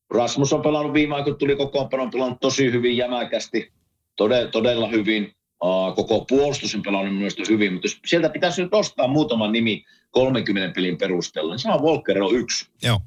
[0.09, 3.71] Rasmus on pelannut viime aikoina, tuli kokoonpano, on pelannut tosi hyvin, jämäkästi,
[4.15, 5.33] todella, todella hyvin.
[5.63, 9.85] Uh, koko puolustus on pelannut myös hyvin, mutta jos sieltä pitäisi nyt nostaa muutama nimi
[10.11, 12.99] 30 pelin perusteella, niin Sam Walker on yksi Joo.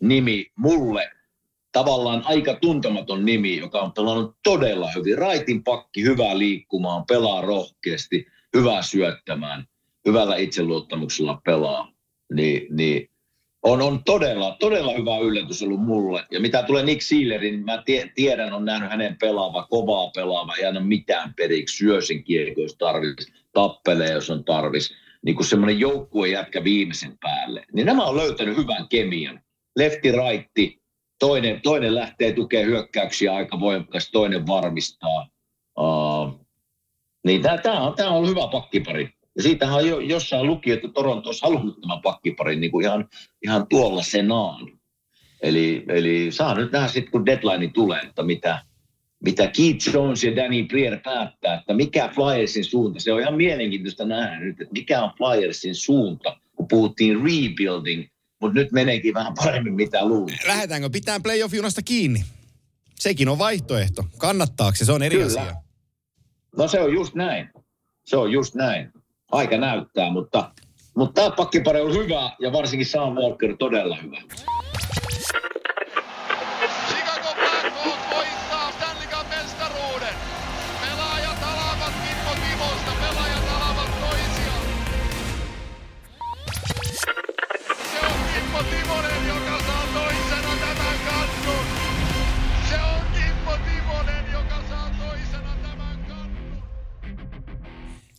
[0.00, 1.10] nimi mulle.
[1.72, 5.18] Tavallaan aika tuntematon nimi, joka on pelannut todella hyvin.
[5.18, 8.26] Raitin pakki, hyvä liikkumaan, pelaa rohkeasti,
[8.56, 9.66] hyvä syöttämään
[10.08, 11.92] hyvällä itseluottamuksella pelaa,
[12.32, 13.10] niin, niin
[13.64, 16.26] on, on todella, todella hyvä yllätys ollut mulle.
[16.30, 20.54] Ja mitä tulee Nick Sealerin, niin mä tie, tiedän, on nähnyt hänen pelaava, kovaa pelaava,
[20.54, 24.94] ei anna mitään periksi, syö sen kiekko, jos tarvitsisi, tappelee, jos on tarvis.
[25.22, 27.64] Niin kuin semmoinen joukkue jätkä viimeisen päälle.
[27.72, 29.40] Niin nämä on löytänyt hyvän kemian.
[29.76, 30.80] Lefti, raitti,
[31.18, 35.28] toinen, toinen lähtee tukemaan hyökkäyksiä aika voimakkaasti, toinen varmistaa.
[35.78, 36.46] Uh,
[37.24, 39.08] niin tämä on, on hyvä pakkipari.
[39.36, 43.08] Ja siitähän on jo jossain luki, että Toronto olisi halunnut tämän pakkiparin niin kuin ihan,
[43.42, 44.70] ihan tuolla senaan.
[45.42, 48.62] Eli, eli saa nyt nähdä sitten, kun deadline tulee, että mitä,
[49.24, 53.00] mitä Keith Jones ja Danny Brier päättää, että mikä Flyersin suunta.
[53.00, 58.08] Se on ihan mielenkiintoista nähdä nyt, että mikä on Flyersin suunta, kun puhuttiin rebuilding,
[58.40, 60.38] mutta nyt meneekin vähän paremmin mitä luulin.
[60.46, 62.24] Lähdetäänkö pitää playoff-junasta kiinni?
[62.94, 64.04] Sekin on vaihtoehto.
[64.18, 64.84] Kannattaako se?
[64.84, 65.26] Se on eri Kyllä.
[65.26, 65.54] asia.
[66.56, 67.48] No se on just näin.
[68.04, 68.92] Se on just näin
[69.32, 70.50] aika näyttää, mutta,
[70.96, 74.16] mutta tämä pakkipari on hyvä ja varsinkin Sam Walker todella hyvä.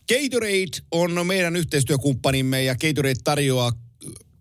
[0.08, 3.72] Gatorade on meidän yhteistyökumppanimme ja Gatorade tarjoaa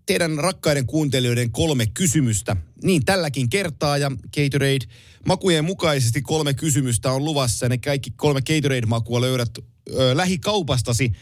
[0.07, 2.57] teidän rakkaiden kuuntelijoiden kolme kysymystä.
[2.83, 4.87] Niin tälläkin kertaa ja Gatorade
[5.27, 7.69] makujen mukaisesti kolme kysymystä on luvassa.
[7.69, 11.13] Ne kaikki kolme Gatorade-makua löydät ö, lähikaupastasi.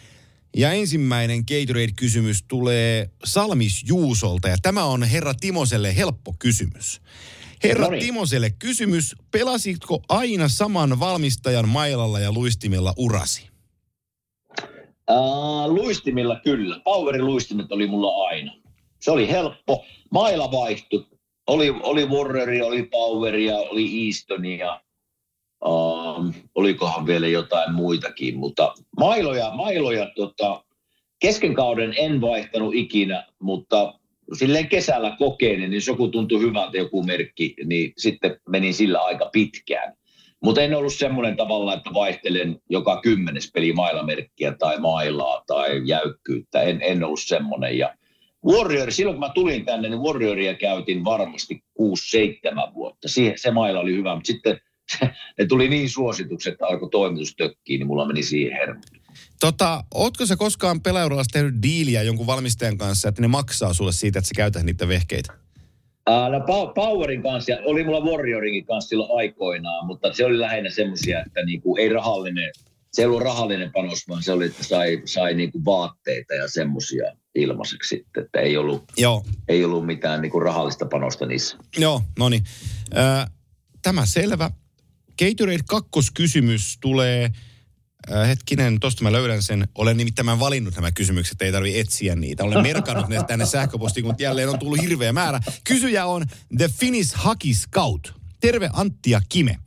[0.57, 7.01] Ja ensimmäinen Gatorade-kysymys tulee Salmis Juusolta ja tämä on herra Timoselle helppo kysymys.
[7.63, 8.03] Herra Noniin.
[8.03, 13.52] Timoselle kysymys, pelasitko aina saman valmistajan mailalla ja luistimella urasi?
[15.13, 16.81] Uh, luistimilla kyllä.
[16.85, 18.55] Powerin luistimet oli mulla aina.
[19.01, 19.85] Se oli helppo.
[20.11, 21.07] Maila vaihtui.
[21.47, 24.81] Oli, oli Warriori, oli Poweria, oli Eastonia.
[25.65, 30.65] Uh, olikohan vielä jotain muitakin, mutta mailoja, mailoja tota,
[31.19, 33.95] kesken kauden en vaihtanut ikinä, mutta
[34.39, 39.97] silleen kesällä kokeilin, niin joku tuntui hyvältä joku merkki, niin sitten meni sillä aika pitkään.
[40.43, 46.63] Mutta en ollut semmoinen tavalla, että vaihtelen joka kymmenes peli mailamerkkiä tai mailaa tai jäykkyyttä.
[46.63, 47.79] En, en ollut semmoinen.
[47.79, 47.95] Ja
[48.47, 51.65] Warrior, silloin kun mä tulin tänne, niin Warrioria käytin varmasti
[52.71, 53.09] 6-7 vuotta.
[53.09, 54.61] Siihen, se maila oli hyvä, mutta sitten
[55.39, 58.81] ne tuli niin suositukset, että alkoi toimitus tökkiin, niin mulla meni siihen hermo.
[59.41, 64.19] Tota, ootko sä koskaan pelaajurallassa tehnyt diiliä jonkun valmistajan kanssa, että ne maksaa sulle siitä,
[64.19, 65.33] että sä käytät niitä vehkeitä?
[66.11, 70.71] Uh, no Powerin kanssa, ja oli mulla Warriorinkin kanssa silloin aikoinaan, mutta se oli lähinnä
[70.71, 72.51] semmoisia, että niinku, ei rahallinen,
[72.93, 77.13] se ei ollut rahallinen panos, vaan se oli, että sai, sai niinku vaatteita ja semmoisia
[77.35, 79.25] ilmaiseksi sitten, että ei ollut, Joo.
[79.49, 81.57] ei ollut mitään niinku rahallista panosta niissä.
[81.79, 82.45] Joo, no niin.
[83.83, 84.51] Tämä selvä.
[85.19, 87.33] Gatorade kakkoskysymys tulee, äh,
[88.29, 89.69] hetkinen, tosta mä löydän sen.
[89.75, 92.45] Olen nimittäin valinnut nämä kysymykset, ei tarvi etsiä niitä.
[92.45, 95.41] Olen merkannut ne tänne sähköpostiin, mutta jälleen on tullut hirveä määrä.
[95.65, 96.25] Kysyjä on
[96.57, 98.15] The Finnish Hockey Scout.
[98.41, 99.59] Terve Antti ja Kime.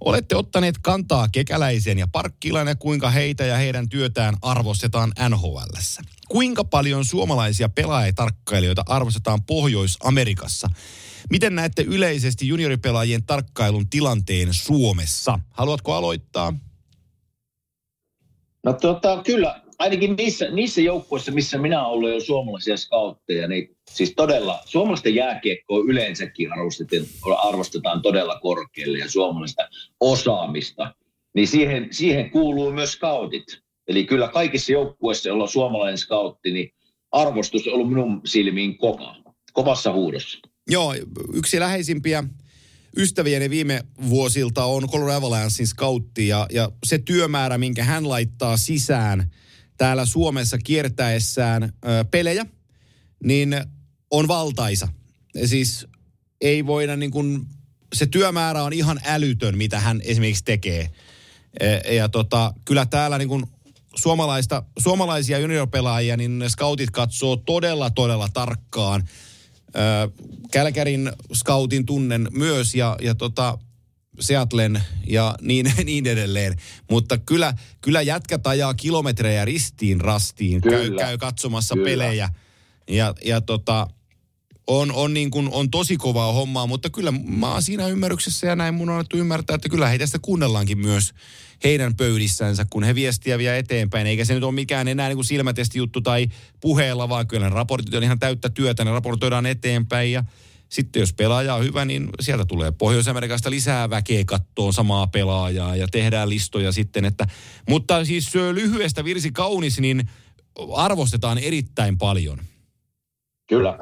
[0.00, 6.02] Olette ottaneet kantaa kekäläiseen ja parkkilaan ja kuinka heitä ja heidän työtään arvostetaan NHLssä.
[6.28, 10.70] Kuinka paljon suomalaisia pelaajatarkkailijoita arvostetaan Pohjois-Amerikassa?
[11.30, 15.38] Miten näette yleisesti junioripelaajien tarkkailun tilanteen Suomessa?
[15.50, 16.54] Haluatko aloittaa?
[18.64, 24.12] No tota, kyllä, ainakin niissä, niissä joukkueissa, missä minä olen jo suomalaisia skautteja, niin siis
[24.16, 27.04] todella suomalaisten jääkiekkoa yleensäkin arvostetaan,
[27.48, 29.68] arvostetaan todella korkealle ja suomalaista
[30.00, 30.94] osaamista,
[31.34, 33.46] niin siihen, siihen kuuluu myös scoutit.
[33.88, 36.72] Eli kyllä kaikissa joukkueissa, joilla on suomalainen scoutti, niin
[37.12, 39.16] arvostus on ollut minun silmiin kova,
[39.52, 40.38] kovassa huudossa.
[40.70, 40.94] Joo,
[41.34, 42.24] yksi läheisimpiä
[42.96, 49.30] ystävieni viime vuosilta on Colorado Avalanchein scoutti ja, ja se työmäärä, minkä hän laittaa sisään
[49.76, 52.46] täällä Suomessa kiertäessään ö, pelejä,
[53.24, 53.56] niin
[54.10, 54.88] on valtaisa.
[55.44, 55.86] Siis
[56.40, 57.46] ei voida niin kuin,
[57.94, 60.90] se työmäärä on ihan älytön, mitä hän esimerkiksi tekee.
[61.60, 63.44] Ja, ja tota, kyllä täällä niin kuin
[63.96, 69.02] suomalaista, suomalaisia juniorpelaajia, niin scoutit katsoo todella, todella tarkkaan–
[70.50, 73.58] Kälkärin scoutin tunnen myös ja, ja tota,
[74.20, 76.56] Seatlen ja niin, niin edelleen.
[76.90, 81.84] Mutta kyllä, kyllä jätkät ajaa kilometrejä ristiin rastiin, käy, käy katsomassa kyllä.
[81.84, 82.28] pelejä.
[82.88, 83.86] Ja, ja tota,
[84.66, 88.56] on, on, niin kuin, on tosi kovaa hommaa, mutta kyllä mä oon siinä ymmärryksessä ja
[88.56, 91.12] näin mun on annettu ymmärtää, että kyllä heitä sitä kuunnellaankin myös
[91.64, 94.06] heidän pöydissänsä, kun he viestiä vie eteenpäin.
[94.06, 96.26] Eikä se nyt ole mikään enää niin kuin silmätesti juttu tai
[96.60, 100.24] puheella, vaan kyllä ne raportit on ihan täyttä työtä, ne raportoidaan eteenpäin ja
[100.68, 105.88] sitten jos pelaaja on hyvä, niin sieltä tulee Pohjois-Amerikasta lisää väkeä kattoon samaa pelaajaa ja
[105.88, 107.04] tehdään listoja sitten.
[107.04, 107.26] Että,
[107.68, 110.08] mutta siis lyhyestä virsi kaunis, niin
[110.74, 112.38] arvostetaan erittäin paljon.
[113.48, 113.78] Kyllä.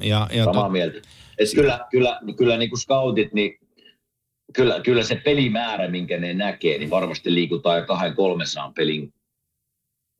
[0.00, 0.70] Ja, ja Samaa to...
[0.70, 0.98] mieltä.
[1.38, 3.58] Et kyllä, kyllä, kyllä niin kuin scoutit, niin
[4.56, 9.14] kyllä, kyllä se pelimäärä, minkä ne näkee, niin varmasti liikutaan jo kahden kolmesaan pelin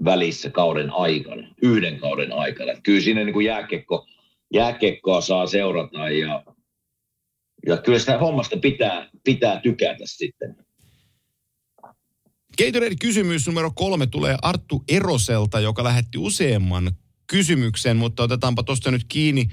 [0.05, 2.73] välissä kauden aikana, yhden kauden aikana.
[2.83, 4.07] Kyllä siinä niin kuin jääkekko,
[4.55, 6.45] jääkekkoa saa seurata ja,
[7.67, 10.57] ja kyllä sitä hommasta pitää, pitää tykätä sitten.
[12.59, 16.93] Gatorade-kysymys numero kolme tulee Arttu Eroselta, joka lähetti useamman
[17.27, 19.49] kysymyksen, mutta otetaanpa tuosta nyt kiinni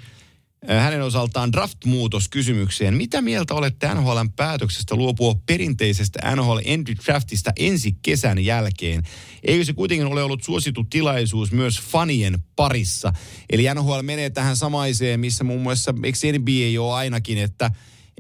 [0.68, 2.94] hänen osaltaan draft-muutos kysymykseen.
[2.94, 9.04] Mitä mieltä olette NHLn päätöksestä luopua perinteisestä NHL Entry Draftista ensi kesän jälkeen?
[9.44, 13.14] Eikö se kuitenkin ole ollut suosittu tilaisuus myös fanien parissa?
[13.50, 17.72] Eli NHL menee tähän samaiseen, missä muun muassa, eikö NBA ole ainakin, että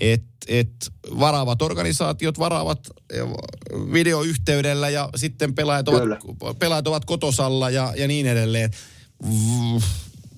[0.01, 2.89] et, et varaavat organisaatiot varaavat
[3.93, 6.19] videoyhteydellä ja sitten pelaajat ovat,
[6.59, 8.71] pelaajat ovat kotosalla ja, ja niin edelleen.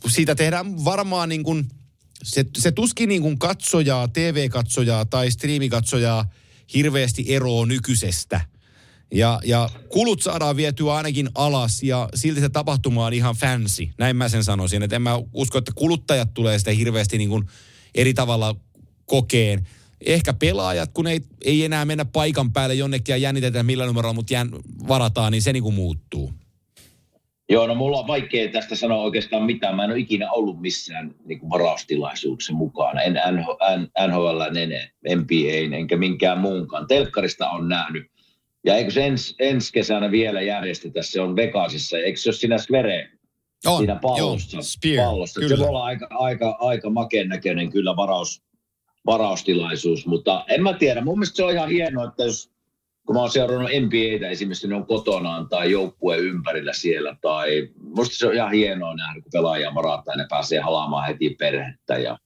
[0.07, 1.67] Siitä tehdään varmaan niin kuin
[2.23, 6.25] se, se tuskin niin kuin katsojaa, TV-katsojaa tai striimikatsojaa
[6.73, 8.41] hirveästi eroa nykyisestä.
[9.13, 13.87] Ja, ja kulut saadaan vietyä ainakin alas ja silti se tapahtuma on ihan fancy.
[13.97, 14.83] Näin mä sen sanoisin.
[14.83, 17.45] Että en mä usko, että kuluttajat tulee sitä hirveästi niin kuin
[17.95, 18.55] eri tavalla
[19.05, 19.67] kokeen.
[20.01, 24.33] Ehkä pelaajat, kun ei, ei enää mennä paikan päälle jonnekin ja jännitetään millä numerolla, mutta
[24.33, 24.49] jän,
[24.87, 26.33] varataan, niin se niin kuin muuttuu.
[27.49, 29.75] Joo, no mulla on vaikea tästä sanoa oikeastaan mitään.
[29.75, 33.01] Mä en ole ikinä ollut missään niin kuin varaustilaisuuksessa mukana.
[33.01, 36.87] En NHL, en NBA, enkä minkään muunkaan.
[36.87, 38.11] Telkkarista on nähnyt.
[38.63, 41.97] Ja eikö se ens, ensi kesänä vielä järjestetä, se on Vegasissa.
[41.97, 43.09] Eikö se ole siinä Svere?
[43.65, 44.57] On, siinä pallossa.
[44.57, 45.39] Joo, Spear, pallossa.
[45.39, 45.55] Kyllä.
[45.55, 48.41] Se voi olla aika, aika, aika makeen näköinen kyllä varaus,
[49.05, 51.01] varaustilaisuus, mutta en mä tiedä.
[51.01, 52.54] Mun mielestä se on ihan hienoa, että jos
[53.05, 57.15] kun mä oon seurannut NBAtä esimerkiksi, ne on kotonaan tai joukkueen ympärillä siellä.
[57.21, 61.29] Tai musta se on ihan hienoa nähdä, kun pelaajia marataan ja ne pääsee halaamaan heti
[61.29, 61.97] perhettä.
[61.97, 62.17] Ja,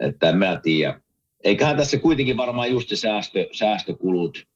[0.00, 1.00] että en mä tiedä.
[1.44, 4.46] Eiköhän tässä kuitenkin varmaan just se säästö, säästökulut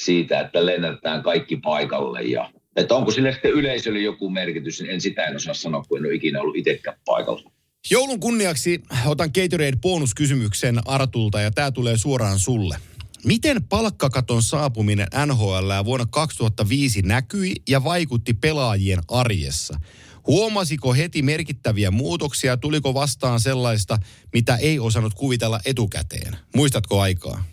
[0.00, 2.22] siitä, että lennätetään kaikki paikalle.
[2.22, 5.98] Ja, että onko sille sitten yleisölle joku merkitys, niin en sitä en osaa sanoa, kun
[5.98, 7.50] en ole ikinä ollut itsekään paikalla.
[7.90, 12.76] Joulun kunniaksi otan Gatorade bonuskysymyksen Artulta ja tämä tulee suoraan sulle.
[13.24, 19.80] Miten palkkakaton saapuminen NHL vuonna 2005 näkyi ja vaikutti pelaajien arjessa?
[20.26, 22.56] Huomasiko heti merkittäviä muutoksia?
[22.56, 23.98] Tuliko vastaan sellaista,
[24.32, 26.36] mitä ei osannut kuvitella etukäteen?
[26.56, 27.44] Muistatko aikaa?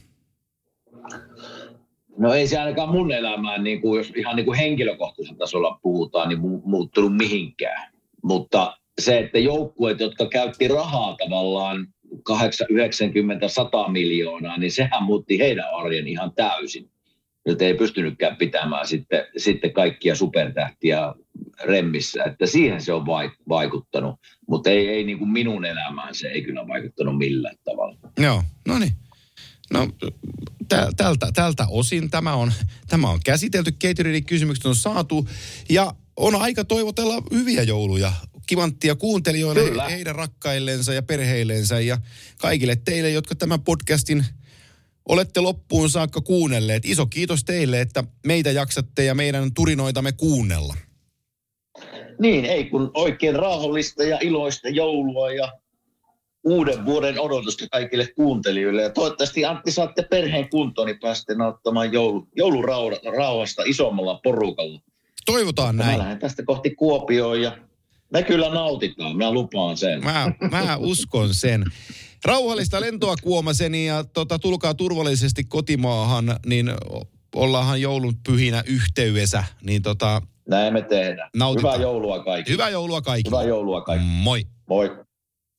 [2.18, 6.30] No ei se ainakaan mun elämään, niin kuin jos ihan niin kuin henkilökohtaisella tasolla puhutaan,
[6.30, 7.92] niin mu- muuttunut mihinkään.
[8.24, 11.88] Mutta se, että joukkueet, jotka käytti rahaa tavallaan
[12.24, 16.90] 8, 90, 100 miljoonaa, niin sehän muutti heidän arjen ihan täysin.
[17.46, 21.14] Nyt ei pystynytkään pitämään sitten, sitten kaikkia supertähtiä
[21.64, 23.06] remmissä, että siihen se on
[23.50, 27.98] vaikuttanut, mutta ei, ei niin kuin minun elämään se ei kyllä vaikuttanut millään tavalla.
[28.18, 28.94] Joo, no niin.
[29.74, 29.88] No
[30.98, 32.54] tältä, tältä osin tämä on,
[32.88, 35.28] tämä on käsitelty, Cateringin kysymykset on saatu
[35.70, 38.12] ja on aika toivotella hyviä jouluja
[38.48, 39.90] kivanttia kuuntelijoille, Kyllä.
[39.90, 41.98] heidän rakkaillensa ja perheillensä ja
[42.38, 44.26] kaikille teille, jotka tämän podcastin
[45.10, 46.86] olette loppuun saakka kuunnelleet.
[46.86, 50.76] Iso kiitos teille, että meitä jaksatte ja meidän turinoitamme kuunnella.
[52.20, 55.54] Niin, ei kun oikein rauhallista ja iloista joulua ja
[56.44, 58.82] uuden vuoden odotusta kaikille kuuntelijoille.
[58.82, 64.82] Ja toivottavasti Antti saatte perheen kuntoon, niin pääsette nauttamaan joulu, joulurauhasta isommalla porukalla.
[65.26, 65.92] Toivotaan näin.
[65.92, 67.58] Mä lähden tästä kohti Kuopioon ja
[68.16, 70.04] me kyllä nautitaan, mä lupaan sen.
[70.04, 71.64] Mä, mä uskon sen.
[72.26, 76.72] Rauhallista lentoa Kuomaseni ja tota, tulkaa turvallisesti kotimaahan, niin
[77.36, 79.44] ollaanhan joulun pyhinä yhteydessä.
[79.64, 81.30] Niin tota, Näin me tehdään.
[81.36, 81.74] Nautitaan.
[81.74, 82.54] Hyvää joulua kaikille.
[82.54, 83.38] Hyvää joulua kaikille.
[83.38, 84.12] Hyvää joulua kaikille.
[84.12, 84.44] Moi.
[84.70, 85.06] Moi.